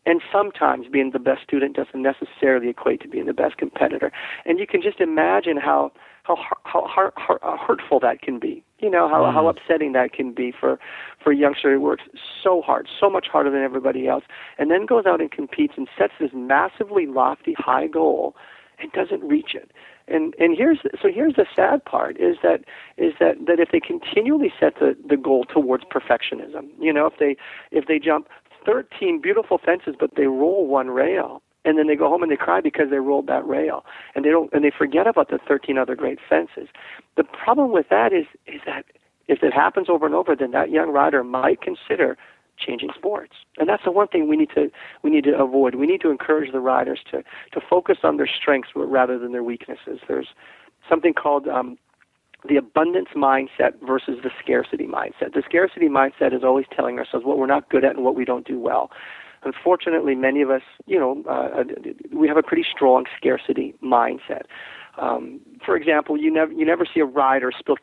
And 0.06 0.22
sometimes 0.32 0.86
being 0.90 1.10
the 1.10 1.18
best 1.18 1.42
student 1.42 1.76
doesn't 1.76 2.00
necessarily 2.00 2.68
equate 2.68 3.02
to 3.02 3.08
being 3.08 3.26
the 3.26 3.34
best 3.34 3.58
competitor. 3.58 4.12
And 4.44 4.58
you 4.58 4.66
can 4.66 4.80
just 4.80 5.00
imagine 5.00 5.56
how 5.56 5.92
how 6.26 6.36
how, 6.64 6.86
how, 6.86 7.12
how 7.16 7.38
uh, 7.42 7.56
hurtful 7.56 8.00
that 8.00 8.20
can 8.20 8.38
be. 8.38 8.64
You 8.78 8.90
know 8.90 9.08
how 9.08 9.30
how 9.30 9.44
mm. 9.44 9.50
upsetting 9.50 9.92
that 9.92 10.12
can 10.12 10.32
be 10.32 10.52
for 10.58 10.78
for 11.22 11.32
a 11.32 11.36
youngster 11.36 11.72
who 11.72 11.80
works 11.80 12.04
so 12.42 12.62
hard, 12.62 12.88
so 13.00 13.08
much 13.08 13.26
harder 13.30 13.50
than 13.50 13.62
everybody 13.62 14.08
else, 14.08 14.24
and 14.58 14.70
then 14.70 14.86
goes 14.86 15.06
out 15.06 15.20
and 15.20 15.30
competes 15.30 15.74
and 15.76 15.88
sets 15.96 16.14
this 16.20 16.30
massively 16.34 17.06
lofty 17.06 17.54
high 17.58 17.86
goal 17.86 18.34
and 18.78 18.92
doesn't 18.92 19.22
reach 19.22 19.54
it. 19.54 19.70
And 20.08 20.34
and 20.38 20.56
here's 20.56 20.78
so 21.00 21.08
here's 21.12 21.34
the 21.34 21.46
sad 21.54 21.84
part 21.84 22.16
is 22.20 22.36
that 22.42 22.64
is 22.96 23.14
that 23.20 23.46
that 23.46 23.58
if 23.60 23.70
they 23.72 23.80
continually 23.80 24.52
set 24.58 24.74
the 24.78 24.96
the 25.08 25.16
goal 25.16 25.44
towards 25.44 25.84
perfectionism, 25.84 26.68
you 26.78 26.92
know, 26.92 27.06
if 27.06 27.14
they 27.18 27.36
if 27.70 27.86
they 27.86 27.98
jump 27.98 28.28
13 28.64 29.20
beautiful 29.20 29.58
fences 29.58 29.94
but 29.98 30.10
they 30.16 30.26
roll 30.26 30.66
one 30.66 30.90
rail 30.90 31.40
and 31.66 31.78
then 31.78 31.88
they 31.88 31.96
go 31.96 32.08
home 32.08 32.22
and 32.22 32.30
they 32.30 32.36
cry 32.36 32.60
because 32.60 32.90
they 32.90 32.98
rolled 32.98 33.26
that 33.26 33.46
rail. 33.46 33.84
And 34.14 34.24
they 34.24 34.30
don't 34.30 34.50
and 34.52 34.64
they 34.64 34.72
forget 34.76 35.06
about 35.06 35.28
the 35.28 35.38
13 35.46 35.76
other 35.76 35.94
great 35.94 36.18
fences. 36.28 36.68
The 37.16 37.24
problem 37.24 37.72
with 37.72 37.88
that 37.90 38.12
is 38.12 38.26
is 38.46 38.60
that 38.64 38.86
if 39.28 39.42
it 39.42 39.52
happens 39.52 39.88
over 39.90 40.06
and 40.06 40.14
over 40.14 40.34
then 40.36 40.52
that 40.52 40.70
young 40.70 40.90
rider 40.90 41.22
might 41.24 41.60
consider 41.60 42.16
changing 42.58 42.90
sports. 42.94 43.32
And 43.58 43.68
that's 43.68 43.84
the 43.84 43.90
one 43.90 44.08
thing 44.08 44.28
we 44.28 44.36
need 44.36 44.50
to 44.54 44.70
we 45.02 45.10
need 45.10 45.24
to 45.24 45.36
avoid. 45.36 45.74
We 45.74 45.86
need 45.86 46.00
to 46.02 46.10
encourage 46.10 46.52
the 46.52 46.60
riders 46.60 47.00
to 47.10 47.22
to 47.52 47.60
focus 47.68 47.98
on 48.02 48.16
their 48.16 48.28
strengths 48.28 48.70
rather 48.74 49.18
than 49.18 49.32
their 49.32 49.44
weaknesses. 49.44 50.00
There's 50.08 50.28
something 50.88 51.12
called 51.12 51.48
um, 51.48 51.78
the 52.48 52.56
abundance 52.56 53.08
mindset 53.16 53.72
versus 53.84 54.18
the 54.22 54.30
scarcity 54.42 54.86
mindset. 54.86 55.34
The 55.34 55.42
scarcity 55.44 55.88
mindset 55.88 56.34
is 56.34 56.44
always 56.44 56.66
telling 56.74 56.98
ourselves 56.98 57.26
what 57.26 57.38
we're 57.38 57.46
not 57.46 57.68
good 57.68 57.84
at 57.84 57.96
and 57.96 58.04
what 58.04 58.14
we 58.14 58.24
don't 58.24 58.46
do 58.46 58.58
well. 58.58 58.90
Unfortunately, 59.42 60.14
many 60.14 60.42
of 60.42 60.50
us, 60.50 60.62
you 60.86 60.98
know, 60.98 61.22
uh, 61.28 61.64
we 62.12 62.28
have 62.28 62.36
a 62.36 62.42
pretty 62.42 62.64
strong 62.70 63.04
scarcity 63.16 63.74
mindset. 63.82 64.42
Um, 64.98 65.40
for 65.64 65.76
example, 65.76 66.16
you 66.16 66.32
never 66.32 66.52
you 66.52 66.64
never 66.64 66.86
see 66.86 67.00
a 67.00 67.04
rider 67.04 67.52
spill 67.56 67.76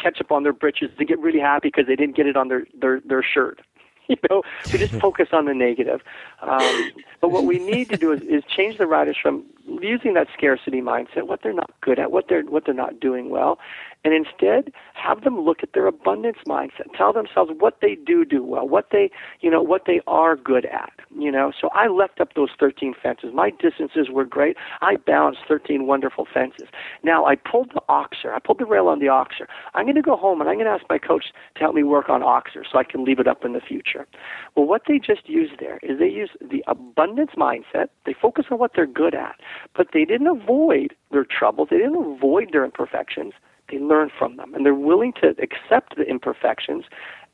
ketchup 0.00 0.30
on 0.30 0.42
their 0.42 0.52
britches 0.52 0.90
to 0.98 1.04
get 1.04 1.18
really 1.18 1.40
happy 1.40 1.68
because 1.68 1.86
they 1.86 1.96
didn't 1.96 2.16
get 2.16 2.26
it 2.26 2.36
on 2.36 2.48
their 2.48 2.66
their, 2.78 3.00
their 3.00 3.22
shirt. 3.22 3.60
You 4.08 4.14
know, 4.30 4.44
we 4.72 4.78
just 4.78 4.94
focus 5.00 5.30
on 5.32 5.46
the 5.46 5.52
negative. 5.52 6.00
Um, 6.40 6.92
but 7.20 7.32
what 7.32 7.42
we 7.42 7.58
need 7.58 7.88
to 7.88 7.96
do 7.96 8.12
is, 8.12 8.22
is 8.22 8.44
change 8.44 8.78
the 8.78 8.86
riders 8.86 9.16
from 9.20 9.44
using 9.80 10.14
that 10.14 10.28
scarcity 10.36 10.80
mindset, 10.80 11.26
what 11.26 11.40
they're 11.42 11.52
not 11.52 11.70
good 11.80 11.98
at, 11.98 12.10
what 12.10 12.26
they're 12.28 12.42
what 12.42 12.64
they're 12.64 12.74
not 12.74 13.00
doing 13.00 13.30
well, 13.30 13.58
and 14.04 14.14
instead 14.14 14.72
have 14.94 15.22
them 15.24 15.40
look 15.40 15.58
at 15.62 15.72
their 15.72 15.86
abundance 15.86 16.38
mindset. 16.46 16.86
Tell 16.96 17.12
themselves 17.12 17.50
what 17.58 17.78
they 17.82 17.96
do 17.96 18.24
do 18.24 18.42
well, 18.44 18.68
what 18.68 18.88
they 18.92 19.10
you 19.40 19.50
know 19.50 19.62
what 19.62 19.82
they 19.86 20.00
are 20.06 20.36
good 20.36 20.66
at. 20.66 20.92
You 21.18 21.32
know, 21.32 21.52
so 21.58 21.68
I 21.72 21.88
left 21.88 22.20
up 22.20 22.34
those 22.34 22.50
13 22.58 22.94
fences. 23.02 23.30
My 23.32 23.50
distances 23.50 24.08
were 24.10 24.24
great. 24.24 24.56
I 24.80 24.96
balanced 24.96 25.40
13 25.48 25.86
wonderful 25.86 26.26
fences. 26.32 26.68
Now 27.02 27.24
I 27.24 27.36
pulled 27.36 27.70
the 27.74 27.82
oxer. 27.88 28.34
I 28.34 28.38
pulled 28.38 28.58
the 28.58 28.66
rail 28.66 28.88
on 28.88 28.98
the 28.98 29.06
oxer. 29.06 29.46
I'm 29.74 29.86
going 29.86 29.96
to 29.96 30.02
go 30.02 30.16
home 30.16 30.40
and 30.40 30.48
I'm 30.48 30.56
going 30.56 30.66
to 30.66 30.72
ask 30.72 30.84
my 30.88 30.98
coach 30.98 31.26
to 31.54 31.60
help 31.60 31.74
me 31.74 31.82
work 31.82 32.08
on 32.08 32.22
oxer 32.22 32.62
so 32.70 32.78
I 32.78 32.84
can 32.84 33.04
leave 33.04 33.18
it 33.18 33.26
up 33.26 33.44
in 33.44 33.52
the 33.52 33.60
future. 33.60 34.06
Well, 34.54 34.66
what 34.66 34.82
they 34.86 34.98
just 34.98 35.28
used 35.28 35.54
there 35.58 35.78
is 35.82 35.98
they 35.98 36.08
use 36.08 36.30
the 36.40 36.62
abundance 36.66 37.32
mindset. 37.36 37.88
They 38.04 38.14
focus 38.20 38.46
on 38.50 38.58
what 38.58 38.72
they're 38.74 38.86
good 38.86 39.14
at, 39.14 39.36
but 39.76 39.88
they 39.92 40.04
didn't 40.04 40.26
avoid 40.26 40.94
their 41.10 41.24
troubles. 41.24 41.68
They 41.70 41.78
didn't 41.78 42.16
avoid 42.16 42.52
their 42.52 42.64
imperfections. 42.64 43.32
They 43.70 43.78
learn 43.78 44.10
from 44.16 44.36
them, 44.36 44.54
and 44.54 44.64
they're 44.64 44.74
willing 44.74 45.12
to 45.20 45.34
accept 45.42 45.96
the 45.96 46.04
imperfections, 46.04 46.84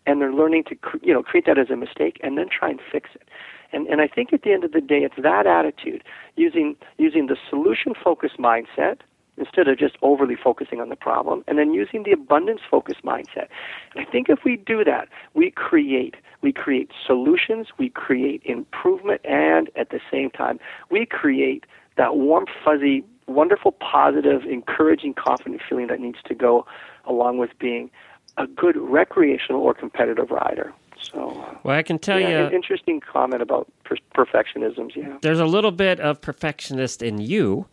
and 0.07 0.21
they're 0.21 0.33
learning 0.33 0.65
to 0.65 0.77
you 1.03 1.13
know 1.13 1.23
create 1.23 1.47
that 1.47 1.59
as 1.59 1.71
a 1.71 1.77
mistake 1.77 2.19
and 2.23 2.39
then 2.39 2.49
try 2.49 2.71
and 2.71 2.81
fix 2.91 3.11
it. 3.15 3.29
And 3.73 3.87
and 3.87 4.01
I 4.01 4.09
think 4.09 4.33
at 4.33 4.43
the 4.43 4.53
end 4.53 4.65
of 4.65 4.73
the 4.73 4.81
day, 4.81 5.01
it's 5.03 5.15
that 5.19 5.47
attitude 5.47 6.03
using 6.37 6.77
using 6.99 7.27
the 7.27 7.37
solution 7.49 7.93
focused 8.03 8.39
mindset 8.39 9.01
instead 9.39 9.67
of 9.67 9.79
just 9.79 9.97
overly 10.03 10.37
focusing 10.37 10.81
on 10.81 10.89
the 10.91 10.97
problem, 10.97 11.43
and 11.47 11.59
then 11.59 11.73
using 11.73 12.03
the 12.03 12.13
abundance 12.13 12.61
focused 12.71 13.03
mindset. 13.03 13.49
And 13.95 14.07
I 14.07 14.11
think 14.11 14.29
if 14.29 14.41
we 14.45 14.57
do 14.57 14.85
that, 14.85 15.09
we 15.35 15.51
create 15.51 16.17
we 16.43 16.53
create 16.53 16.91
solutions, 17.07 17.69
we 17.79 17.89
create 17.89 18.43
improvement, 18.45 19.21
and 19.25 19.71
at 19.77 19.91
the 19.91 20.01
same 20.11 20.31
time, 20.31 20.59
we 20.91 21.07
create 21.07 21.65
that 21.97 22.17
warm, 22.17 22.47
fuzzy, 22.65 23.05
wonderful, 23.27 23.73
positive, 23.73 24.45
encouraging, 24.45 25.15
confident 25.15 25.61
feeling 25.69 25.87
that 25.89 26.01
needs 26.01 26.19
to 26.27 26.35
go 26.35 26.67
along 27.07 27.39
with 27.39 27.51
being 27.59 27.91
a 28.37 28.47
good 28.47 28.77
recreational 28.77 29.61
or 29.61 29.75
competitive 29.75 30.31
rider. 30.31 30.73
So, 31.01 31.45
Well, 31.65 31.77
I 31.77 31.83
can 31.83 31.99
tell 31.99 32.21
yeah, 32.21 32.29
you, 32.29 32.47
an 32.47 32.53
interesting 32.53 33.01
comment 33.01 33.43
about 33.43 33.67
per- 33.85 33.97
perfectionisms. 34.15 34.95
Yeah. 34.95 35.19
there's 35.21 35.41
a 35.41 35.47
little 35.47 35.73
bit 35.73 35.99
of 36.01 36.21
perfectionist 36.21 37.03
in 37.03 37.19
you. 37.19 37.67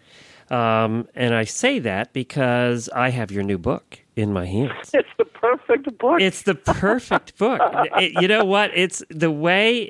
Um, 0.50 1.08
and 1.14 1.36
I 1.36 1.44
say 1.44 1.78
that 1.80 2.12
because 2.12 2.90
I 2.90 3.10
have 3.10 3.30
your 3.30 3.44
new 3.44 3.60
book 3.60 4.00
in 4.16 4.34
my 4.34 4.46
hands. 4.46 4.72
It's 4.94 5.10
the 5.18 5.26
perfect 5.26 5.98
book. 5.98 6.20
It's 6.22 6.42
the 6.44 6.56
perfect 6.56 7.38
book. 7.38 7.62
It- 7.98 8.22
you 8.22 8.28
know 8.28 8.44
what? 8.46 8.72
It's 8.74 9.02
the 9.10 9.32
way, 9.32 9.90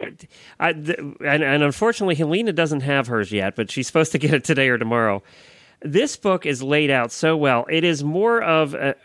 I, 0.59 0.73
the, 0.73 0.97
and, 1.25 1.43
and 1.43 1.63
unfortunately, 1.63 2.15
Helena 2.15 2.53
doesn't 2.53 2.81
have 2.81 3.07
hers 3.07 3.31
yet, 3.31 3.55
but 3.55 3.71
she's 3.71 3.87
supposed 3.87 4.11
to 4.13 4.17
get 4.19 4.33
it 4.33 4.43
today 4.43 4.69
or 4.69 4.77
tomorrow. 4.77 5.23
This 5.81 6.17
book 6.17 6.45
is 6.45 6.61
laid 6.61 6.91
out 6.91 7.11
so 7.11 7.37
well. 7.37 7.65
It 7.69 7.83
is 7.85 8.03
more 8.03 8.41
of 8.43 8.73
a, 8.73 8.95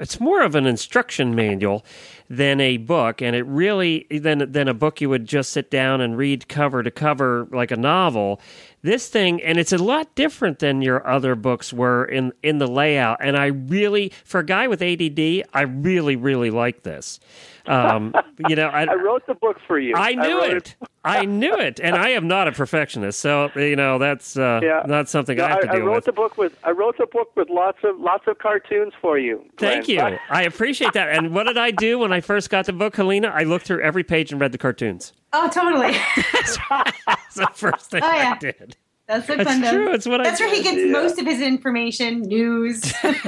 it's 0.00 0.18
more 0.18 0.42
of 0.42 0.54
an 0.54 0.66
instruction 0.66 1.34
manual 1.34 1.84
than 2.32 2.62
a 2.62 2.78
book, 2.78 3.20
and 3.20 3.36
it 3.36 3.42
really 3.46 4.06
than 4.10 4.50
than 4.52 4.66
a 4.66 4.72
book 4.72 5.02
you 5.02 5.10
would 5.10 5.26
just 5.26 5.52
sit 5.52 5.70
down 5.70 6.00
and 6.00 6.16
read 6.16 6.48
cover 6.48 6.82
to 6.82 6.90
cover 6.90 7.46
like 7.52 7.70
a 7.70 7.76
novel. 7.76 8.40
This 8.80 9.08
thing, 9.08 9.40
and 9.42 9.58
it's 9.58 9.72
a 9.72 9.78
lot 9.78 10.12
different 10.16 10.58
than 10.58 10.80
your 10.82 11.06
other 11.06 11.34
books 11.36 11.72
were 11.74 12.04
in 12.06 12.32
in 12.42 12.56
the 12.58 12.66
layout. 12.66 13.18
And 13.20 13.36
I 13.36 13.46
really, 13.46 14.12
for 14.24 14.40
a 14.40 14.46
guy 14.46 14.66
with 14.66 14.80
ADD, 14.82 15.44
I 15.52 15.60
really 15.62 16.16
really 16.16 16.50
like 16.50 16.82
this. 16.82 17.20
Um, 17.66 18.12
you 18.48 18.56
know, 18.56 18.66
I, 18.68 18.84
I 18.84 18.94
wrote 18.94 19.24
the 19.26 19.34
book 19.34 19.58
for 19.68 19.78
you. 19.78 19.94
I 19.94 20.14
knew 20.14 20.38
wrote 20.40 20.52
it. 20.54 20.76
I 21.04 21.24
knew 21.24 21.54
it, 21.54 21.80
and 21.80 21.96
I 21.96 22.10
am 22.10 22.28
not 22.28 22.46
a 22.48 22.52
perfectionist, 22.52 23.20
so 23.20 23.50
you 23.56 23.76
know 23.76 23.98
that's 23.98 24.36
uh, 24.36 24.60
Yeah. 24.62 24.82
not 24.86 25.08
something 25.08 25.36
No, 25.36 25.44
I 25.44 25.48
have 25.50 25.60
to 25.60 25.70
I, 25.70 25.76
deal 25.76 25.84
wrote 25.84 25.96
with. 25.96 26.04
the 26.06 26.12
book 26.12 26.38
with 26.38 26.56
I 26.64 26.70
wrote 26.70 26.96
the 26.98 27.06
book 27.06 27.30
with 27.36 27.50
lots 27.50 27.78
of 27.84 27.98
lots 28.00 28.26
of 28.26 28.38
cartoons 28.38 28.94
for 29.00 29.16
you. 29.18 29.44
Thank 29.58 29.86
you. 29.88 30.00
I 30.00 30.42
appreciate 30.42 30.92
that. 30.94 31.08
And 31.10 31.32
what 31.34 31.44
did 31.44 31.58
I 31.58 31.70
do 31.72 31.98
when 32.00 32.12
I 32.12 32.20
first 32.22 32.50
got 32.50 32.66
the 32.66 32.72
book, 32.72 32.96
Helena? 32.96 33.28
I 33.28 33.42
looked 33.44 33.66
through 33.66 33.82
every 33.82 34.04
page 34.04 34.32
and 34.32 34.40
read 34.40 34.52
the 34.52 34.58
cartoons. 34.58 35.12
Oh, 35.32 35.48
totally. 35.52 35.92
That's 37.06 37.34
the 37.34 37.48
first 37.54 37.90
thing 37.90 38.02
Oh, 38.02 38.12
yeah. 38.12 38.32
I 38.34 38.38
did. 38.38 38.76
That's 39.08 39.28
what 39.28 39.38
That's 39.38 39.48
Glenn 39.50 39.60
does. 39.60 39.70
true. 39.72 39.92
It's 39.92 40.06
what 40.06 40.20
I 40.20 40.24
That's 40.24 40.40
where 40.40 40.48
he 40.48 40.62
did. 40.62 40.74
gets 40.76 40.92
most 40.92 41.18
of 41.18 41.26
his 41.26 41.40
information, 41.42 42.22
news. 42.22 42.92
Cartoons 43.02 43.20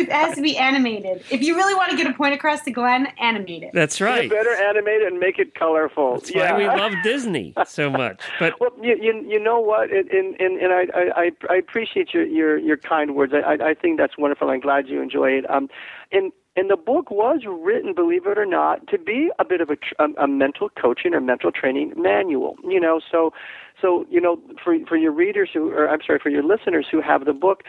it 0.00 0.10
has 0.10 0.34
to 0.34 0.42
be 0.42 0.56
animated. 0.56 1.22
If 1.30 1.42
you 1.42 1.54
really 1.54 1.74
want 1.74 1.90
to 1.90 1.96
get 1.96 2.06
a 2.06 2.14
point 2.14 2.34
across 2.34 2.62
to 2.62 2.70
Glenn, 2.70 3.06
animate 3.20 3.62
it. 3.62 3.70
That's 3.74 4.00
You 4.00 4.06
right. 4.06 4.28
better 4.30 4.54
animate 4.54 5.02
it 5.02 5.12
and 5.12 5.20
make 5.20 5.38
it 5.38 5.54
colorful. 5.54 6.14
That's 6.14 6.34
yeah. 6.34 6.52
why 6.52 6.58
we 6.58 6.66
love 6.66 6.92
Disney 7.02 7.52
so 7.66 7.90
much. 7.90 8.20
But 8.40 8.58
Well, 8.58 8.70
you, 8.82 8.96
you, 9.00 9.24
you 9.28 9.38
know 9.38 9.60
what, 9.60 9.90
and 9.92 10.08
and, 10.10 10.34
and 10.40 10.58
and 10.60 10.72
I, 10.72 10.86
I 11.14 11.30
I 11.50 11.54
appreciate 11.56 12.14
your 12.14 12.24
your, 12.24 12.58
your 12.58 12.78
kind 12.78 13.14
words. 13.14 13.32
I, 13.34 13.40
I 13.54 13.68
I 13.70 13.74
think 13.74 13.98
that's 13.98 14.16
wonderful. 14.18 14.48
I'm 14.50 14.60
glad 14.60 14.88
you 14.88 15.02
enjoy 15.02 15.30
it. 15.32 15.48
Um, 15.50 15.68
and 16.10 16.32
and 16.58 16.68
the 16.68 16.76
book 16.76 17.10
was 17.10 17.42
written, 17.46 17.94
believe 17.94 18.26
it 18.26 18.36
or 18.36 18.46
not, 18.46 18.86
to 18.88 18.98
be 18.98 19.30
a 19.38 19.44
bit 19.44 19.60
of 19.60 19.70
a 19.70 19.76
a, 20.02 20.24
a 20.24 20.26
mental 20.26 20.68
coaching 20.70 21.14
or 21.14 21.20
mental 21.20 21.52
training 21.52 21.92
manual. 21.96 22.56
You 22.64 22.80
know, 22.80 23.00
so 23.10 23.32
so 23.80 24.04
you 24.10 24.20
know 24.20 24.40
for 24.62 24.76
for 24.88 24.96
your 24.96 25.12
readers 25.12 25.50
who, 25.54 25.70
or 25.70 25.88
I'm 25.88 26.00
sorry, 26.04 26.18
for 26.20 26.30
your 26.30 26.42
listeners 26.42 26.86
who 26.90 27.00
have 27.00 27.24
the 27.26 27.32
book, 27.32 27.62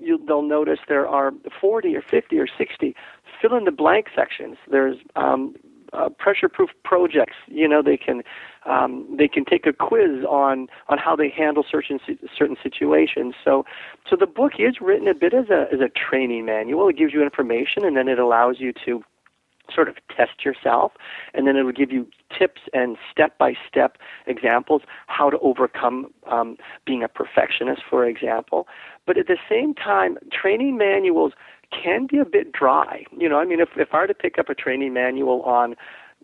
you, 0.00 0.18
they'll 0.26 0.42
notice 0.42 0.78
there 0.88 1.06
are 1.06 1.32
40 1.60 1.94
or 1.96 2.02
50 2.02 2.38
or 2.38 2.46
60 2.46 2.94
fill 3.40 3.54
in 3.56 3.64
the 3.64 3.70
blank 3.70 4.06
sections. 4.16 4.56
There's 4.70 4.96
um, 5.14 5.54
uh, 5.92 6.08
pressure 6.08 6.48
proof 6.48 6.70
projects. 6.84 7.36
You 7.46 7.68
know, 7.68 7.82
they 7.82 7.96
can 7.96 8.22
um, 8.66 9.06
they 9.16 9.28
can 9.28 9.44
take 9.44 9.66
a 9.66 9.72
quiz 9.72 10.24
on 10.28 10.68
on 10.88 10.98
how 10.98 11.16
they 11.16 11.28
handle 11.28 11.64
certain 11.68 11.98
certain 12.36 12.56
situations. 12.62 13.34
So 13.44 13.64
so 14.08 14.16
the 14.16 14.26
book 14.26 14.52
is 14.58 14.76
written 14.80 15.08
a 15.08 15.14
bit 15.14 15.34
as 15.34 15.48
a 15.50 15.66
as 15.72 15.80
a 15.80 15.88
training 15.88 16.46
manual. 16.46 16.88
It 16.88 16.96
gives 16.96 17.12
you 17.12 17.22
information, 17.22 17.84
and 17.84 17.96
then 17.96 18.08
it 18.08 18.18
allows 18.18 18.56
you 18.58 18.72
to 18.84 19.02
sort 19.74 19.88
of 19.88 19.96
test 20.14 20.44
yourself 20.44 20.92
and 21.34 21.46
then 21.46 21.56
it 21.56 21.62
will 21.62 21.72
give 21.72 21.92
you 21.92 22.06
tips 22.36 22.62
and 22.72 22.96
step 23.10 23.36
by 23.38 23.54
step 23.68 23.98
examples 24.26 24.82
how 25.06 25.30
to 25.30 25.38
overcome 25.40 26.06
um, 26.30 26.56
being 26.86 27.02
a 27.02 27.08
perfectionist 27.08 27.82
for 27.88 28.06
example 28.06 28.66
but 29.06 29.18
at 29.18 29.26
the 29.26 29.36
same 29.48 29.74
time 29.74 30.16
training 30.32 30.76
manuals 30.76 31.32
can 31.70 32.06
be 32.06 32.18
a 32.18 32.24
bit 32.24 32.52
dry 32.52 33.04
you 33.16 33.28
know 33.28 33.38
i 33.38 33.44
mean 33.44 33.60
if, 33.60 33.68
if 33.76 33.88
i 33.92 33.98
were 33.98 34.06
to 34.06 34.14
pick 34.14 34.38
up 34.38 34.48
a 34.48 34.54
training 34.54 34.92
manual 34.92 35.42
on 35.42 35.74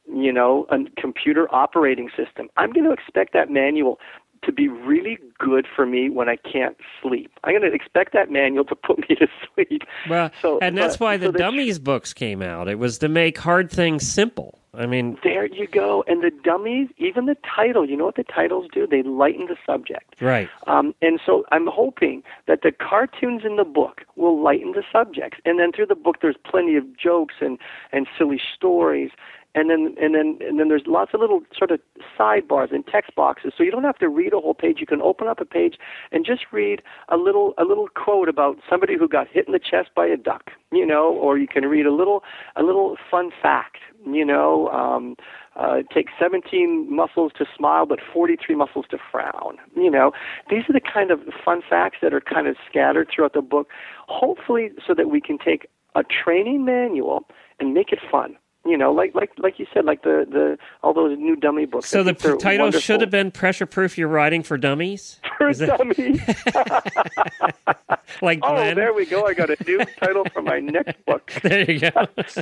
you 0.06 0.32
know 0.32 0.66
a 0.70 0.78
computer 1.00 1.52
operating 1.54 2.08
system 2.16 2.48
i'm 2.56 2.72
going 2.72 2.84
to 2.84 2.92
expect 2.92 3.32
that 3.32 3.50
manual 3.50 3.98
to 4.44 4.52
be 4.52 4.68
really 4.68 5.18
good 5.38 5.66
for 5.74 5.86
me 5.86 6.10
when 6.10 6.28
I 6.28 6.36
can't 6.36 6.76
sleep. 7.02 7.30
I'm 7.44 7.52
going 7.58 7.62
to 7.62 7.74
expect 7.74 8.12
that 8.12 8.30
manual 8.30 8.64
to 8.66 8.74
put 8.86 8.98
me 9.08 9.16
to 9.16 9.26
sleep. 9.54 9.82
well, 10.08 10.30
So- 10.42 10.58
and 10.60 10.76
that's 10.76 11.00
why 11.00 11.16
the 11.16 11.26
so 11.26 11.32
dummies 11.32 11.78
books 11.78 12.12
came 12.12 12.42
out. 12.42 12.68
It 12.68 12.78
was 12.78 12.98
to 12.98 13.08
make 13.08 13.38
hard 13.38 13.70
things 13.70 14.06
simple. 14.06 14.58
I 14.76 14.86
mean, 14.86 15.16
There 15.22 15.46
you 15.46 15.68
go. 15.68 16.04
And 16.08 16.22
the 16.22 16.32
dummies, 16.42 16.88
even 16.98 17.26
the 17.26 17.36
title, 17.56 17.88
you 17.88 17.96
know 17.96 18.06
what 18.06 18.16
the 18.16 18.24
titles 18.24 18.66
do? 18.72 18.86
They 18.88 19.02
lighten 19.04 19.46
the 19.46 19.56
subject. 19.64 20.20
right. 20.20 20.48
Um, 20.66 20.94
and 21.00 21.20
so 21.24 21.44
I'm 21.52 21.68
hoping 21.68 22.22
that 22.46 22.62
the 22.62 22.72
cartoons 22.72 23.42
in 23.44 23.54
the 23.56 23.64
book 23.64 24.02
will 24.16 24.42
lighten 24.42 24.72
the 24.72 24.82
subjects. 24.92 25.38
And 25.44 25.58
then 25.60 25.70
through 25.72 25.86
the 25.86 25.94
book, 25.94 26.16
there's 26.20 26.36
plenty 26.44 26.74
of 26.76 26.84
jokes 26.98 27.34
and, 27.40 27.56
and 27.92 28.06
silly 28.18 28.40
stories. 28.54 29.10
And 29.54 29.70
then, 29.70 29.94
and 30.00 30.14
then, 30.14 30.38
and 30.40 30.58
then 30.58 30.68
there's 30.68 30.82
lots 30.86 31.12
of 31.14 31.20
little 31.20 31.42
sort 31.56 31.70
of 31.70 31.80
sidebars 32.18 32.72
and 32.72 32.84
text 32.86 33.14
boxes, 33.14 33.52
so 33.56 33.62
you 33.62 33.70
don't 33.70 33.84
have 33.84 33.98
to 33.98 34.08
read 34.08 34.32
a 34.32 34.40
whole 34.40 34.54
page. 34.54 34.78
You 34.80 34.86
can 34.86 35.00
open 35.00 35.28
up 35.28 35.40
a 35.40 35.44
page 35.44 35.76
and 36.10 36.26
just 36.26 36.46
read 36.50 36.82
a 37.08 37.16
little, 37.16 37.54
a 37.56 37.64
little 37.64 37.88
quote 37.94 38.28
about 38.28 38.58
somebody 38.68 38.96
who 38.96 39.06
got 39.06 39.28
hit 39.28 39.46
in 39.46 39.52
the 39.52 39.60
chest 39.60 39.90
by 39.94 40.06
a 40.06 40.16
duck, 40.16 40.50
you 40.72 40.84
know, 40.84 41.08
or 41.12 41.38
you 41.38 41.46
can 41.46 41.66
read 41.66 41.86
a 41.86 41.92
little, 41.92 42.24
a 42.56 42.62
little 42.62 42.96
fun 43.10 43.30
fact, 43.40 43.78
you 44.04 44.24
know. 44.24 44.68
Um, 44.68 45.16
uh, 45.56 45.74
it 45.74 45.90
takes 45.90 46.12
17 46.18 46.94
muscles 46.94 47.30
to 47.38 47.46
smile, 47.56 47.86
but 47.86 48.00
43 48.12 48.56
muscles 48.56 48.86
to 48.90 48.98
frown. 49.10 49.58
You 49.76 49.90
know, 49.90 50.12
these 50.50 50.64
are 50.68 50.72
the 50.72 50.80
kind 50.80 51.10
of 51.10 51.20
fun 51.44 51.62
facts 51.68 51.98
that 52.02 52.12
are 52.12 52.20
kind 52.20 52.48
of 52.48 52.56
scattered 52.68 53.08
throughout 53.14 53.34
the 53.34 53.42
book, 53.42 53.68
hopefully, 54.08 54.70
so 54.84 54.94
that 54.94 55.10
we 55.10 55.20
can 55.20 55.38
take 55.38 55.68
a 55.94 56.02
training 56.02 56.64
manual 56.64 57.24
and 57.60 57.72
make 57.72 57.92
it 57.92 58.00
fun. 58.10 58.36
You 58.66 58.78
know, 58.78 58.92
like 58.92 59.14
like 59.14 59.30
like 59.38 59.58
you 59.58 59.66
said, 59.74 59.84
like 59.84 60.02
the 60.02 60.26
the 60.30 60.58
all 60.82 60.94
those 60.94 61.18
new 61.18 61.36
dummy 61.36 61.66
books. 61.66 61.88
So 61.90 62.02
the 62.02 62.14
think 62.14 62.40
title 62.40 62.64
wonderful. 62.66 62.80
should 62.80 63.00
have 63.02 63.10
been 63.10 63.30
"Pressure 63.30 63.66
Proof 63.66 63.98
Your 63.98 64.08
Riding 64.08 64.42
for 64.42 64.56
Dummies," 64.56 65.20
for 65.38 65.50
Is 65.50 65.58
that- 65.58 65.76
dummies. 65.78 66.20
like 68.22 68.40
Oh, 68.42 68.54
Glenn. 68.54 68.76
there 68.76 68.92
we 68.94 69.06
go. 69.06 69.26
I 69.26 69.34
got 69.34 69.50
a 69.50 69.56
new 69.66 69.84
title 70.00 70.24
for 70.32 70.40
my 70.42 70.60
next 70.60 71.04
book. 71.04 71.30
There 71.42 71.70
you 71.70 71.78
go. 71.80 72.06
Is 72.16 72.34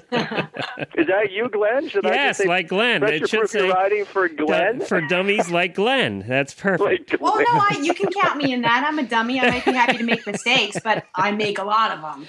that 1.08 1.28
you, 1.32 1.48
Glenn? 1.48 1.88
Should 1.88 2.06
I 2.06 2.10
just 2.10 2.16
yes, 2.18 2.38
say 2.38 2.46
like 2.46 2.68
Glenn. 2.68 3.00
Pressure 3.00 3.14
It 3.24 3.28
should 3.28 3.38
proof 3.40 3.54
your 3.54 3.62
say 3.64 3.70
riding 3.70 4.04
for 4.04 4.28
Glenn? 4.28 4.78
du- 4.78 4.84
for 4.84 5.00
dummies 5.00 5.50
like 5.50 5.74
Glenn. 5.74 6.24
That's 6.26 6.54
perfect. 6.54 7.12
Like 7.12 7.20
Well, 7.20 7.36
no, 7.36 7.44
I, 7.48 7.80
you 7.82 7.94
can 7.94 8.10
count 8.12 8.36
me 8.36 8.52
in 8.52 8.62
that. 8.62 8.84
I'm 8.86 8.98
a 8.98 9.02
dummy. 9.02 9.40
I 9.40 9.50
might 9.50 9.64
be 9.64 9.72
happy 9.72 9.98
to 9.98 10.04
make 10.04 10.24
mistakes, 10.26 10.76
but 10.84 11.04
I 11.14 11.32
make 11.32 11.58
a 11.58 11.64
lot 11.64 11.90
of 11.92 12.00
them. 12.02 12.26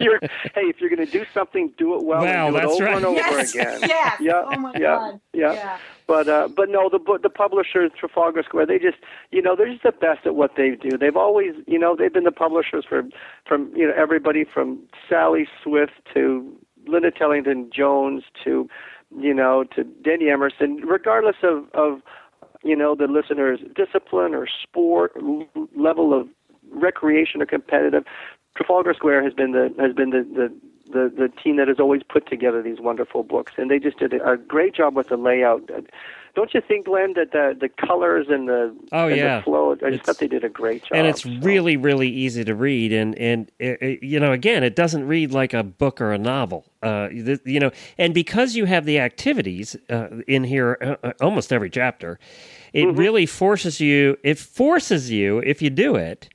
you're, 0.00 0.18
hey, 0.54 0.62
if 0.62 0.80
you're 0.80 0.90
going 0.90 1.04
to 1.04 1.10
do 1.12 1.24
something, 1.34 1.72
do 1.78 1.94
it 1.96 2.04
well, 2.04 2.20
Well, 2.22 2.37
and 2.46 2.54
do 2.54 2.58
it 2.58 2.62
that's 2.62 2.72
over 2.74 2.84
right. 2.84 2.96
and 2.96 3.04
over 3.04 3.16
Yes, 3.16 3.54
again. 3.54 3.80
yes. 3.88 4.20
Yeah, 4.20 4.42
Oh 4.46 4.56
my 4.58 4.72
yeah, 4.74 4.80
God. 4.80 5.20
Yeah. 5.32 5.52
Yeah. 5.52 5.78
But 6.06 6.28
uh, 6.28 6.48
but 6.48 6.70
no, 6.70 6.88
the 6.88 6.98
book, 6.98 7.22
the 7.22 7.28
publishers, 7.30 7.90
Trafalgar 7.98 8.42
Square, 8.42 8.66
they 8.66 8.78
just 8.78 8.96
you 9.30 9.42
know 9.42 9.54
they're 9.56 9.70
just 9.70 9.82
the 9.82 9.92
best 9.92 10.26
at 10.26 10.34
what 10.34 10.52
they 10.56 10.70
do. 10.70 10.96
They've 10.96 11.16
always 11.16 11.54
you 11.66 11.78
know 11.78 11.94
they've 11.96 12.12
been 12.12 12.24
the 12.24 12.32
publishers 12.32 12.84
for 12.88 13.02
from 13.46 13.70
you 13.76 13.86
know 13.86 13.92
everybody 13.96 14.44
from 14.44 14.78
Sally 15.08 15.46
Swift 15.62 15.92
to 16.14 16.50
Linda 16.86 17.10
Tellington 17.10 17.70
Jones 17.74 18.24
to 18.44 18.68
you 19.20 19.34
know 19.34 19.64
to 19.76 19.84
Denny 19.84 20.30
Emerson, 20.30 20.76
regardless 20.76 21.36
of 21.42 21.66
of 21.74 22.00
you 22.64 22.74
know 22.74 22.94
the 22.94 23.06
listener's 23.06 23.60
discipline 23.76 24.34
or 24.34 24.46
sport 24.62 25.12
level 25.76 26.18
of 26.18 26.28
recreation 26.72 27.42
or 27.42 27.46
competitive. 27.46 28.04
Trafalgar 28.56 28.94
Square 28.94 29.22
has 29.24 29.34
been 29.34 29.52
the 29.52 29.72
has 29.78 29.92
been 29.94 30.10
the, 30.10 30.22
the 30.34 30.52
the 30.92 31.12
the 31.16 31.28
team 31.42 31.56
that 31.56 31.68
has 31.68 31.78
always 31.80 32.02
put 32.02 32.28
together 32.28 32.62
these 32.62 32.80
wonderful 32.80 33.22
books, 33.22 33.52
and 33.56 33.70
they 33.70 33.78
just 33.78 33.98
did 33.98 34.12
a 34.14 34.36
great 34.36 34.74
job 34.74 34.94
with 34.96 35.08
the 35.08 35.16
layout. 35.16 35.68
don't 36.34 36.54
you 36.54 36.60
think, 36.60 36.86
Glenn, 36.86 37.14
that 37.14 37.32
the 37.32 37.56
the 37.58 37.68
colors 37.68 38.26
and 38.28 38.48
the 38.48 38.74
Oh, 38.92 39.08
and 39.08 39.16
yeah. 39.16 39.38
the 39.38 39.42
flow? 39.44 39.72
I 39.72 39.74
just 39.74 39.86
It's- 39.86 40.06
thought 40.06 40.18
they 40.18 40.28
did 40.28 40.44
a 40.44 40.48
great 40.48 40.82
job. 40.82 40.92
and 40.96 41.06
it's 41.06 41.22
so. 41.24 41.30
really 41.42 41.76
really 41.76 42.08
easy 42.08 42.44
to 42.44 42.54
read 42.54 42.92
and 42.92 43.16
and 43.18 43.50
it, 43.58 43.78
it- 43.82 44.02
you 44.02 44.20
know 44.20 44.32
again 44.32 44.62
it 44.62 44.76
doesn't 44.76 45.06
read 45.06 45.32
like 45.32 45.52
a 45.54 45.62
book 45.62 46.00
or 46.00 46.12
a 46.12 46.18
novel 46.18 46.64
uh 46.82 47.08
th- 47.08 47.40
you 47.44 47.58
know 47.60 47.70
and 47.98 48.14
because 48.14 48.54
you 48.56 48.64
have 48.66 48.84
the 48.84 48.98
activities 49.00 49.76
uh, 49.90 50.08
in 50.26 50.44
here 50.44 50.78
uh, 50.80 51.06
uh, 51.08 51.12
almost 51.20 51.52
every 51.52 51.70
chapter 51.70 52.18
it 52.72 52.84
Mm-hmm. 52.84 52.98
really 52.98 53.26
forces 53.26 53.80
you 53.80 54.16
it 54.22 54.38
forces 54.38 55.10
you 55.10 55.38
if 55.40 55.60
you 55.62 55.70
do 55.70 55.96
it 55.96 56.28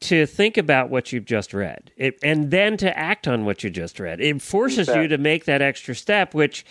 to 0.00 0.26
think 0.26 0.56
about 0.56 0.90
what 0.90 1.12
you've 1.12 1.24
just 1.24 1.52
read. 1.52 1.90
It, 1.96 2.18
and 2.22 2.50
then 2.50 2.76
to 2.78 2.96
act 2.96 3.26
on 3.26 3.44
what 3.44 3.64
you 3.64 3.70
just 3.70 3.98
read. 3.98 4.20
It 4.20 4.40
forces 4.40 4.88
You 4.88 5.08
to 5.08 5.18
make 5.18 5.44
that 5.46 5.62
extra 5.62 5.94
step 5.94 6.34
which 6.34 6.64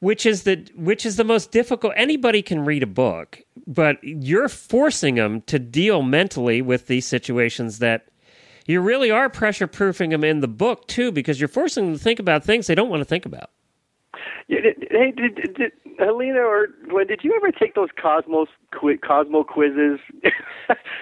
which 0.00 0.26
is 0.26 0.42
the 0.42 0.66
which 0.74 1.06
is 1.06 1.16
the 1.16 1.24
most 1.24 1.50
difficult 1.50 1.92
anybody 1.96 2.42
can 2.42 2.64
read 2.64 2.82
a 2.82 2.86
book 2.86 3.40
but 3.66 3.96
you're 4.02 4.48
forcing 4.48 5.14
them 5.14 5.40
to 5.42 5.58
deal 5.58 6.02
mentally 6.02 6.60
with 6.60 6.86
these 6.86 7.06
situations 7.06 7.78
that 7.78 8.08
you 8.66 8.80
really 8.80 9.10
are 9.10 9.30
pressure 9.30 9.66
proofing 9.66 10.10
them 10.10 10.22
in 10.22 10.40
the 10.40 10.48
book 10.48 10.86
too 10.88 11.10
because 11.10 11.40
you're 11.40 11.48
forcing 11.48 11.86
them 11.86 11.94
to 11.94 11.98
think 12.02 12.18
about 12.18 12.44
things 12.44 12.66
they 12.66 12.74
don't 12.74 12.90
want 12.90 13.00
to 13.00 13.06
think 13.06 13.24
about 13.24 13.50
Hey, 14.48 15.12
did, 15.16 15.34
did, 15.36 15.54
did 15.54 15.72
Helena 15.98 16.40
or 16.40 16.68
Glenn, 16.88 17.06
did 17.06 17.20
you 17.22 17.32
ever 17.36 17.50
take 17.52 17.74
those 17.74 17.88
Cosmos 18.00 18.48
qui- 18.78 18.96
Cosmo 18.98 19.44
quizzes? 19.44 20.00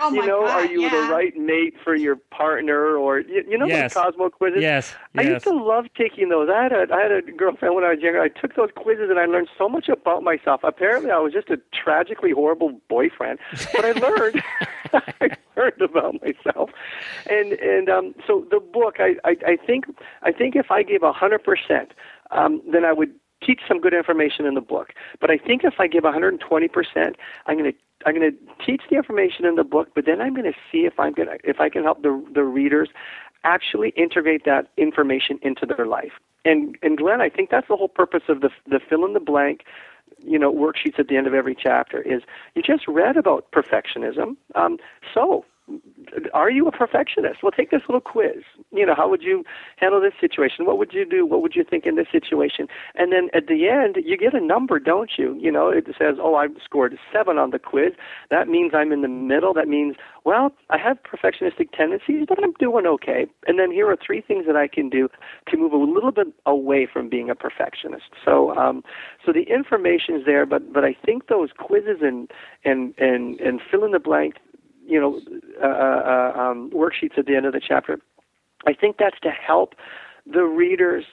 Oh, 0.00 0.12
you 0.12 0.24
know, 0.26 0.42
God, 0.42 0.50
are 0.50 0.66
you 0.66 0.82
yeah. 0.82 0.90
the 0.90 1.12
right 1.12 1.36
mate 1.36 1.74
for 1.82 1.94
your 1.94 2.16
partner, 2.16 2.96
or 2.96 3.20
you, 3.20 3.42
you 3.48 3.58
know 3.58 3.66
Yes. 3.66 3.94
those 3.94 4.02
Cosmo 4.04 4.30
quizzes? 4.30 4.60
yes 4.62 4.94
I 5.16 5.22
yes 5.22 5.30
used 5.32 5.44
to 5.44 5.54
love 5.54 5.86
taking 5.96 6.28
those. 6.28 6.48
I 6.52 6.62
had 6.64 6.72
a 6.72 6.86
I 6.92 7.00
had 7.02 7.12
a 7.12 7.22
girlfriend 7.22 7.74
when 7.74 7.84
I 7.84 7.90
was 7.90 8.00
younger. 8.00 8.20
I 8.20 8.28
took 8.28 8.54
those 8.54 8.70
quizzes 8.76 9.08
and 9.10 9.18
I 9.18 9.26
learned 9.26 9.48
so 9.56 9.68
much 9.68 9.88
about 9.88 10.22
myself. 10.22 10.60
Apparently, 10.64 11.10
I 11.10 11.18
was 11.18 11.32
just 11.32 11.50
a 11.50 11.58
tragically 11.72 12.32
horrible 12.32 12.80
boyfriend, 12.88 13.38
but 13.74 13.84
I 13.84 13.92
learned 14.06 14.42
I 15.20 15.30
learned 15.56 15.80
about 15.80 16.14
myself. 16.22 16.70
And 17.30 17.52
and 17.54 17.88
um, 17.88 18.14
so 18.26 18.46
the 18.50 18.60
book, 18.60 18.96
I, 18.98 19.16
I 19.24 19.36
I 19.46 19.56
think 19.56 19.86
I 20.22 20.32
think 20.32 20.54
if 20.56 20.70
I 20.70 20.82
gave 20.82 21.02
a 21.02 21.12
hundred 21.12 21.44
percent, 21.44 21.92
um, 22.32 22.60
then 22.70 22.84
I 22.84 22.92
would 22.92 23.14
teach 23.44 23.60
some 23.66 23.80
good 23.80 23.94
information 23.94 24.46
in 24.46 24.54
the 24.54 24.60
book. 24.60 24.92
But 25.20 25.30
I 25.30 25.36
think 25.38 25.64
if 25.64 25.74
I 25.78 25.86
give 25.86 26.04
120 26.04 26.68
percent, 26.68 27.16
I'm 27.46 27.58
going 27.58 27.72
to 27.72 27.78
I'm 28.04 28.14
going 28.14 28.32
to 28.32 28.64
teach 28.64 28.82
the 28.90 28.96
information 28.96 29.44
in 29.44 29.54
the 29.54 29.64
book, 29.64 29.88
but 29.94 30.06
then 30.06 30.20
I'm 30.20 30.34
going 30.34 30.50
to 30.50 30.58
see 30.70 30.86
if 30.86 30.98
I'm 30.98 31.12
going 31.12 31.28
to 31.28 31.38
if 31.44 31.60
I 31.60 31.68
can 31.68 31.82
help 31.82 32.02
the 32.02 32.24
the 32.32 32.44
readers 32.44 32.88
actually 33.44 33.90
integrate 33.90 34.44
that 34.44 34.68
information 34.76 35.38
into 35.42 35.66
their 35.66 35.86
life. 35.86 36.12
And 36.44 36.76
and 36.82 36.98
Glenn, 36.98 37.20
I 37.20 37.28
think 37.28 37.50
that's 37.50 37.68
the 37.68 37.76
whole 37.76 37.88
purpose 37.88 38.24
of 38.28 38.40
the 38.40 38.50
the 38.66 38.80
fill 38.80 39.04
in 39.04 39.12
the 39.12 39.20
blank 39.20 39.64
you 40.24 40.38
know 40.38 40.52
worksheets 40.52 40.98
at 40.98 41.08
the 41.08 41.16
end 41.16 41.26
of 41.26 41.34
every 41.34 41.54
chapter 41.54 42.00
is 42.02 42.22
you 42.54 42.62
just 42.62 42.86
read 42.86 43.16
about 43.16 43.50
perfectionism 43.52 44.36
um, 44.54 44.78
so 45.14 45.44
are 46.34 46.50
you 46.50 46.66
a 46.66 46.72
perfectionist? 46.72 47.42
Well, 47.42 47.52
take 47.52 47.70
this 47.70 47.82
little 47.88 48.00
quiz. 48.00 48.42
You 48.72 48.86
know, 48.86 48.94
how 48.94 49.08
would 49.08 49.22
you 49.22 49.44
handle 49.76 50.00
this 50.00 50.12
situation? 50.20 50.66
What 50.66 50.78
would 50.78 50.92
you 50.92 51.04
do? 51.04 51.26
What 51.26 51.42
would 51.42 51.54
you 51.54 51.64
think 51.68 51.86
in 51.86 51.96
this 51.96 52.06
situation? 52.10 52.66
And 52.94 53.12
then 53.12 53.28
at 53.34 53.46
the 53.46 53.68
end, 53.68 53.96
you 54.04 54.16
get 54.16 54.34
a 54.34 54.40
number, 54.40 54.78
don't 54.78 55.12
you? 55.16 55.36
You 55.40 55.50
know, 55.50 55.68
it 55.68 55.86
says, 55.98 56.16
oh, 56.20 56.34
I 56.34 56.48
scored 56.64 56.98
seven 57.12 57.38
on 57.38 57.50
the 57.50 57.58
quiz. 57.58 57.92
That 58.30 58.48
means 58.48 58.72
I'm 58.74 58.92
in 58.92 59.02
the 59.02 59.08
middle. 59.08 59.54
That 59.54 59.68
means, 59.68 59.96
well, 60.24 60.52
I 60.70 60.78
have 60.78 60.98
perfectionistic 61.02 61.72
tendencies, 61.76 62.26
but 62.28 62.42
I'm 62.42 62.52
doing 62.58 62.86
okay. 62.86 63.26
And 63.46 63.58
then 63.58 63.70
here 63.70 63.88
are 63.88 63.96
three 63.96 64.20
things 64.20 64.46
that 64.46 64.56
I 64.56 64.68
can 64.68 64.88
do 64.88 65.08
to 65.48 65.56
move 65.56 65.72
a 65.72 65.76
little 65.76 66.12
bit 66.12 66.28
away 66.46 66.86
from 66.90 67.08
being 67.08 67.30
a 67.30 67.34
perfectionist. 67.34 68.04
So, 68.24 68.54
um, 68.56 68.82
so 69.24 69.32
the 69.32 69.42
information 69.42 70.16
is 70.16 70.24
there, 70.26 70.46
but 70.46 70.72
but 70.72 70.84
I 70.84 70.96
think 71.04 71.28
those 71.28 71.50
quizzes 71.56 71.98
and 72.00 72.30
and 72.64 72.94
and 72.98 73.40
and 73.40 73.60
fill 73.70 73.84
in 73.84 73.92
the 73.92 73.98
blank 73.98 74.36
you 74.86 75.00
know, 75.00 75.20
uh, 75.62 75.66
uh, 75.66 76.40
um, 76.40 76.70
worksheets 76.70 77.18
at 77.18 77.26
the 77.26 77.36
end 77.36 77.46
of 77.46 77.52
the 77.52 77.60
chapter. 77.66 77.98
I 78.66 78.72
think 78.74 78.96
that's 78.98 79.18
to 79.22 79.30
help 79.30 79.74
the 80.26 80.44
readers 80.44 81.04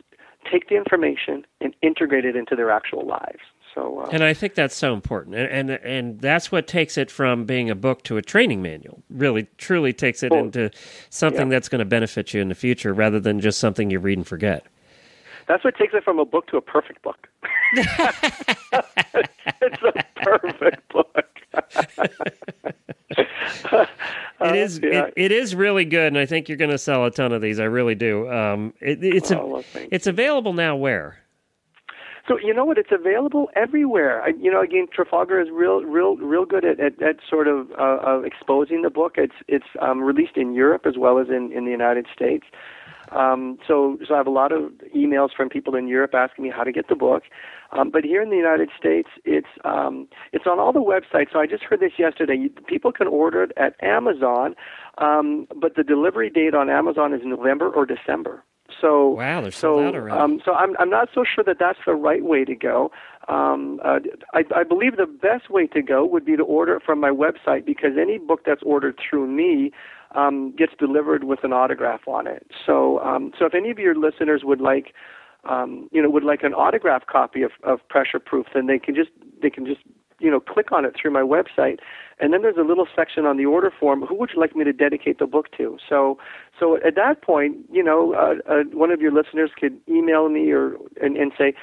take 0.51 0.70
the 0.70 0.76
information 0.76 1.45
and 1.61 1.76
integrate 1.82 2.26
it 2.26 2.36
into 2.36 2.55
their 2.55 2.72
actual 2.72 3.05
lives. 3.05 3.39
So, 3.76 3.99
uh, 3.99 4.09
and 4.11 4.24
i 4.24 4.34
think 4.34 4.55
that's 4.55 4.76
so 4.76 4.95
important 4.95 5.36
and, 5.36 5.70
and 5.70 5.86
and 5.86 6.20
that's 6.20 6.51
what 6.51 6.65
takes 6.65 6.97
it 6.97 7.11
from 7.11 7.45
being 7.45 7.70
a 7.70 7.76
book 7.76 8.01
to 8.05 8.17
a 8.17 8.22
training 8.24 8.63
manual 8.63 9.03
really 9.11 9.45
truly 9.59 9.93
takes 9.93 10.24
it 10.24 10.32
Oh, 10.32 10.39
into 10.39 10.72
something 11.11 11.47
yeah. 11.51 11.55
that's 11.55 11.70
going 11.70 11.80
to 11.80 11.86
benefit 11.86 12.34
you 12.34 12.41
in 12.41 12.49
the 12.49 12.55
future 12.55 12.95
rather 12.95 13.20
than 13.20 13.39
just 13.39 13.59
something 13.59 13.91
you 13.91 13.99
read 13.99 14.17
and 14.17 14.26
forget 14.28 14.65
that's 15.50 15.66
what 15.66 15.76
takes 15.76 15.93
it 15.93 16.04
from 16.06 16.20
a 16.20 16.26
book 16.26 16.47
to 16.47 16.56
a 16.58 16.62
perfect 16.62 17.02
book. 17.02 17.28
it's 17.74 18.00
a 19.84 20.04
perfect 20.16 20.88
book. 20.93 21.26
It 24.41 24.56
is. 24.56 24.80
yeah. 24.82 25.08
It, 25.08 25.14
it 25.18 25.32
is 25.34 25.54
really 25.54 25.84
good, 25.84 26.08
and 26.08 26.18
I 26.18 26.26
think 26.26 26.47
you're 26.47 26.58
going 26.58 26.72
to 26.72 26.78
sell 26.78 27.04
a 27.04 27.12
ton 27.12 27.34
of 27.34 27.41
these. 27.41 27.60
I 27.60 27.66
really 27.66 27.95
do. 27.95 28.32
Um, 28.32 28.74
it, 28.80 29.04
it's 29.04 29.32
Oh, 29.34 29.58
a, 29.58 29.64
thank 29.64 29.89
it's 29.91 30.08
available 30.08 30.54
now. 30.54 30.78
Where? 30.78 31.18
So 32.26 32.38
you 32.39 32.54
know 32.54 32.64
what? 32.64 32.78
It's 32.78 32.91
available 32.91 33.50
everywhere. 33.56 34.22
I, 34.22 34.30
you 34.39 34.50
know, 34.50 34.62
again, 34.62 34.88
Trafalgar 34.93 35.41
is 35.41 35.50
real, 35.52 35.82
real, 35.82 36.16
real 36.16 36.45
good 36.45 36.64
at, 36.64 36.80
at, 36.80 37.02
at 37.02 37.18
sort 37.30 37.50
of 37.50 37.70
uh, 37.72 37.97
of 38.02 38.24
exposing 38.24 38.82
the 38.84 38.89
book. 38.89 39.16
It's 39.18 39.36
it's 39.50 39.66
um, 39.82 40.00
released 40.02 40.38
in 40.38 40.54
Europe 40.54 40.86
as 40.86 40.95
well 40.97 41.20
as 41.20 41.28
in, 41.28 41.52
in 41.52 41.66
the 41.66 41.72
United 41.72 42.08
States. 42.14 42.45
Um, 43.12 43.57
so 43.68 43.97
so 44.07 44.14
I 44.14 44.18
have 44.18 44.28
a 44.28 44.32
lot 44.32 44.51
of 44.51 44.72
emails 44.95 45.30
from 45.36 45.49
people 45.49 45.76
in 45.76 45.88
Europe 45.88 46.14
asking 46.14 46.43
me 46.43 46.51
how 46.55 46.64
to 46.64 46.72
get 46.72 46.88
the 46.88 46.95
book. 46.95 47.24
Um, 47.72 47.89
but 47.91 48.03
here 48.03 48.22
in 48.22 48.30
the 48.30 48.36
United 48.36 48.70
States, 48.78 49.10
it's 49.26 49.47
um, 49.64 50.07
it's 50.34 50.45
on 50.47 50.60
all 50.60 50.74
the 50.74 50.80
websites. 50.80 51.34
So 51.34 51.39
I 51.39 51.45
just 51.45 51.64
heard 51.64 51.80
this 51.80 51.93
yesterday. 51.97 52.49
People 52.68 52.91
can 52.91 53.07
order 53.07 53.43
it 53.43 53.51
at 53.57 53.76
Amazon, 53.84 54.55
um, 54.97 55.47
but 55.55 55.76
the 55.76 55.84
delivery 55.84 56.30
date 56.30 56.53
on 56.55 56.70
Amazon 56.70 57.14
is 57.14 57.22
November 57.24 57.70
or 57.70 57.86
December. 57.86 58.43
So 58.82 59.10
Wow, 59.10 59.41
they're 59.41 59.51
so 59.51 59.88
out 59.88 59.95
already. 59.95 60.18
um, 60.18 60.41
so 60.45 60.53
I'm 60.53 60.76
I'm 60.78 60.89
not 60.89 61.10
so 61.14 61.24
sure 61.24 61.43
that 61.43 61.57
that's 61.60 61.80
the 61.86 61.95
right 61.95 62.24
way 62.24 62.45
to 62.45 62.55
go. 62.55 62.91
Um, 63.28 63.80
uh, 63.84 63.99
I, 64.34 64.43
I 64.55 64.64
believe 64.64 64.97
the 64.97 65.05
best 65.05 65.49
way 65.49 65.68
to 65.68 65.82
go 65.82 66.05
would 66.05 66.26
be 66.26 66.36
to 66.36 66.43
order 66.43 66.76
it 66.76 66.84
from 66.84 66.99
my 66.99 67.10
website 67.10 67.66
because 67.66 67.91
any 67.99 68.18
book 68.18 68.41
that's 68.45 68.64
ordered 68.64 68.97
through 68.97 69.28
me 69.28 69.72
um, 70.16 70.53
gets 70.55 70.74
delivered 70.80 71.24
with 71.24 71.43
an 71.43 71.53
autograph 71.53 72.07
on 72.07 72.28
it. 72.28 72.47
So 72.66 72.99
um, 72.99 73.32
so 73.38 73.45
if 73.45 73.53
any 73.53 73.70
of 73.70 73.80
your 73.80 73.95
listeners 73.95 74.41
would 74.43 74.62
like 74.62 74.93
um, 75.49 75.89
you 75.91 76.01
know 76.01 76.10
would 76.10 76.24
like 76.24 76.43
an 76.43 76.53
autograph 76.53 77.05
copy 77.07 77.41
of, 77.41 77.51
of 77.64 77.88
Pressure 77.88 78.20
Proof, 78.20 78.47
then 78.53 78.68
they 78.68 78.80
can 78.80 78.95
just 78.95 79.12
they 79.41 79.49
can 79.49 79.66
just 79.66 79.82
you 80.20 80.30
know 80.30 80.39
click 80.39 80.72
on 80.72 80.86
it 80.86 80.95
through 80.99 81.12
my 81.12 81.22
website 81.22 81.80
and 82.20 82.34
then 82.34 82.41
there's 82.41 82.57
a 82.57 82.64
little 82.64 82.88
section 82.95 83.26
on 83.26 83.38
the 83.38 83.45
order 83.45 83.72
form 83.78 84.01
who 84.01 84.16
would 84.16 84.32
you 84.34 84.39
like 84.39 84.55
me 84.55 84.64
to 84.64 84.74
dedicate 84.74 85.18
the 85.18 85.26
book 85.26 85.47
to 85.55 85.78
so 85.88 86.18
so 86.60 86.78
at 86.86 86.95
that 86.95 87.22
point 87.22 87.57
you 87.72 87.84
know 87.84 88.14
uh, 88.14 88.51
uh, 88.51 88.64
one 88.74 88.91
of 88.91 89.01
your 89.01 89.12
listeners 89.12 89.51
could 89.57 89.80
email 89.88 90.30
me 90.30 90.51
or 90.51 90.76
and, 91.01 91.18
and 91.18 91.32
say 91.38 91.53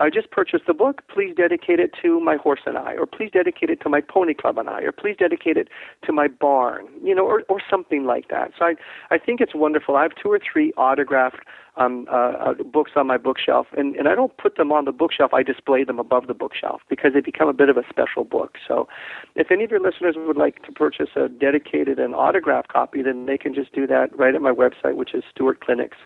I 0.00 0.10
just 0.10 0.30
purchased 0.30 0.64
the 0.66 0.74
book. 0.74 1.02
Please 1.08 1.34
dedicate 1.36 1.78
it 1.78 1.92
to 2.02 2.18
my 2.20 2.36
horse 2.36 2.60
and 2.66 2.76
I, 2.76 2.94
or 2.94 3.06
please 3.06 3.30
dedicate 3.32 3.70
it 3.70 3.80
to 3.82 3.88
my 3.88 4.00
pony 4.00 4.34
club 4.34 4.58
and 4.58 4.68
I, 4.68 4.80
or 4.82 4.92
please 4.92 5.16
dedicate 5.18 5.56
it 5.56 5.68
to 6.04 6.12
my 6.12 6.26
barn, 6.26 6.86
you 7.02 7.14
know, 7.14 7.24
or, 7.24 7.42
or 7.48 7.60
something 7.70 8.04
like 8.04 8.28
that. 8.28 8.52
So 8.58 8.64
I, 8.64 8.74
I 9.10 9.18
think 9.18 9.40
it's 9.40 9.54
wonderful. 9.54 9.96
I 9.96 10.02
have 10.02 10.12
two 10.20 10.30
or 10.30 10.40
three 10.40 10.72
autographed 10.72 11.44
um, 11.76 12.06
uh, 12.10 12.14
uh, 12.14 12.54
books 12.62 12.92
on 12.96 13.06
my 13.06 13.16
bookshelf, 13.16 13.66
and, 13.76 13.96
and 13.96 14.08
I 14.08 14.14
don't 14.14 14.36
put 14.36 14.56
them 14.56 14.72
on 14.72 14.84
the 14.84 14.92
bookshelf. 14.92 15.32
I 15.34 15.42
display 15.42 15.84
them 15.84 15.98
above 15.98 16.26
the 16.26 16.34
bookshelf 16.34 16.82
because 16.88 17.12
they 17.14 17.20
become 17.20 17.48
a 17.48 17.52
bit 17.52 17.68
of 17.68 17.76
a 17.76 17.82
special 17.88 18.24
book. 18.24 18.56
So 18.66 18.88
if 19.34 19.50
any 19.50 19.64
of 19.64 19.70
your 19.70 19.80
listeners 19.80 20.14
would 20.16 20.36
like 20.36 20.62
to 20.64 20.72
purchase 20.72 21.10
a 21.16 21.28
dedicated 21.28 21.98
and 21.98 22.14
autographed 22.14 22.68
copy, 22.68 23.02
then 23.02 23.26
they 23.26 23.38
can 23.38 23.54
just 23.54 23.72
do 23.72 23.86
that 23.88 24.16
right 24.16 24.34
at 24.34 24.42
my 24.42 24.52
website, 24.52 24.96
which 24.96 25.14
is 25.14 25.24
Stewart 25.30 25.60
Clinics 25.60 25.98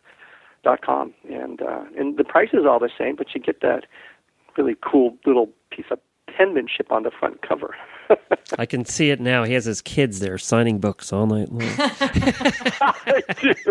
dot 0.64 0.82
com 0.82 1.14
and 1.30 1.62
uh, 1.62 1.84
and 1.96 2.16
the 2.16 2.24
price 2.24 2.50
is 2.52 2.64
all 2.68 2.78
the 2.78 2.90
same, 2.98 3.16
but 3.16 3.34
you 3.34 3.40
get 3.40 3.60
that 3.60 3.84
really 4.56 4.76
cool 4.80 5.16
little 5.24 5.48
piece 5.70 5.86
of 5.90 5.98
penmanship 6.26 6.90
on 6.90 7.02
the 7.02 7.10
front 7.10 7.42
cover. 7.42 7.74
I 8.58 8.64
can 8.66 8.84
see 8.84 9.10
it 9.10 9.20
now. 9.20 9.44
He 9.44 9.52
has 9.54 9.64
his 9.66 9.82
kids 9.82 10.20
there 10.20 10.38
signing 10.38 10.78
books 10.78 11.12
all 11.12 11.26
night 11.26 11.50
long. 11.52 11.68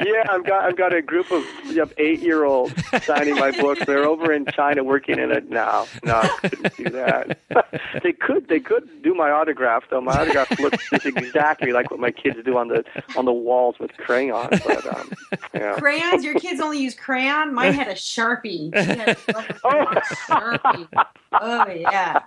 Yeah, 0.00 0.24
I've 0.30 0.44
got 0.46 0.64
I've 0.64 0.76
got 0.76 0.94
a 0.94 1.02
group 1.02 1.30
of, 1.30 1.44
of 1.76 1.92
eight 1.98 2.20
year 2.20 2.44
olds 2.44 2.72
signing 3.04 3.34
my 3.36 3.50
books. 3.50 3.84
They're 3.84 4.04
over 4.06 4.32
in 4.32 4.46
China 4.46 4.82
working 4.82 5.18
in 5.18 5.30
it 5.30 5.50
now. 5.50 5.86
No, 6.04 6.16
I 6.16 6.28
couldn't 6.48 6.76
do 6.76 6.84
that. 6.84 7.38
they 8.02 8.12
could 8.12 8.48
they 8.48 8.60
could 8.60 8.88
do 9.02 9.14
my 9.14 9.30
autograph 9.30 9.84
though. 9.90 10.00
My 10.00 10.12
autograph 10.12 10.58
looks 10.58 10.88
just 10.90 11.04
exactly 11.06 11.72
like 11.72 11.90
what 11.90 12.00
my 12.00 12.10
kids 12.10 12.38
do 12.44 12.56
on 12.56 12.68
the 12.68 12.82
on 13.16 13.26
the 13.26 13.32
walls 13.32 13.78
with 13.78 13.92
crayons. 13.98 14.60
But 14.66 14.86
um, 14.86 15.10
yeah. 15.54 15.74
Crayons? 15.78 16.24
Your 16.24 16.34
kids 16.40 16.60
only 16.60 16.78
use 16.78 16.94
crayon? 16.94 17.52
Mine 17.54 17.74
had 17.74 17.88
a 17.88 17.94
Sharpie. 17.94 18.74
She 18.74 18.98
had 18.98 19.08
a 19.10 19.16
Oh. 19.64 19.84
Sharpie. 20.26 21.06
Oh, 21.32 21.68
yeah. 21.68 22.20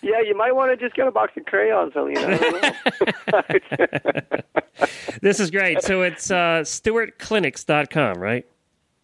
Yeah, 0.00 0.20
you 0.22 0.34
might 0.36 0.54
want 0.54 0.70
to 0.70 0.76
just 0.82 0.96
get 1.06 1.08
a 1.08 1.12
box 1.12 1.32
of 1.36 1.44
crayons, 1.46 1.92
Helena. 1.94 2.20
I 2.20 3.50
don't 3.50 3.72
know. 4.32 4.40
this 5.22 5.40
is 5.40 5.50
great. 5.50 5.82
So 5.82 6.02
it's 6.02 6.30
uh, 6.30 6.62
StewartClinics.com, 6.62 8.18
right? 8.18 8.46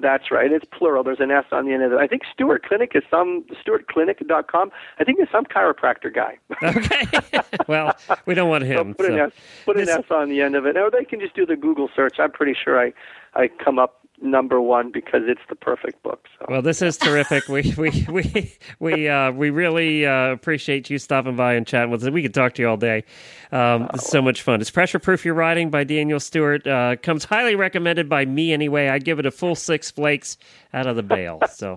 That's 0.00 0.32
right. 0.32 0.50
It's 0.50 0.64
plural. 0.64 1.04
There's 1.04 1.20
an 1.20 1.30
S 1.30 1.44
on 1.52 1.64
the 1.64 1.72
end 1.72 1.84
of 1.84 1.92
it. 1.92 1.98
I 1.98 2.08
think 2.08 2.22
Stewart 2.32 2.64
Clinic 2.64 2.90
is 2.96 3.04
some 3.08 3.44
StewartClinic.com. 3.64 4.72
I 4.98 5.04
think 5.04 5.20
it's 5.20 5.30
some 5.30 5.44
chiropractor 5.44 6.12
guy. 6.12 6.38
Okay. 6.60 7.40
well, 7.68 7.96
we 8.26 8.34
don't 8.34 8.48
want 8.48 8.64
him. 8.64 8.94
put 8.94 9.06
so. 9.06 9.12
an 9.12 9.20
S, 9.20 9.32
put 9.64 9.76
an 9.78 9.88
S 9.88 10.04
on 10.10 10.28
the 10.28 10.42
end 10.42 10.56
of 10.56 10.66
it. 10.66 10.76
Or 10.76 10.90
they 10.90 11.04
can 11.04 11.20
just 11.20 11.36
do 11.36 11.46
the 11.46 11.54
Google 11.54 11.88
search. 11.94 12.16
I'm 12.18 12.32
pretty 12.32 12.54
sure 12.54 12.80
I 12.80 12.92
I 13.34 13.48
come 13.64 13.78
up 13.78 14.01
number 14.20 14.60
one 14.60 14.90
because 14.90 15.22
it's 15.26 15.40
the 15.48 15.54
perfect 15.54 16.02
book. 16.02 16.26
So. 16.38 16.46
Well, 16.48 16.62
this 16.62 16.82
is 16.82 16.96
terrific. 16.96 17.48
We 17.48 17.74
we 17.76 18.06
we 18.10 18.56
we 18.78 19.08
uh, 19.08 19.32
we 19.32 19.50
really 19.50 20.06
uh, 20.06 20.30
appreciate 20.30 20.90
you 20.90 20.98
stopping 20.98 21.36
by 21.36 21.54
and 21.54 21.66
chatting 21.66 21.90
with 21.90 22.02
us. 22.04 22.10
We 22.10 22.22
could 22.22 22.34
talk 22.34 22.54
to 22.54 22.62
you 22.62 22.68
all 22.68 22.76
day. 22.76 23.04
Um, 23.50 23.88
it's 23.94 24.08
so 24.08 24.22
much 24.22 24.42
fun. 24.42 24.60
It's 24.60 24.70
pressure 24.70 24.98
proof 24.98 25.24
your 25.24 25.34
riding 25.34 25.70
by 25.70 25.84
Daniel 25.84 26.20
Stewart. 26.20 26.66
Uh, 26.66 26.96
comes 26.96 27.24
highly 27.24 27.54
recommended 27.54 28.08
by 28.08 28.24
me 28.24 28.52
anyway. 28.52 28.88
I 28.88 28.98
give 28.98 29.18
it 29.18 29.26
a 29.26 29.30
full 29.30 29.54
six 29.54 29.90
flakes 29.90 30.38
out 30.72 30.86
of 30.86 30.96
the 30.96 31.02
bale. 31.02 31.40
So 31.52 31.76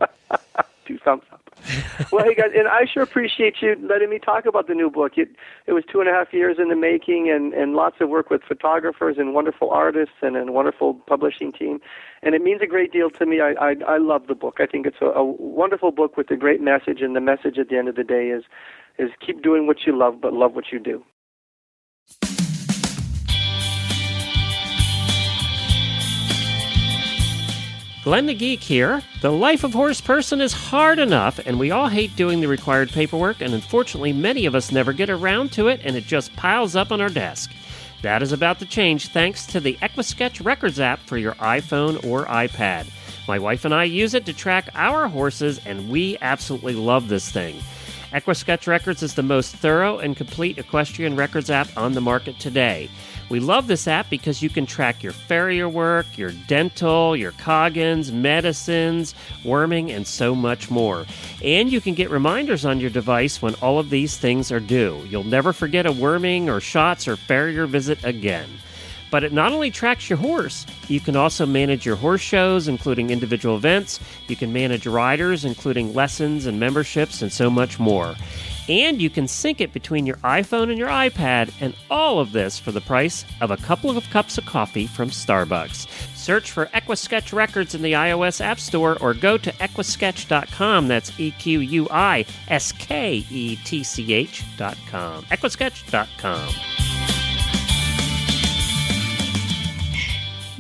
two 0.86 0.98
thumbs 1.00 1.24
up. 1.32 1.45
well, 2.12 2.24
hey 2.24 2.36
guys, 2.36 2.52
and 2.56 2.68
I 2.68 2.86
sure 2.86 3.04
appreciate 3.04 3.56
you 3.62 3.76
letting 3.82 4.10
me 4.10 4.20
talk 4.20 4.46
about 4.46 4.68
the 4.68 4.74
new 4.74 4.90
book. 4.90 5.14
It 5.18 5.30
it 5.66 5.74
was 5.74 5.84
two 5.92 6.00
and 6.00 6.10
a 6.10 6.12
half 6.12 6.34
years 6.34 6.58
in 6.60 6.70
the 6.70 6.76
making, 6.76 7.30
and 7.30 7.54
and 7.54 7.74
lots 7.74 7.98
of 8.02 8.10
work 8.10 8.30
with 8.30 8.42
photographers 8.44 9.16
and 9.18 9.34
wonderful 9.34 9.70
artists 9.72 10.16
and 10.22 10.36
a 10.36 10.52
wonderful 10.52 10.96
publishing 11.08 11.52
team, 11.52 11.80
and 12.22 12.36
it 12.36 12.42
means 12.42 12.62
a 12.62 12.68
great 12.68 12.92
deal 12.92 13.10
to 13.10 13.26
me. 13.26 13.42
I 13.42 13.54
I, 13.60 13.76
I 13.88 13.98
love 13.98 14.28
the 14.28 14.36
book. 14.36 14.58
I 14.60 14.66
think 14.66 14.86
it's 14.86 15.02
a, 15.02 15.08
a 15.08 15.24
wonderful 15.24 15.92
book 15.92 16.18
with 16.18 16.30
a 16.30 16.36
great 16.36 16.62
message, 16.62 17.02
and 17.02 17.16
the 17.16 17.22
message 17.22 17.58
at 17.58 17.70
the 17.70 17.78
end 17.78 17.88
of 17.88 17.96
the 17.96 18.04
day 18.04 18.28
is 18.30 18.44
is 18.98 19.10
keep 19.26 19.42
doing 19.42 19.68
what 19.68 19.86
you 19.86 19.98
love, 19.98 20.22
but 20.22 20.34
love 20.34 20.54
what 20.54 20.72
you 20.72 20.80
do. 20.80 21.04
Glenn 28.06 28.28
the 28.28 28.36
Geek 28.36 28.62
here. 28.62 29.02
The 29.22 29.32
life 29.32 29.64
of 29.64 29.74
horse 29.74 30.00
person 30.00 30.40
is 30.40 30.54
hard 30.54 31.00
enough, 31.00 31.40
and 31.44 31.58
we 31.58 31.72
all 31.72 31.88
hate 31.88 32.16
doing 32.16 32.40
the 32.40 32.48
required 32.48 32.92
paperwork, 32.92 33.42
and 33.42 33.52
unfortunately, 33.52 34.14
many 34.14 34.46
of 34.46 34.54
us 34.54 34.72
never 34.72 34.94
get 34.94 35.10
around 35.10 35.52
to 35.54 35.70
it, 35.70 35.82
and 35.84 35.96
it 35.96 36.06
just 36.06 36.36
piles 36.36 36.76
up 36.76 36.92
on 36.92 37.02
our 37.02 37.10
desk. 37.10 37.52
That 38.04 38.22
is 38.22 38.32
about 38.32 38.60
to 38.60 38.68
change 38.68 39.08
thanks 39.08 39.48
to 39.48 39.60
the 39.60 39.74
EquiSketch 39.82 40.46
Records 40.46 40.80
app 40.80 41.00
for 41.00 41.18
your 41.18 41.34
iPhone 41.34 42.06
or 42.06 42.26
iPad. 42.26 42.86
My 43.28 43.40
wife 43.40 43.66
and 43.66 43.74
I 43.74 43.86
use 43.86 44.14
it 44.14 44.28
to 44.28 44.34
track 44.34 44.70
our 44.76 45.08
horses, 45.08 45.60
and 45.66 45.90
we 45.90 46.16
absolutely 46.22 46.76
love 46.76 47.08
this 47.08 47.32
thing. 47.32 47.60
EquiSketch 48.12 48.68
Records 48.68 49.04
is 49.04 49.16
the 49.16 49.24
most 49.24 49.56
thorough 49.56 49.98
and 49.98 50.16
complete 50.16 50.58
equestrian 50.58 51.16
records 51.16 51.50
app 51.50 51.68
on 51.76 51.94
the 51.94 52.02
market 52.02 52.40
today. 52.40 52.90
We 53.30 53.40
love 53.40 53.68
this 53.68 53.88
app 53.88 54.10
because 54.10 54.44
you 54.44 54.50
can 54.50 54.68
track 54.68 55.02
your 55.02 55.12
farrier 55.12 55.68
work, 55.68 56.06
your 56.16 56.32
dental, 56.48 57.16
your 57.16 57.32
coggins, 57.32 58.12
medicines, 58.12 59.16
worming, 59.44 59.92
and 59.92 60.06
so 60.06 60.36
much 60.36 60.70
more. 60.70 61.06
And 61.44 61.72
you 61.72 61.82
can 61.82 61.96
get 61.96 62.12
reminders 62.12 62.66
on 62.66 62.80
your 62.80 62.92
device 62.92 63.42
when 63.42 63.56
all 63.56 63.80
of 63.80 63.90
these 63.90 64.18
things 64.18 64.52
are 64.52 64.60
due. 64.60 65.04
You'll 65.10 65.24
never 65.24 65.54
forget 65.54 65.88
a 65.88 65.92
worming 65.92 66.50
or 66.50 66.60
shots 66.60 67.08
or 67.08 67.16
farrier 67.16 67.66
visit 67.66 68.04
again. 68.04 68.50
But 69.12 69.24
it 69.24 69.34
not 69.34 69.52
only 69.52 69.72
tracks 69.72 70.10
your 70.10 70.18
horse, 70.18 70.66
you 70.88 71.00
can 71.00 71.16
also 71.16 71.46
manage 71.46 71.86
your 71.86 71.96
horse 71.96 72.22
shows, 72.22 72.68
including 72.68 73.10
individual 73.10 73.56
events. 73.56 74.00
You 74.28 74.36
can 74.36 74.52
manage 74.52 74.88
riders, 74.88 75.46
including 75.46 75.94
lessons 75.94 76.46
and 76.46 76.60
memberships, 76.60 77.22
and 77.22 77.32
so 77.32 77.50
much 77.50 77.80
more. 77.80 78.16
And 78.68 79.00
you 79.02 79.10
can 79.10 79.28
sync 79.28 79.62
it 79.62 79.74
between 79.74 80.08
your 80.08 80.16
iPhone 80.18 80.70
and 80.70 80.78
your 80.78 80.90
iPad, 80.90 81.54
and 81.62 81.76
all 81.92 82.20
of 82.20 82.32
this 82.32 82.58
for 82.58 82.72
the 82.72 82.82
price 82.82 83.24
of 83.42 83.52
a 83.52 83.58
couple 83.58 83.96
of 83.96 84.10
cups 84.10 84.38
of 84.38 84.46
coffee 84.46 84.88
from 84.88 85.10
Starbucks. 85.10 85.88
Search 86.16 86.50
for 86.50 86.66
EquiSketch 86.68 87.32
Records 87.34 87.76
in 87.76 87.84
the 87.84 87.94
iOS 87.94 88.42
App 88.44 88.60
Store 88.60 88.98
or 89.00 89.14
go 89.14 89.38
to 89.38 89.52
equisketch.com. 89.54 90.88
That's 90.88 91.18
E 91.20 91.32
Q 91.32 91.60
U 91.60 91.88
I 91.92 92.26
S 92.48 92.72
K 92.72 93.24
E 93.30 93.56
T 93.58 93.84
C 93.84 94.14
H.com. 94.14 95.26
Equisketch.com. 95.26 96.95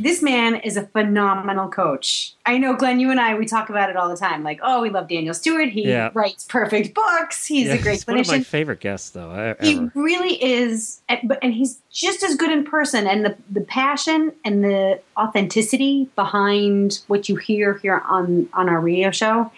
This 0.06 0.22
man 0.22 0.58
is 0.58 0.78
a 0.78 0.84
phenomenal 0.86 1.68
coach. 1.68 2.36
I 2.46 2.60
know, 2.60 2.76
Glenn, 2.76 3.00
you 3.00 3.10
and 3.10 3.20
I, 3.20 3.34
we 3.34 3.48
talk 3.48 3.72
about 3.72 3.90
it 3.90 3.96
all 3.98 4.08
the 4.08 4.16
time. 4.16 4.44
Like, 4.44 4.60
oh, 4.62 4.80
we 4.84 4.92
love 4.92 5.08
Daniel 5.08 5.34
Stewart. 5.34 5.70
He 5.70 5.88
Yeah. 5.90 6.12
writes 6.14 6.46
perfect 6.46 6.94
books. 6.94 7.48
He's 7.48 7.72
a 7.72 7.80
great 7.80 7.94
he's 7.94 8.06
one 8.06 8.20
of 8.20 8.28
my 8.28 8.42
favorite 8.42 8.82
guests, 8.82 9.10
though. 9.10 9.56
e- 9.64 9.66
He 9.66 9.90
really 9.96 10.36
is, 10.44 11.02
and 11.10 11.52
he's 11.56 11.80
just 11.92 12.22
as 12.22 12.36
good 12.36 12.52
in 12.52 12.64
person. 12.66 13.08
And 13.08 13.26
the 13.26 13.36
the 13.50 13.62
passion 13.62 14.32
and 14.46 14.64
the 14.64 15.00
authenticity 15.18 16.08
behind 16.16 17.00
what 17.08 17.28
you 17.28 17.36
hear 17.38 17.74
here 17.80 18.04
on 18.08 18.48
on 18.54 18.70
our 18.70 18.80
radio 18.80 19.10
show, 19.10 19.52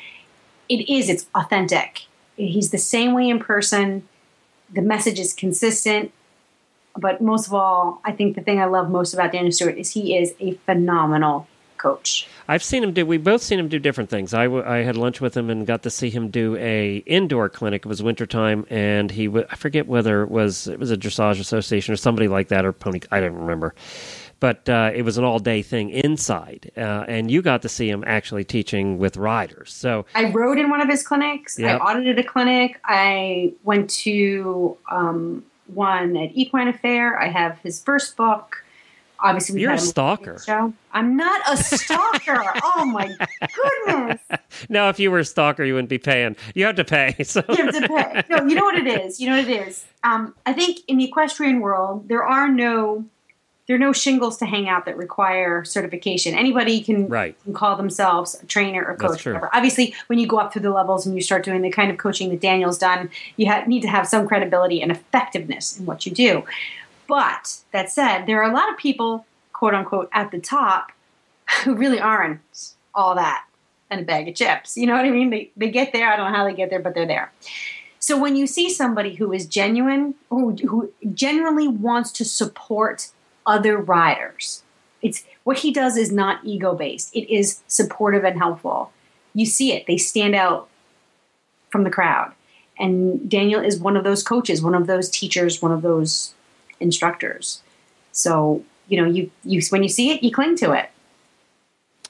it 0.70 0.88
is. 0.89 1.10
It's 1.10 1.26
authentic. 1.36 2.04
He's 2.38 2.72
the 2.72 2.78
same 2.78 3.14
way 3.14 3.28
in 3.28 3.39
person. 3.39 4.08
The 4.74 4.82
message 4.82 5.20
is 5.20 5.34
consistent. 5.34 6.14
But 6.98 7.22
most 7.22 7.48
of 7.48 7.54
all, 7.54 8.02
I 8.04 8.12
think 8.12 8.36
the 8.36 8.41
thing 8.41 8.60
I 8.60 8.66
love 8.66 8.89
most 8.89 9.14
about 9.14 9.32
Daniel 9.32 9.52
Stewart 9.52 9.78
is 9.78 9.91
he 9.91 10.18
is 10.18 10.34
a 10.39 10.54
phenomenal 10.66 11.48
coach. 11.78 12.28
I've 12.48 12.64
seen 12.64 12.84
him 12.84 12.93
do. 12.93 13.06
We 13.06 13.18
both 13.18 13.41
seen 13.41 13.60
him 13.60 13.68
do 13.68 13.78
different 13.78 14.10
things. 14.10 14.34
I, 14.34 14.45
w- 14.45 14.64
I 14.66 14.78
had 14.78 14.98
lunch 14.98 15.22
with 15.22 15.36
him 15.38 15.50
and 15.50 15.68
got 15.68 15.84
to 15.84 15.89
see 15.89 16.10
him 16.10 16.30
do 16.30 16.56
a 16.58 16.98
indoor 17.06 17.50
clinic. 17.50 17.86
It 17.86 17.88
was 17.88 18.02
wintertime, 18.02 18.66
and 18.70 19.12
he 19.12 19.28
w- 19.28 19.45
I 19.50 19.56
forget 19.56 19.88
whether 19.88 20.24
it 20.24 20.32
was 20.32 20.68
it 20.68 20.80
was 20.80 20.91
a 20.91 20.98
dressage 20.98 21.39
association 21.39 21.93
or 21.93 21.98
somebody 21.98 22.28
like 22.28 22.48
that 22.48 22.66
or 22.66 22.74
pony. 22.74 23.02
I 23.12 23.20
don't 23.20 23.36
remember, 23.36 23.76
but 24.39 24.68
uh, 24.70 24.91
it 24.93 25.04
was 25.04 25.18
an 25.18 25.24
all 25.24 25.39
day 25.39 25.62
thing 25.62 25.89
inside, 25.89 26.72
uh, 26.78 27.06
and 27.08 27.30
you 27.30 27.41
got 27.41 27.62
to 27.62 27.70
see 27.70 27.89
him 27.89 28.04
actually 28.08 28.43
teaching 28.43 28.98
with 28.98 29.18
riders. 29.18 29.74
So 29.74 30.06
I 30.16 30.32
rode 30.32 30.58
in 30.58 30.70
one 30.70 30.82
of 30.82 30.89
his 30.89 31.06
clinics. 31.06 31.60
Yep. 31.60 31.82
I 31.82 31.84
audited 31.84 32.18
a 32.18 32.24
clinic. 32.24 32.80
I 32.86 33.54
went 33.64 33.89
to 33.91 34.78
um, 34.89 35.43
one 35.70 36.15
at 36.18 36.32
Equine 36.36 36.68
Affaire. 36.68 37.20
I 37.20 37.28
have 37.28 37.59
his 37.59 37.82
first 37.82 38.18
book. 38.18 38.63
Obviously, 39.20 39.55
we 39.55 39.61
You're 39.61 39.72
a 39.72 39.74
him 39.74 39.80
on 39.80 39.86
the 39.86 39.89
stalker. 39.89 40.39
Show. 40.45 40.74
I'm 40.91 41.18
not 41.18 41.41
a 41.51 41.57
stalker. 41.57 42.43
oh 42.63 42.86
my 42.86 43.15
goodness! 43.55 44.22
now, 44.70 44.89
if 44.89 44.99
you 44.99 45.09
were 45.09 45.20
a 45.20 45.26
stalker, 45.26 45.63
you 45.63 45.74
wouldn't 45.74 45.89
be 45.89 45.97
paying. 45.97 46.36
You 46.53 46.65
have 46.65 46.76
to 46.76 46.84
pay. 46.86 47.15
So 47.24 47.43
You 47.49 47.65
have 47.65 47.74
to 47.74 47.88
pay. 47.88 48.24
No, 48.30 48.45
you 48.45 48.55
know 48.55 48.63
what 48.63 48.78
it 48.78 48.88
is. 48.88 49.20
You 49.20 49.30
know 49.30 49.38
what 49.38 49.49
it 49.49 49.68
is. 49.68 49.86
Um, 50.03 50.36
I 50.45 50.53
think 50.53 50.80
in 50.88 50.97
the 50.97 51.05
equestrian 51.05 51.61
world, 51.61 52.07
there 52.07 52.24
are 52.24 52.47
no 52.47 53.05
there 53.68 53.76
are 53.76 53.80
no 53.80 53.91
shingles 53.91 54.38
to 54.38 54.45
hang 54.45 54.70
out 54.70 54.86
that 54.86 54.97
require 54.97 55.63
certification. 55.65 56.34
Anybody 56.34 56.82
can 56.82 57.07
Right. 57.07 57.36
can 57.43 57.53
call 57.53 57.76
themselves 57.76 58.36
a 58.41 58.45
trainer 58.45 58.84
or 58.86 58.95
coach. 58.95 59.28
Obviously, 59.28 59.93
when 60.07 60.20
you 60.20 60.26
go 60.28 60.38
up 60.38 60.53
through 60.53 60.61
the 60.61 60.72
levels 60.72 61.05
and 61.05 61.15
you 61.15 61.22
start 61.22 61.43
doing 61.43 61.61
the 61.61 61.70
kind 61.70 61.91
of 61.91 61.97
coaching 61.97 62.30
that 62.30 62.39
Daniel's 62.39 62.78
done, 62.78 63.09
you 63.36 63.47
ha- 63.51 63.63
need 63.68 63.82
to 63.82 63.89
have 63.89 64.07
some 64.07 64.28
credibility 64.28 64.82
and 64.82 64.91
effectiveness 64.91 65.78
in 65.78 65.86
what 65.86 66.05
you 66.05 66.11
do. 66.13 66.43
But 67.07 67.57
that 67.72 67.91
said, 67.91 68.26
there 68.26 68.41
are 68.41 68.49
a 68.49 68.53
lot 68.53 68.70
of 68.72 68.78
people, 68.78 69.26
quote 69.53 69.74
unquote, 69.74 70.09
at 70.13 70.32
the 70.32 70.39
top 70.39 70.91
who 71.63 71.76
really 71.76 71.99
aren't 71.99 72.39
all 72.95 73.15
that 73.15 73.45
and 73.89 74.01
a 74.01 74.03
bag 74.03 74.28
of 74.28 74.36
chips. 74.36 74.78
You 74.78 74.88
know 74.88 74.95
what 74.95 75.05
I 75.05 75.11
mean? 75.11 75.30
They, 75.30 75.51
they 75.57 75.70
get 75.70 75.93
there. 75.93 76.11
I 76.11 76.15
don't 76.18 76.32
know 76.32 76.38
how 76.38 76.45
they 76.45 76.53
get 76.53 76.70
there, 76.70 76.80
but 76.80 76.93
they're 76.93 77.05
there. 77.05 77.32
So 77.99 78.18
when 78.18 78.36
you 78.36 78.47
see 78.47 78.70
somebody 78.70 79.15
who 79.15 79.34
is 79.34 79.45
genuine, 79.45 80.15
who, 80.30 80.51
who 80.68 80.91
generally 81.13 81.68
wants 81.68 82.11
to 82.13 82.26
support 82.26 83.09
other 83.48 83.78
riders, 83.78 84.64
it's 85.02 85.24
what 85.43 85.60
he 85.60 85.72
does 85.72 85.98
is 85.98 86.12
not 86.12 86.43
ego 86.43 86.76
based. 86.76 87.16
It 87.16 87.34
is 87.34 87.62
supportive 87.68 88.24
and 88.24 88.38
helpful. 88.38 88.91
You 89.34 89.45
see 89.45 89.74
it; 89.74 89.88
they 89.88 89.98
stand 89.98 90.36
out 90.36 90.70
from 91.70 91.84
the 91.84 91.89
crowd. 91.89 92.34
And 92.80 93.28
Daniel 93.30 93.62
is 93.62 93.80
one 93.80 93.98
of 93.98 94.04
those 94.04 94.22
coaches, 94.22 94.62
one 94.62 94.76
of 94.76 94.86
those 94.86 95.10
teachers, 95.10 95.62
one 95.62 95.72
of 95.72 95.82
those 95.82 96.34
instructors. 96.80 97.62
So 98.12 98.64
you 98.88 99.02
know, 99.02 99.10
you 99.10 99.32
you 99.43 99.62
when 99.70 99.84
you 99.84 99.89
see 99.89 100.12
it, 100.12 100.24
you 100.24 100.32
cling 100.32 100.56
to 100.58 100.74
it. 100.74 100.89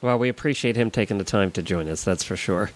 Well, 0.01 0.19
we 0.19 0.29
appreciate 0.29 0.75
him 0.75 0.91
taking 0.91 1.17
the 1.17 1.23
time 1.23 1.51
to 1.51 1.61
join 1.63 1.89
us. 1.89 2.03
That's 2.03 2.23
for 2.23 2.35
sure. 2.35 2.69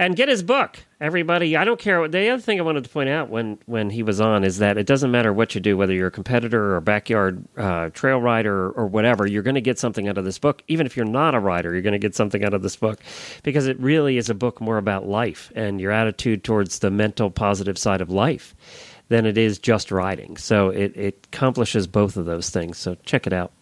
And 0.00 0.14
get 0.14 0.28
his 0.28 0.44
book, 0.44 0.78
everybody. 1.00 1.56
I 1.56 1.64
don't 1.64 1.80
care. 1.80 2.00
what 2.00 2.12
The 2.12 2.28
other 2.28 2.40
thing 2.40 2.60
I 2.60 2.62
wanted 2.62 2.84
to 2.84 2.90
point 2.90 3.08
out 3.08 3.30
when 3.30 3.58
when 3.66 3.90
he 3.90 4.04
was 4.04 4.20
on 4.20 4.44
is 4.44 4.58
that 4.58 4.78
it 4.78 4.86
doesn't 4.86 5.10
matter 5.10 5.32
what 5.32 5.56
you 5.56 5.60
do, 5.60 5.76
whether 5.76 5.92
you're 5.92 6.06
a 6.06 6.12
competitor 6.12 6.76
or 6.76 6.80
backyard 6.80 7.44
uh, 7.56 7.88
trail 7.88 8.20
rider 8.20 8.70
or 8.70 8.86
whatever. 8.86 9.26
You're 9.26 9.42
going 9.42 9.56
to 9.56 9.60
get 9.60 9.76
something 9.76 10.06
out 10.06 10.16
of 10.16 10.24
this 10.24 10.38
book. 10.38 10.62
Even 10.68 10.86
if 10.86 10.96
you're 10.96 11.04
not 11.04 11.34
a 11.34 11.40
rider, 11.40 11.72
you're 11.72 11.82
going 11.82 11.92
to 11.94 11.98
get 11.98 12.14
something 12.14 12.44
out 12.44 12.54
of 12.54 12.62
this 12.62 12.76
book 12.76 13.00
because 13.42 13.66
it 13.66 13.78
really 13.80 14.18
is 14.18 14.30
a 14.30 14.34
book 14.34 14.60
more 14.60 14.78
about 14.78 15.08
life 15.08 15.50
and 15.56 15.80
your 15.80 15.90
attitude 15.90 16.44
towards 16.44 16.78
the 16.78 16.92
mental 16.92 17.28
positive 17.28 17.76
side 17.76 18.00
of 18.00 18.08
life 18.08 18.54
than 19.08 19.26
it 19.26 19.36
is 19.36 19.58
just 19.58 19.90
riding. 19.90 20.36
So 20.36 20.68
it, 20.68 20.96
it 20.96 21.26
accomplishes 21.32 21.88
both 21.88 22.16
of 22.16 22.24
those 22.24 22.50
things. 22.50 22.78
So 22.78 22.94
check 23.04 23.26
it 23.26 23.32
out. 23.32 23.52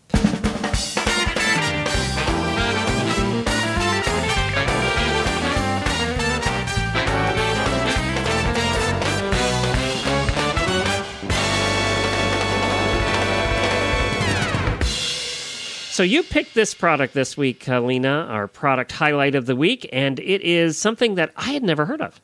So 15.96 16.02
you 16.02 16.22
picked 16.22 16.52
this 16.52 16.74
product 16.74 17.14
this 17.14 17.38
week, 17.38 17.64
Helena, 17.64 18.26
our 18.28 18.48
product 18.48 18.92
highlight 18.92 19.34
of 19.34 19.46
the 19.46 19.56
week, 19.56 19.88
and 19.94 20.20
it 20.20 20.42
is 20.42 20.76
something 20.76 21.14
that 21.14 21.32
I 21.38 21.52
had 21.52 21.62
never 21.62 21.86
heard 21.86 22.02
of. 22.02 22.20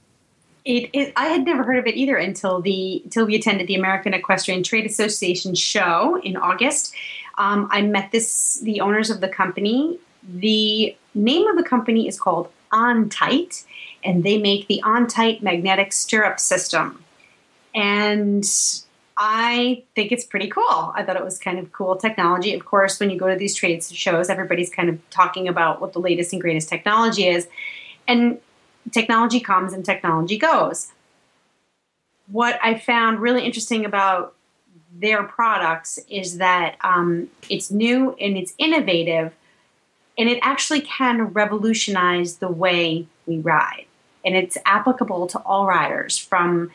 It, 0.66 0.90
it, 0.92 1.14
I 1.16 1.28
had 1.28 1.46
never 1.46 1.62
heard 1.62 1.78
of 1.78 1.86
it 1.86 1.96
either 1.96 2.18
until 2.18 2.60
the 2.60 3.00
until 3.02 3.24
we 3.24 3.34
attended 3.34 3.68
the 3.68 3.74
American 3.74 4.12
Equestrian 4.12 4.62
Trade 4.62 4.84
Association 4.84 5.54
show 5.54 6.20
in 6.20 6.36
August. 6.36 6.94
Um, 7.38 7.66
I 7.70 7.80
met 7.80 8.12
this 8.12 8.60
the 8.60 8.82
owners 8.82 9.08
of 9.08 9.22
the 9.22 9.28
company. 9.28 9.98
The 10.22 10.94
name 11.14 11.46
of 11.46 11.56
the 11.56 11.64
company 11.64 12.06
is 12.06 12.20
called 12.20 12.50
OnTyte, 12.74 13.64
and 14.04 14.22
they 14.22 14.36
make 14.36 14.68
the 14.68 14.82
OnTyte 14.84 15.40
magnetic 15.40 15.94
stirrup 15.94 16.40
system. 16.40 17.02
And 17.74 18.44
I 19.16 19.84
think 19.94 20.10
it's 20.10 20.24
pretty 20.24 20.48
cool. 20.48 20.92
I 20.94 21.02
thought 21.04 21.16
it 21.16 21.24
was 21.24 21.38
kind 21.38 21.58
of 21.58 21.72
cool 21.72 21.96
technology. 21.96 22.54
Of 22.54 22.64
course, 22.64 22.98
when 22.98 23.10
you 23.10 23.18
go 23.18 23.28
to 23.28 23.36
these 23.36 23.54
trade 23.54 23.82
shows, 23.84 24.30
everybody's 24.30 24.70
kind 24.70 24.88
of 24.88 24.98
talking 25.10 25.48
about 25.48 25.80
what 25.80 25.92
the 25.92 26.00
latest 26.00 26.32
and 26.32 26.40
greatest 26.40 26.68
technology 26.68 27.26
is. 27.26 27.46
And 28.08 28.38
technology 28.90 29.40
comes 29.40 29.72
and 29.72 29.84
technology 29.84 30.38
goes. 30.38 30.92
What 32.28 32.58
I 32.62 32.78
found 32.78 33.20
really 33.20 33.44
interesting 33.44 33.84
about 33.84 34.34
their 34.94 35.22
products 35.22 35.98
is 36.08 36.38
that 36.38 36.76
um, 36.82 37.28
it's 37.48 37.70
new 37.70 38.14
and 38.20 38.36
it's 38.36 38.54
innovative, 38.58 39.32
and 40.18 40.28
it 40.28 40.38
actually 40.42 40.80
can 40.80 41.24
revolutionize 41.24 42.36
the 42.36 42.48
way 42.48 43.06
we 43.26 43.38
ride. 43.38 43.86
And 44.24 44.36
it's 44.36 44.56
applicable 44.64 45.26
to 45.28 45.38
all 45.40 45.66
riders 45.66 46.18
from 46.18 46.70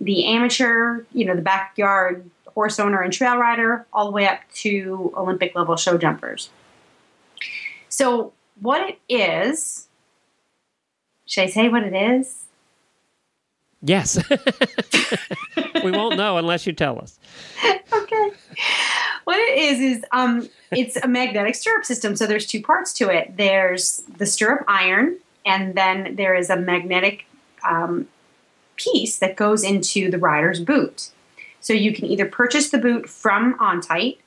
the 0.00 0.26
amateur, 0.26 1.04
you 1.12 1.24
know, 1.24 1.34
the 1.34 1.42
backyard 1.42 2.28
horse 2.46 2.78
owner 2.80 3.00
and 3.00 3.12
trail 3.12 3.36
rider, 3.36 3.86
all 3.92 4.06
the 4.06 4.10
way 4.12 4.26
up 4.26 4.40
to 4.52 5.12
Olympic 5.16 5.54
level 5.54 5.76
show 5.76 5.96
jumpers. 5.98 6.50
So, 7.88 8.32
what 8.60 8.88
it 8.88 8.98
is, 9.08 9.88
should 11.26 11.44
I 11.44 11.46
say 11.46 11.68
what 11.68 11.84
it 11.84 11.94
is? 11.94 12.46
Yes. 13.80 14.18
we 15.84 15.92
won't 15.92 16.16
know 16.16 16.36
unless 16.36 16.66
you 16.66 16.72
tell 16.72 16.98
us. 16.98 17.18
okay. 17.92 18.30
What 19.24 19.38
it 19.38 19.58
is 19.58 19.78
is 19.78 20.04
um, 20.10 20.48
it's 20.72 20.96
a 20.96 21.06
magnetic 21.06 21.54
stirrup 21.54 21.84
system. 21.84 22.16
So 22.16 22.26
there's 22.26 22.46
two 22.46 22.62
parts 22.62 22.92
to 22.94 23.08
it. 23.08 23.36
There's 23.36 24.02
the 24.16 24.26
stirrup 24.26 24.64
iron, 24.66 25.18
and 25.46 25.74
then 25.74 26.16
there 26.16 26.34
is 26.34 26.50
a 26.50 26.56
magnetic 26.56 27.26
um, 27.68 28.08
piece 28.78 29.18
that 29.18 29.36
goes 29.36 29.62
into 29.62 30.10
the 30.10 30.18
rider's 30.18 30.60
boot. 30.60 31.10
So 31.60 31.72
you 31.72 31.92
can 31.92 32.06
either 32.06 32.26
purchase 32.26 32.70
the 32.70 32.78
boot 32.78 33.08
from 33.08 33.58
OnTyte, 33.58 34.18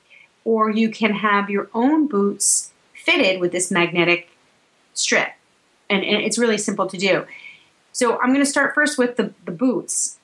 or 0.44 0.70
you 0.70 0.90
can 0.90 1.12
have 1.14 1.50
your 1.50 1.68
own 1.74 2.06
boots 2.06 2.72
fitted 2.94 3.40
with 3.40 3.52
this 3.52 3.70
magnetic 3.70 4.28
strip. 4.94 5.30
And, 5.90 6.04
and 6.04 6.22
it's 6.22 6.38
really 6.38 6.58
simple 6.58 6.86
to 6.86 6.96
do. 6.96 7.26
So 7.92 8.18
I'm 8.20 8.28
going 8.28 8.44
to 8.44 8.46
start 8.46 8.74
first 8.74 8.98
with 8.98 9.16
the, 9.16 9.32
the 9.44 9.52
boots. 9.52 10.18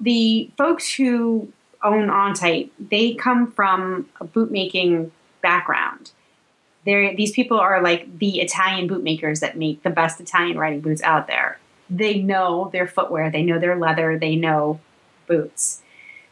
The 0.00 0.50
folks 0.56 0.94
who 0.94 1.52
own 1.82 2.08
OnTyte, 2.08 2.70
they 2.78 3.14
come 3.14 3.50
from 3.50 4.08
a 4.20 4.24
boot 4.24 4.50
making 4.50 5.12
background. 5.40 6.12
They're, 6.84 7.14
these 7.14 7.32
people 7.32 7.58
are 7.58 7.82
like 7.82 8.18
the 8.18 8.40
Italian 8.40 8.86
bootmakers 8.86 9.40
that 9.40 9.56
make 9.56 9.82
the 9.82 9.90
best 9.90 10.20
Italian 10.20 10.58
riding 10.58 10.80
boots 10.80 11.02
out 11.02 11.26
there. 11.26 11.58
They 11.90 12.20
know 12.20 12.70
their 12.72 12.86
footwear, 12.86 13.30
they 13.30 13.42
know 13.42 13.58
their 13.58 13.76
leather, 13.76 14.18
they 14.18 14.36
know 14.36 14.80
boots. 15.26 15.82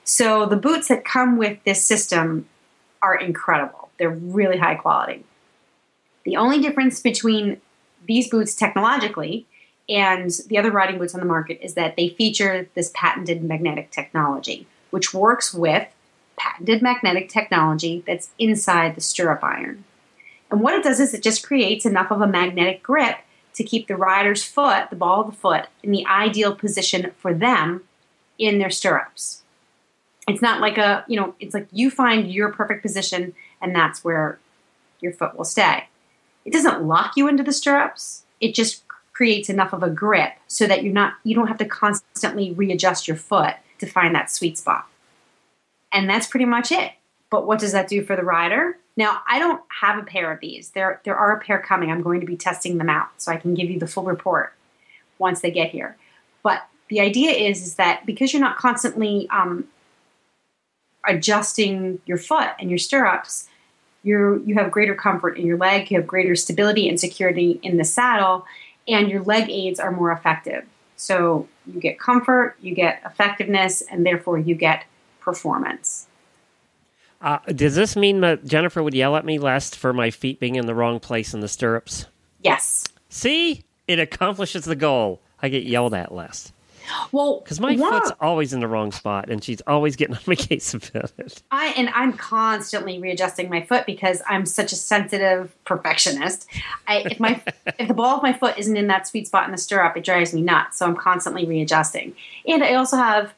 So 0.04 0.46
the 0.46 0.56
boots 0.56 0.88
that 0.88 1.04
come 1.04 1.36
with 1.36 1.62
this 1.64 1.84
system 1.84 2.46
are 3.02 3.16
incredible. 3.16 3.90
They're 3.98 4.10
really 4.10 4.58
high 4.58 4.76
quality. 4.76 5.24
The 6.24 6.36
only 6.36 6.60
difference 6.60 7.00
between 7.00 7.60
these 8.06 8.28
boots 8.28 8.54
technologically 8.54 9.46
and 9.88 10.30
the 10.48 10.58
other 10.58 10.70
riding 10.70 10.98
boots 10.98 11.14
on 11.14 11.20
the 11.20 11.26
market 11.26 11.58
is 11.62 11.74
that 11.74 11.96
they 11.96 12.08
feature 12.08 12.68
this 12.74 12.90
patented 12.94 13.42
magnetic 13.42 13.90
technology, 13.90 14.66
which 14.90 15.14
works 15.14 15.54
with 15.54 15.86
patented 16.36 16.82
magnetic 16.82 17.28
technology 17.28 18.04
that's 18.06 18.30
inside 18.38 18.94
the 18.94 19.00
stirrup 19.00 19.42
iron. 19.42 19.84
And 20.50 20.60
what 20.60 20.74
it 20.74 20.84
does 20.84 21.00
is 21.00 21.14
it 21.14 21.22
just 21.22 21.46
creates 21.46 21.84
enough 21.84 22.10
of 22.10 22.20
a 22.20 22.26
magnetic 22.26 22.82
grip 22.82 23.16
to 23.58 23.64
keep 23.64 23.88
the 23.88 23.96
rider's 23.96 24.44
foot, 24.44 24.88
the 24.88 24.96
ball 24.96 25.20
of 25.20 25.26
the 25.26 25.36
foot, 25.36 25.66
in 25.82 25.90
the 25.90 26.06
ideal 26.06 26.54
position 26.54 27.10
for 27.18 27.34
them 27.34 27.82
in 28.38 28.60
their 28.60 28.70
stirrups. 28.70 29.42
It's 30.28 30.40
not 30.40 30.60
like 30.60 30.78
a, 30.78 31.04
you 31.08 31.18
know, 31.18 31.34
it's 31.40 31.54
like 31.54 31.66
you 31.72 31.90
find 31.90 32.30
your 32.32 32.52
perfect 32.52 32.82
position 32.82 33.34
and 33.60 33.74
that's 33.74 34.04
where 34.04 34.38
your 35.00 35.12
foot 35.12 35.36
will 35.36 35.44
stay. 35.44 35.88
It 36.44 36.52
doesn't 36.52 36.84
lock 36.84 37.16
you 37.16 37.26
into 37.26 37.42
the 37.42 37.52
stirrups. 37.52 38.22
It 38.40 38.54
just 38.54 38.84
creates 39.12 39.48
enough 39.48 39.72
of 39.72 39.82
a 39.82 39.90
grip 39.90 40.34
so 40.46 40.68
that 40.68 40.84
you're 40.84 40.92
not 40.92 41.14
you 41.24 41.34
don't 41.34 41.48
have 41.48 41.58
to 41.58 41.64
constantly 41.64 42.52
readjust 42.52 43.08
your 43.08 43.16
foot 43.16 43.54
to 43.80 43.86
find 43.86 44.14
that 44.14 44.30
sweet 44.30 44.56
spot. 44.56 44.86
And 45.90 46.08
that's 46.08 46.28
pretty 46.28 46.46
much 46.46 46.70
it. 46.70 46.92
But 47.28 47.44
what 47.44 47.58
does 47.58 47.72
that 47.72 47.88
do 47.88 48.04
for 48.04 48.14
the 48.14 48.22
rider? 48.22 48.78
Now, 48.98 49.22
I 49.28 49.38
don't 49.38 49.62
have 49.80 49.96
a 49.96 50.02
pair 50.02 50.32
of 50.32 50.40
these. 50.40 50.70
There 50.70 51.00
there 51.04 51.14
are 51.14 51.32
a 51.32 51.40
pair 51.40 51.60
coming. 51.60 51.88
I'm 51.88 52.02
going 52.02 52.20
to 52.20 52.26
be 52.26 52.36
testing 52.36 52.78
them 52.78 52.90
out 52.90 53.10
so 53.16 53.30
I 53.30 53.36
can 53.36 53.54
give 53.54 53.70
you 53.70 53.78
the 53.78 53.86
full 53.86 54.02
report 54.02 54.52
once 55.18 55.40
they 55.40 55.52
get 55.52 55.70
here. 55.70 55.96
But 56.42 56.66
the 56.88 57.00
idea 57.00 57.30
is 57.30 57.62
is 57.62 57.74
that 57.76 58.04
because 58.04 58.32
you're 58.32 58.42
not 58.42 58.56
constantly 58.56 59.28
um, 59.30 59.68
adjusting 61.06 62.00
your 62.06 62.18
foot 62.18 62.50
and 62.58 62.68
your 62.68 62.78
stirrups, 62.78 63.48
you 64.02 64.42
you 64.44 64.56
have 64.56 64.72
greater 64.72 64.96
comfort 64.96 65.38
in 65.38 65.46
your 65.46 65.58
leg, 65.58 65.92
you 65.92 65.96
have 65.96 66.06
greater 66.06 66.34
stability 66.34 66.88
and 66.88 66.98
security 66.98 67.60
in 67.62 67.76
the 67.76 67.84
saddle, 67.84 68.46
and 68.88 69.08
your 69.08 69.22
leg 69.22 69.48
aids 69.48 69.78
are 69.78 69.92
more 69.92 70.10
effective. 70.10 70.66
So 70.96 71.46
you 71.72 71.80
get 71.80 72.00
comfort, 72.00 72.56
you 72.60 72.74
get 72.74 73.00
effectiveness, 73.06 73.80
and 73.80 74.04
therefore 74.04 74.38
you 74.38 74.56
get 74.56 74.86
performance. 75.20 76.07
Uh, 77.20 77.38
does 77.48 77.74
this 77.74 77.96
mean 77.96 78.20
that 78.20 78.44
Jennifer 78.44 78.82
would 78.82 78.94
yell 78.94 79.16
at 79.16 79.24
me 79.24 79.38
last 79.38 79.76
for 79.76 79.92
my 79.92 80.10
feet 80.10 80.38
being 80.38 80.54
in 80.54 80.66
the 80.66 80.74
wrong 80.74 81.00
place 81.00 81.34
in 81.34 81.40
the 81.40 81.48
stirrups? 81.48 82.06
Yes. 82.42 82.86
See, 83.08 83.64
it 83.88 83.98
accomplishes 83.98 84.64
the 84.64 84.76
goal. 84.76 85.20
I 85.42 85.48
get 85.48 85.64
yelled 85.64 85.94
at 85.94 86.12
less. 86.12 86.52
Well, 87.12 87.40
because 87.40 87.60
my 87.60 87.72
yeah. 87.72 87.90
foot's 87.90 88.12
always 88.20 88.52
in 88.52 88.60
the 88.60 88.68
wrong 88.68 88.92
spot, 88.92 89.28
and 89.28 89.42
she's 89.42 89.60
always 89.66 89.96
getting 89.96 90.16
on 90.16 90.22
my 90.26 90.34
case 90.36 90.72
about 90.74 91.12
it. 91.18 91.42
I 91.50 91.68
and 91.76 91.90
I'm 91.90 92.12
constantly 92.14 92.98
readjusting 92.98 93.50
my 93.50 93.62
foot 93.62 93.86
because 93.86 94.22
I'm 94.26 94.46
such 94.46 94.72
a 94.72 94.76
sensitive 94.76 95.54
perfectionist. 95.64 96.48
I, 96.86 97.04
if 97.10 97.20
my 97.20 97.42
if 97.78 97.88
the 97.88 97.94
ball 97.94 98.16
of 98.16 98.22
my 98.22 98.32
foot 98.32 98.58
isn't 98.58 98.76
in 98.76 98.86
that 98.88 99.06
sweet 99.06 99.26
spot 99.26 99.44
in 99.44 99.52
the 99.52 99.58
stirrup, 99.58 99.96
it 99.96 100.04
drives 100.04 100.32
me 100.32 100.42
nuts. 100.42 100.78
So 100.78 100.86
I'm 100.86 100.96
constantly 100.96 101.46
readjusting, 101.46 102.14
and 102.46 102.64
I 102.64 102.74
also 102.74 102.96
have 102.96 103.34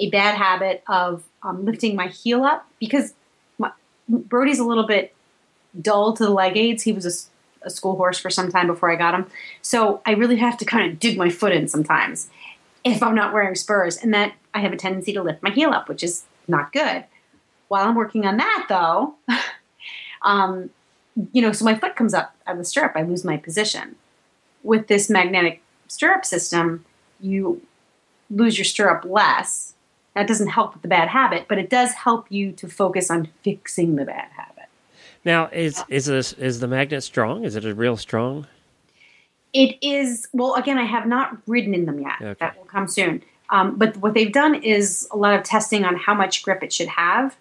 a 0.00 0.10
bad 0.10 0.36
habit 0.36 0.82
of 0.88 1.22
um, 1.44 1.64
lifting 1.64 1.94
my 1.94 2.08
heel 2.08 2.42
up 2.44 2.68
because 2.80 3.14
my, 3.58 3.70
Brody's 4.08 4.58
a 4.58 4.64
little 4.64 4.86
bit 4.86 5.14
dull 5.80 6.12
to 6.14 6.24
the 6.24 6.30
leg 6.30 6.56
aids. 6.56 6.82
He 6.82 6.92
was 6.92 7.06
a, 7.62 7.66
a 7.66 7.70
school 7.70 7.96
horse 7.96 8.18
for 8.18 8.30
some 8.30 8.50
time 8.50 8.66
before 8.66 8.90
I 8.90 8.96
got 8.96 9.14
him, 9.14 9.26
so 9.62 10.00
I 10.04 10.12
really 10.12 10.36
have 10.36 10.56
to 10.58 10.64
kind 10.64 10.90
of 10.90 10.98
dig 10.98 11.16
my 11.16 11.30
foot 11.30 11.52
in 11.52 11.68
sometimes 11.68 12.28
if 12.84 13.02
I'm 13.02 13.14
not 13.14 13.32
wearing 13.32 13.54
spurs, 13.54 13.96
and 13.96 14.12
that 14.12 14.34
I 14.52 14.60
have 14.60 14.72
a 14.72 14.76
tendency 14.76 15.12
to 15.14 15.22
lift 15.22 15.42
my 15.42 15.50
heel 15.50 15.70
up, 15.70 15.88
which 15.88 16.02
is 16.02 16.24
not 16.46 16.72
good. 16.72 17.04
While 17.68 17.88
I'm 17.88 17.94
working 17.94 18.26
on 18.26 18.36
that, 18.36 18.66
though, 18.68 19.14
um, 20.22 20.70
you 21.32 21.40
know, 21.40 21.52
so 21.52 21.64
my 21.64 21.74
foot 21.74 21.96
comes 21.96 22.12
up 22.12 22.36
of 22.46 22.58
the 22.58 22.64
stirrup, 22.64 22.92
I 22.94 23.02
lose 23.02 23.24
my 23.24 23.38
position. 23.38 23.96
With 24.62 24.86
this 24.86 25.08
magnetic 25.08 25.62
stirrup 25.88 26.24
system, 26.24 26.84
you 27.20 27.62
lose 28.30 28.58
your 28.58 28.64
stirrup 28.64 29.04
less. 29.04 29.73
That 30.14 30.28
doesn't 30.28 30.48
help 30.48 30.74
with 30.74 30.82
the 30.82 30.88
bad 30.88 31.08
habit, 31.08 31.46
but 31.48 31.58
it 31.58 31.68
does 31.68 31.92
help 31.92 32.30
you 32.30 32.52
to 32.52 32.68
focus 32.68 33.10
on 33.10 33.28
fixing 33.42 33.96
the 33.96 34.04
bad 34.04 34.28
habit. 34.36 34.64
Now, 35.24 35.46
is 35.46 35.82
is 35.88 36.06
this 36.06 36.32
is 36.34 36.60
the 36.60 36.68
magnet 36.68 37.02
strong? 37.02 37.44
Is 37.44 37.56
it 37.56 37.64
a 37.64 37.74
real 37.74 37.96
strong? 37.96 38.46
It 39.52 39.76
is 39.82 40.28
well. 40.32 40.54
Again, 40.54 40.78
I 40.78 40.84
have 40.84 41.06
not 41.06 41.38
ridden 41.46 41.74
in 41.74 41.86
them 41.86 42.00
yet. 42.00 42.20
Okay. 42.20 42.36
That 42.40 42.56
will 42.56 42.64
come 42.64 42.88
soon. 42.88 43.22
Um, 43.50 43.76
but 43.76 43.96
what 43.98 44.14
they've 44.14 44.32
done 44.32 44.54
is 44.54 45.06
a 45.10 45.16
lot 45.16 45.34
of 45.34 45.42
testing 45.42 45.84
on 45.84 45.96
how 45.96 46.14
much 46.14 46.42
grip 46.42 46.62
it 46.62 46.72
should 46.72 46.88
have, 46.88 47.36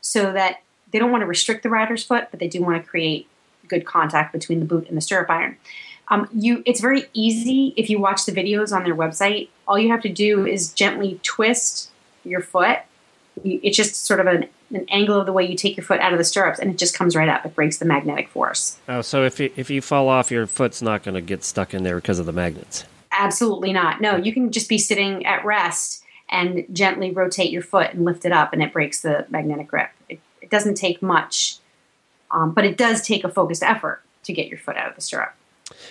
so 0.00 0.32
that 0.32 0.62
they 0.90 0.98
don't 0.98 1.10
want 1.10 1.22
to 1.22 1.26
restrict 1.26 1.62
the 1.62 1.70
rider's 1.70 2.04
foot, 2.04 2.28
but 2.30 2.40
they 2.40 2.48
do 2.48 2.62
want 2.62 2.82
to 2.82 2.88
create 2.88 3.28
good 3.68 3.84
contact 3.84 4.32
between 4.32 4.60
the 4.60 4.66
boot 4.66 4.88
and 4.88 4.96
the 4.96 5.00
stirrup 5.00 5.30
iron. 5.30 5.56
Um, 6.08 6.28
you, 6.32 6.62
it's 6.66 6.80
very 6.80 7.04
easy 7.12 7.72
if 7.76 7.88
you 7.88 8.00
watch 8.00 8.26
the 8.26 8.32
videos 8.32 8.74
on 8.74 8.82
their 8.82 8.96
website. 8.96 9.48
All 9.68 9.78
you 9.78 9.88
have 9.90 10.02
to 10.02 10.08
do 10.08 10.44
is 10.44 10.72
gently 10.72 11.20
twist 11.22 11.89
your 12.24 12.40
foot. 12.40 12.78
You, 13.42 13.60
it's 13.62 13.76
just 13.76 14.06
sort 14.06 14.20
of 14.20 14.26
an, 14.26 14.48
an 14.74 14.86
angle 14.90 15.18
of 15.18 15.26
the 15.26 15.32
way 15.32 15.46
you 15.46 15.56
take 15.56 15.76
your 15.76 15.84
foot 15.84 16.00
out 16.00 16.12
of 16.12 16.18
the 16.18 16.24
stirrups, 16.24 16.58
and 16.58 16.70
it 16.70 16.78
just 16.78 16.94
comes 16.94 17.16
right 17.16 17.28
up. 17.28 17.46
It 17.46 17.54
breaks 17.54 17.78
the 17.78 17.84
magnetic 17.84 18.28
force. 18.28 18.78
Oh, 18.88 19.00
so 19.02 19.24
if 19.24 19.40
you, 19.40 19.50
if 19.56 19.70
you 19.70 19.80
fall 19.80 20.08
off, 20.08 20.30
your 20.30 20.46
foot's 20.46 20.82
not 20.82 21.02
going 21.02 21.14
to 21.14 21.20
get 21.20 21.44
stuck 21.44 21.72
in 21.74 21.82
there 21.82 21.96
because 21.96 22.18
of 22.18 22.26
the 22.26 22.32
magnets. 22.32 22.84
Absolutely 23.12 23.72
not. 23.72 24.00
No, 24.00 24.16
you 24.16 24.32
can 24.32 24.52
just 24.52 24.68
be 24.68 24.78
sitting 24.78 25.24
at 25.26 25.44
rest 25.44 26.04
and 26.28 26.64
gently 26.72 27.10
rotate 27.10 27.50
your 27.50 27.62
foot 27.62 27.92
and 27.92 28.04
lift 28.04 28.24
it 28.24 28.32
up, 28.32 28.52
and 28.52 28.62
it 28.62 28.72
breaks 28.72 29.00
the 29.00 29.26
magnetic 29.30 29.68
grip. 29.68 29.90
It, 30.08 30.20
it 30.40 30.50
doesn't 30.50 30.74
take 30.74 31.02
much 31.02 31.58
Um, 32.30 32.52
but 32.52 32.64
it 32.64 32.76
does 32.76 33.02
take 33.02 33.24
a 33.24 33.28
focused 33.28 33.62
effort 33.62 34.02
to 34.24 34.32
get 34.32 34.48
your 34.48 34.58
foot 34.58 34.76
out 34.76 34.88
of 34.88 34.94
the 34.94 35.00
stirrup. 35.00 35.34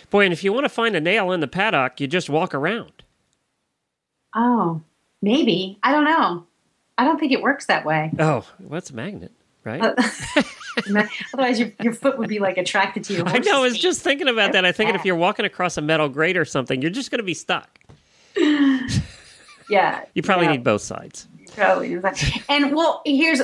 Boy, 0.10 0.24
and 0.24 0.34
if 0.34 0.44
you 0.44 0.54
want 0.54 0.66
to 0.66 0.70
find 0.70 0.96
a 0.96 1.02
nail 1.02 1.32
in 1.32 1.40
the 1.40 1.48
paddock, 1.48 2.00
you 2.00 2.08
just 2.08 2.30
walk 2.30 2.54
around. 2.54 3.04
Oh, 4.36 4.82
maybe. 5.22 5.78
I 5.84 5.92
don't 5.92 6.04
know. 6.06 6.46
I 6.98 7.06
don't 7.06 7.20
think 7.20 7.32
it 7.32 7.42
works 7.42 7.66
that 7.68 7.86
way. 7.86 8.12
Oh, 8.20 8.46
what's 8.60 8.90
a 8.90 8.96
magnet, 8.96 9.32
right? 9.64 9.82
Otherwise, 11.34 11.60
your, 11.60 11.72
your 11.82 11.94
foot 11.94 12.18
would 12.18 12.30
be 12.30 12.40
like 12.40 12.58
attracted 12.58 13.04
to 13.06 13.14
your 13.14 13.28
I 13.28 13.38
know. 13.40 13.60
I 13.60 13.62
was 13.62 13.74
feet. 13.74 13.82
just 13.82 14.02
thinking 14.02 14.28
about 14.28 14.52
that. 14.54 14.66
I 14.66 14.72
think 14.72 14.94
if 14.96 15.06
you're 15.06 15.16
walking 15.16 15.46
across 15.46 15.78
a 15.78 15.82
metal 15.82 16.10
grate 16.10 16.38
or 16.38 16.46
something, 16.46 16.82
you're 16.82 16.92
just 16.92 17.12
going 17.12 17.20
to 17.20 17.24
be 17.24 17.34
stuck. 17.34 17.80
Yeah. 19.70 20.04
You 20.16 20.24
probably 20.24 20.48
yeah, 20.48 20.54
need 20.54 20.64
both 20.64 20.82
sides. 20.82 21.28
Probably. 21.56 21.94
And 22.50 22.76
well, 22.76 23.04
here's 23.06 23.40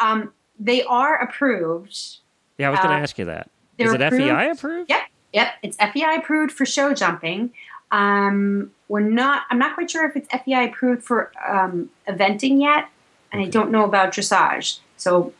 um, 0.00 0.32
they 0.58 0.82
are 0.82 1.22
approved. 1.22 2.16
Yeah, 2.58 2.66
I 2.66 2.70
was 2.70 2.80
going 2.80 2.90
to 2.90 2.96
Uh, 2.96 3.00
ask 3.00 3.16
you 3.16 3.26
that. 3.26 3.48
they're 3.78 3.94
it 3.94 4.02
approved. 4.02 4.24
FEI 4.24 4.50
approved? 4.50 4.90
Yep, 4.90 5.02
yep. 5.32 5.48
It's 5.62 5.76
FEI 5.76 6.16
approved 6.16 6.50
for 6.52 6.66
show 6.66 6.92
jumping. 6.94 7.52
Um, 7.92 8.72
we're 8.88 9.00
not. 9.00 9.42
I'm 9.50 9.58
not 9.58 9.74
quite 9.74 9.90
sure 9.90 10.08
if 10.08 10.16
it's 10.16 10.28
FEI 10.28 10.68
approved 10.68 11.04
for 11.04 11.30
um, 11.46 11.90
eventing 12.08 12.60
yet, 12.60 12.88
and 13.30 13.40
I 13.40 13.46
don't 13.46 13.70
know 13.70 13.84
about 13.84 14.12
dressage. 14.12 14.80
So 14.96 15.32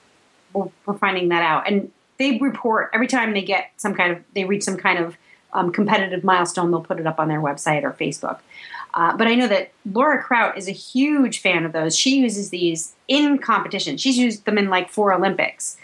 we're, 0.53 0.69
we're 0.87 0.99
finding 0.99 1.31
that 1.31 1.43
out. 1.43 1.67
And 1.67 1.91
they 2.19 2.39
report 2.39 2.91
every 2.93 3.09
time 3.09 3.33
they 3.33 3.43
get 3.43 3.73
some 3.79 3.95
kind 3.95 4.13
of 4.13 4.23
they 4.35 4.45
reach 4.45 4.63
some 4.63 4.77
kind 4.77 4.99
of 4.99 5.17
um, 5.53 5.73
competitive 5.73 6.23
milestone. 6.23 6.71
They'll 6.71 6.83
put 6.83 7.01
it 7.01 7.07
up 7.07 7.19
on 7.19 7.29
their 7.29 7.41
website 7.41 7.83
or 7.83 7.93
Facebook. 7.93 8.39
Uh, 8.95 9.17
but 9.17 9.27
I 9.27 9.35
know 9.35 9.49
that 9.49 9.73
Laura 9.91 10.23
Kraut 10.23 10.59
is 10.59 10.69
a 10.69 10.73
huge 10.73 11.41
fan 11.41 11.65
of 11.65 11.73
those. 11.73 11.97
She 11.97 12.19
uses 12.19 12.51
these 12.51 12.95
in 13.09 13.39
competition. 13.39 13.97
She's 13.97 14.19
used 14.19 14.45
them 14.45 14.59
in 14.59 14.69
like 14.69 14.91
four 14.91 15.15
Olympics. 15.15 15.79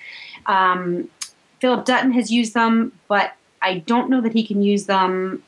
Um, 0.44 1.08
Philip 1.60 1.86
Dutton 1.86 2.12
has 2.12 2.30
used 2.30 2.54
them, 2.54 2.92
but 3.08 3.32
I 3.62 3.78
don't 3.78 4.10
know 4.10 4.20
that 4.20 4.34
he 4.34 4.46
can 4.46 4.62
use 4.62 4.86
them 4.86 5.42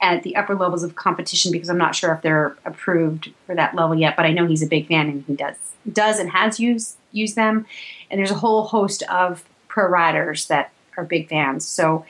at 0.00 0.22
the 0.22 0.36
upper 0.36 0.54
levels 0.54 0.82
of 0.82 0.94
competition 0.94 1.52
because 1.52 1.68
I'm 1.68 1.78
not 1.78 1.94
sure 1.94 2.12
if 2.12 2.22
they're 2.22 2.56
approved 2.64 3.32
for 3.46 3.54
that 3.54 3.74
level 3.74 3.96
yet. 3.96 4.16
But 4.16 4.26
I 4.26 4.32
know 4.32 4.46
he's 4.46 4.62
a 4.62 4.66
big 4.66 4.88
fan 4.88 5.08
and 5.08 5.24
he 5.26 5.34
does 5.34 5.56
does 5.90 6.18
and 6.18 6.30
has 6.30 6.60
used 6.60 6.96
used 7.12 7.36
them. 7.36 7.66
And 8.10 8.18
there's 8.18 8.30
a 8.30 8.34
whole 8.34 8.64
host 8.64 9.02
of 9.04 9.44
pro 9.68 9.88
riders 9.88 10.46
that 10.46 10.72
are 10.96 11.04
big 11.04 11.28
fans. 11.28 11.66
So 11.66 12.04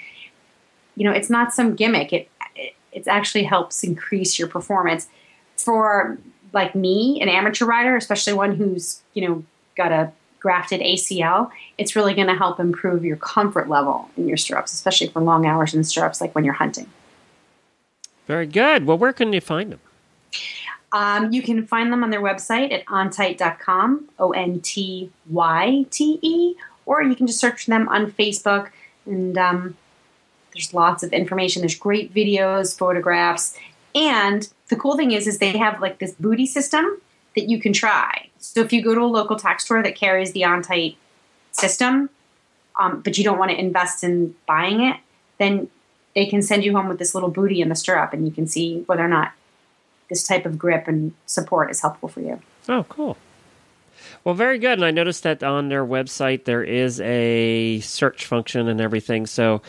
you 0.96 1.04
know, 1.04 1.12
it's 1.12 1.30
not 1.30 1.52
some 1.52 1.74
gimmick. 1.74 2.12
It 2.12 2.28
it, 2.54 2.74
it 2.92 3.08
actually 3.08 3.44
helps 3.44 3.84
increase 3.84 4.38
your 4.38 4.48
performance 4.48 5.08
for 5.56 6.18
like 6.52 6.74
me, 6.74 7.20
an 7.20 7.28
amateur 7.28 7.66
rider, 7.66 7.96
especially 7.96 8.32
one 8.32 8.56
who's 8.56 9.02
you 9.14 9.26
know 9.26 9.44
got 9.76 9.92
a 9.92 10.12
grafted 10.46 10.80
ACL, 10.80 11.50
it's 11.76 11.96
really 11.96 12.14
going 12.14 12.28
to 12.28 12.34
help 12.36 12.60
improve 12.60 13.04
your 13.04 13.16
comfort 13.16 13.68
level 13.68 14.08
in 14.16 14.28
your 14.28 14.36
stirrups, 14.36 14.72
especially 14.72 15.08
for 15.08 15.20
long 15.20 15.44
hours 15.44 15.74
in 15.74 15.80
the 15.80 15.84
stirrups, 15.84 16.20
like 16.20 16.32
when 16.36 16.44
you're 16.44 16.54
hunting. 16.54 16.88
Very 18.26 18.46
good. 18.46 18.86
Well, 18.86 18.98
where 18.98 19.12
can 19.12 19.32
you 19.32 19.40
find 19.40 19.72
them? 19.72 19.80
Um, 20.92 21.32
you 21.32 21.42
can 21.42 21.66
find 21.66 21.92
them 21.92 22.02
on 22.02 22.10
their 22.10 22.20
website 22.20 22.72
at 22.72 22.84
ontyte.com, 22.86 24.08
O 24.18 24.32
N 24.32 24.60
T 24.60 25.10
Y 25.28 25.86
T 25.90 26.18
E, 26.22 26.54
or 26.86 27.02
you 27.02 27.14
can 27.14 27.26
just 27.26 27.40
search 27.40 27.64
for 27.64 27.70
them 27.70 27.88
on 27.88 28.10
Facebook. 28.10 28.70
And 29.04 29.36
um, 29.36 29.76
there's 30.52 30.72
lots 30.72 31.02
of 31.02 31.12
information. 31.12 31.62
There's 31.62 31.74
great 31.74 32.14
videos, 32.14 32.76
photographs, 32.76 33.56
and 33.94 34.48
the 34.68 34.76
cool 34.76 34.96
thing 34.96 35.12
is, 35.12 35.26
is 35.26 35.38
they 35.38 35.56
have 35.56 35.80
like 35.80 35.98
this 35.98 36.12
booty 36.12 36.46
system 36.46 37.00
that 37.34 37.48
you 37.48 37.60
can 37.60 37.72
try. 37.72 38.28
So 38.38 38.60
if 38.60 38.72
you 38.72 38.82
go 38.82 38.94
to 38.94 39.00
a 39.02 39.06
local 39.06 39.36
tack 39.36 39.60
store 39.60 39.82
that 39.82 39.96
carries 39.96 40.32
the 40.32 40.42
OnTyte 40.42 40.96
system, 41.52 42.10
um, 42.76 43.00
but 43.00 43.16
you 43.16 43.24
don't 43.24 43.38
want 43.38 43.50
to 43.50 43.58
invest 43.58 44.04
in 44.04 44.34
buying 44.46 44.82
it, 44.82 44.96
then 45.38 45.68
they 46.16 46.26
can 46.26 46.40
send 46.40 46.64
you 46.64 46.74
home 46.74 46.88
with 46.88 46.98
this 46.98 47.14
little 47.14 47.28
booty 47.28 47.60
in 47.60 47.68
the 47.68 47.76
stirrup, 47.76 48.12
and 48.14 48.26
you 48.26 48.32
can 48.32 48.48
see 48.48 48.82
whether 48.86 49.04
or 49.04 49.08
not 49.08 49.32
this 50.08 50.26
type 50.26 50.46
of 50.46 50.58
grip 50.58 50.88
and 50.88 51.12
support 51.26 51.70
is 51.70 51.82
helpful 51.82 52.08
for 52.08 52.20
you. 52.20 52.40
Oh, 52.68 52.86
cool. 52.88 53.18
Well, 54.24 54.34
very 54.34 54.58
good. 54.58 54.72
And 54.72 54.84
I 54.84 54.90
noticed 54.90 55.24
that 55.24 55.42
on 55.44 55.68
their 55.68 55.84
website 55.84 56.44
there 56.44 56.64
is 56.64 57.00
a 57.02 57.80
search 57.80 58.24
function 58.24 58.66
and 58.66 58.80
everything, 58.80 59.26
so 59.26 59.60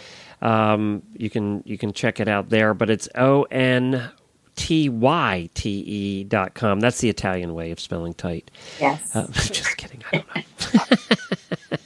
um, 0.42 1.04
you 1.18 1.30
can 1.30 1.64
you 1.66 1.78
can 1.78 1.92
check 1.92 2.20
it 2.22 2.30
out 2.30 2.50
there. 2.50 2.74
But 2.74 2.90
it's 2.90 3.10
O 3.16 3.44
N 3.52 4.10
T 4.56 4.88
Y 4.88 5.50
T 5.54 5.70
E 5.70 6.24
dot 6.24 6.54
com. 6.54 6.80
That's 6.80 7.02
the 7.02 7.10
Italian 7.10 7.56
way 7.56 7.72
of 7.72 7.80
spelling 7.80 8.14
tight. 8.14 8.52
Yes. 8.80 9.14
Uh, 9.14 9.28
just 9.34 9.76
kidding. 9.76 10.02
I 10.14 10.18
don't 10.18 10.36
know. 10.36 11.78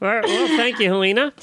All 0.02 0.08
right. 0.08 0.24
Well, 0.24 0.56
thank 0.56 0.78
you, 0.78 0.86
Helena. 0.86 1.34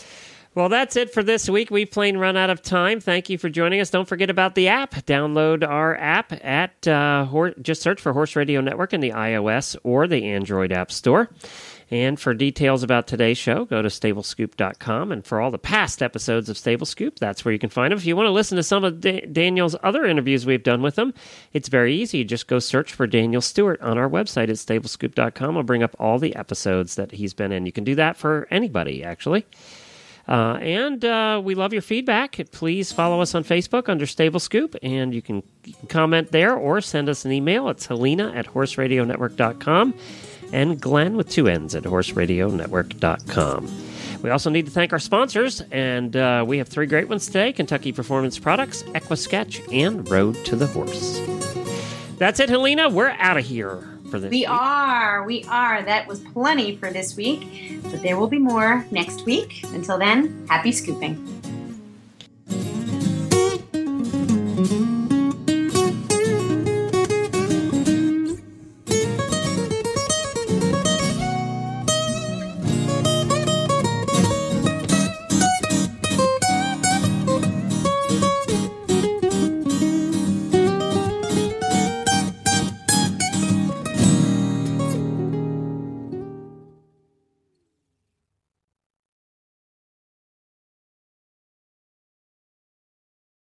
Well, 0.58 0.70
that's 0.70 0.96
it 0.96 1.14
for 1.14 1.22
this 1.22 1.48
week. 1.48 1.70
We've 1.70 1.92
plain 1.92 2.18
run 2.18 2.36
out 2.36 2.50
of 2.50 2.64
time. 2.64 3.00
Thank 3.00 3.30
you 3.30 3.38
for 3.38 3.48
joining 3.48 3.80
us. 3.80 3.92
Don't 3.92 4.08
forget 4.08 4.32
about 4.32 4.56
the 4.56 4.70
app. 4.70 4.96
Download 5.06 5.64
our 5.64 5.96
app 5.96 6.34
at 6.44 6.88
uh, 6.88 7.26
Hor- 7.26 7.54
just 7.62 7.84
search 7.84 8.02
for 8.02 8.12
Horse 8.12 8.36
Radio 8.36 8.60
Network 8.60 8.92
in 8.92 9.00
the 9.00 9.12
iOS 9.12 9.78
or 9.84 10.08
the 10.08 10.26
Android 10.26 10.72
App 10.72 10.92
Store. 10.92 11.30
And 11.92 12.20
for 12.20 12.34
details 12.34 12.82
about 12.82 13.06
today's 13.06 13.38
show, 13.38 13.66
go 13.66 13.84
to 13.84 13.88
stablescoop.com. 13.88 15.12
And 15.12 15.24
for 15.24 15.40
all 15.40 15.52
the 15.52 15.60
past 15.60 16.02
episodes 16.02 16.50
of 16.50 16.58
Stable 16.58 16.88
Scoop, 16.88 17.20
that's 17.20 17.46
where 17.46 17.52
you 17.52 17.60
can 17.60 17.70
find 17.70 17.92
them. 17.92 18.00
If 18.00 18.08
you 18.08 18.16
want 18.16 18.26
to 18.26 18.32
listen 18.32 18.56
to 18.56 18.64
some 18.64 18.84
of 18.84 19.00
da- 19.00 19.28
Daniel's 19.28 19.76
other 19.84 20.06
interviews 20.06 20.48
we've 20.48 20.64
done 20.64 20.82
with 20.82 20.98
him, 20.98 21.14
it's 21.54 21.70
very 21.70 21.94
easy. 21.94 22.24
Just 22.24 22.48
go 22.48 22.58
search 22.58 22.94
for 22.94 23.06
Daniel 23.06 23.44
Stewart 23.44 23.80
on 23.82 24.00
our 24.00 24.10
website 24.10 24.50
at 24.50 24.56
stablescoop.com. 24.56 25.56
I'll 25.56 25.62
bring 25.62 25.84
up 25.84 25.96
all 26.00 26.18
the 26.18 26.36
episodes 26.36 26.96
that 26.96 27.12
he's 27.12 27.36
been 27.36 27.52
in. 27.52 27.68
You 27.68 27.72
can 27.72 27.84
do 27.84 27.94
that 27.94 28.18
for 28.18 28.48
anybody, 28.50 29.04
actually. 29.04 29.46
Uh, 30.28 30.58
and 30.62 31.06
uh, 31.06 31.42
we 31.44 31.56
love 31.56 31.72
your 31.72 31.82
feedback. 31.82 32.40
Please 32.52 32.92
follow 32.92 33.22
us 33.22 33.34
on 33.34 33.44
Facebook 33.44 33.88
under 33.88 34.06
Stable 34.06 34.40
Scoop, 34.40 34.76
and 34.84 35.14
you 35.14 35.22
can, 35.22 35.44
comment 35.90 36.32
there 36.32 36.56
or 36.56 36.80
send 36.80 37.10
us 37.10 37.26
an 37.26 37.32
email. 37.32 37.70
It's 37.70 37.86
Helena 37.86 38.32
at 38.34 38.48
horseradionetwork.com 38.48 39.94
and 40.54 40.80
Glenn 40.80 41.18
with 41.18 41.30
two 41.30 41.48
N's 41.48 41.76
at 41.76 41.84
horseradionetwork.com. 41.84 44.22
We 44.22 44.30
also 44.30 44.50
need 44.50 44.66
to 44.66 44.72
thank 44.72 44.94
our 44.94 45.00
sponsors, 45.00 45.62
and 45.72 46.16
uh, 46.16 46.44
we 46.48 46.58
have 46.58 46.68
three 46.68 46.88
great 46.88 47.08
ones 47.08 47.28
today 47.28 47.54
Kentucky 47.54 47.92
Performance 47.92 48.40
Products, 48.40 48.84
Equisketch, 48.84 49.62
and 49.74 50.10
Road 50.10 50.44
to 50.46 50.56
the 50.56 50.68
Horse. 50.68 51.22
That's 52.18 52.40
it, 52.40 52.50
Helena. 52.50 52.90
We're 52.90 53.10
out 53.10 53.38
of 53.38 53.46
here 53.46 53.88
for 54.10 54.20
this 54.20 54.32
we 54.32 54.40
week. 54.40 54.50
are. 54.50 55.24
We 55.24 55.44
are. 55.46 55.82
That 55.82 56.08
was 56.08 56.20
plenty 56.20 56.76
for 56.78 56.92
this 56.92 57.16
week, 57.16 57.82
but 57.84 58.02
there 58.02 58.18
will 58.18 58.28
be 58.28 58.40
more 58.40 58.86
next 58.92 59.26
week. 59.26 59.64
Until 59.74 59.98
then, 59.98 60.46
happy 60.50 60.72
scooping. 60.72 61.24